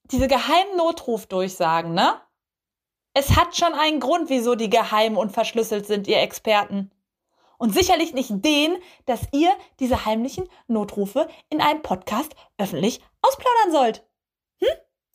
diese 0.04 0.28
geheimen 0.28 0.76
Notrufdurchsagen, 0.76 1.92
ne? 1.92 2.20
Es 3.14 3.36
hat 3.36 3.56
schon 3.56 3.72
einen 3.72 3.98
Grund, 3.98 4.28
wieso 4.28 4.54
die 4.54 4.70
geheim 4.70 5.16
und 5.16 5.32
verschlüsselt 5.32 5.86
sind, 5.86 6.06
ihr 6.06 6.20
Experten. 6.20 6.90
Und 7.58 7.72
sicherlich 7.72 8.12
nicht 8.12 8.30
den, 8.30 8.76
dass 9.06 9.20
ihr 9.32 9.50
diese 9.80 10.04
heimlichen 10.04 10.48
Notrufe 10.66 11.28
in 11.48 11.60
einem 11.60 11.82
Podcast 11.82 12.34
öffentlich 12.58 13.00
ausplaudern 13.22 13.72
sollt. 13.72 14.04
Hm? 14.58 14.68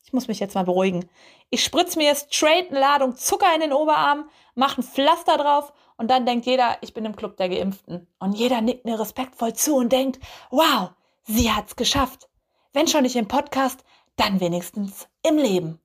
Ich 0.03 0.13
muss 0.13 0.27
mich 0.27 0.39
jetzt 0.39 0.55
mal 0.55 0.65
beruhigen. 0.65 1.09
Ich 1.49 1.63
spritze 1.63 1.97
mir 1.97 2.15
straight 2.15 2.69
eine 2.69 2.79
Ladung 2.79 3.15
Zucker 3.15 3.53
in 3.55 3.61
den 3.61 3.73
Oberarm, 3.73 4.29
mache 4.55 4.81
ein 4.81 4.83
Pflaster 4.83 5.37
drauf 5.37 5.73
und 5.97 6.09
dann 6.09 6.25
denkt 6.25 6.45
jeder, 6.45 6.77
ich 6.81 6.93
bin 6.93 7.05
im 7.05 7.15
Club 7.15 7.37
der 7.37 7.49
Geimpften. 7.49 8.07
Und 8.19 8.33
jeder 8.33 8.61
nickt 8.61 8.85
mir 8.85 8.99
respektvoll 8.99 9.53
zu 9.53 9.75
und 9.75 9.91
denkt, 9.91 10.19
wow, 10.49 10.91
sie 11.23 11.51
hat's 11.51 11.75
geschafft. 11.75 12.27
Wenn 12.73 12.87
schon 12.87 13.03
nicht 13.03 13.15
im 13.15 13.27
Podcast, 13.27 13.83
dann 14.15 14.39
wenigstens 14.39 15.07
im 15.23 15.37
Leben. 15.37 15.79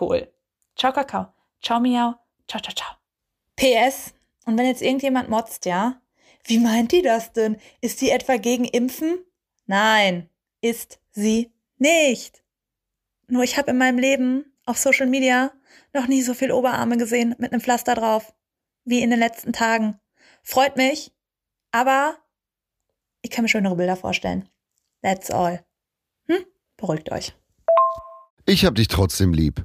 Cool. 0.00 0.32
Ciao, 0.76 0.92
Kakao. 0.92 1.26
Ciao, 1.60 1.80
Miau. 1.80 2.14
Ciao, 2.48 2.62
ciao, 2.62 2.74
ciao. 2.74 2.96
PS. 3.56 4.21
Und 4.44 4.58
wenn 4.58 4.66
jetzt 4.66 4.82
irgendjemand 4.82 5.28
motzt, 5.28 5.66
ja? 5.66 6.00
Wie 6.44 6.58
meint 6.58 6.92
die 6.92 7.02
das 7.02 7.32
denn? 7.32 7.56
Ist 7.80 8.00
die 8.00 8.10
etwa 8.10 8.36
gegen 8.36 8.64
Impfen? 8.64 9.24
Nein, 9.66 10.28
ist 10.60 10.98
sie 11.12 11.52
nicht. 11.78 12.42
Nur 13.28 13.44
ich 13.44 13.56
habe 13.56 13.70
in 13.70 13.78
meinem 13.78 13.98
Leben 13.98 14.52
auf 14.66 14.78
Social 14.78 15.06
Media 15.06 15.52
noch 15.92 16.08
nie 16.08 16.22
so 16.22 16.34
viel 16.34 16.52
Oberarme 16.52 16.96
gesehen 16.96 17.34
mit 17.38 17.52
einem 17.52 17.60
Pflaster 17.60 17.94
drauf 17.94 18.34
wie 18.84 19.02
in 19.02 19.10
den 19.10 19.18
letzten 19.18 19.52
Tagen. 19.52 19.98
Freut 20.42 20.76
mich, 20.76 21.12
aber 21.70 22.16
ich 23.22 23.30
kann 23.30 23.44
mir 23.44 23.48
schönere 23.48 23.76
Bilder 23.76 23.96
vorstellen. 23.96 24.48
That's 25.02 25.30
all. 25.30 25.64
Hm? 26.26 26.44
Beruhigt 26.76 27.12
euch. 27.12 27.34
Ich 28.44 28.64
hab 28.64 28.74
dich 28.74 28.88
trotzdem 28.88 29.32
lieb. 29.32 29.64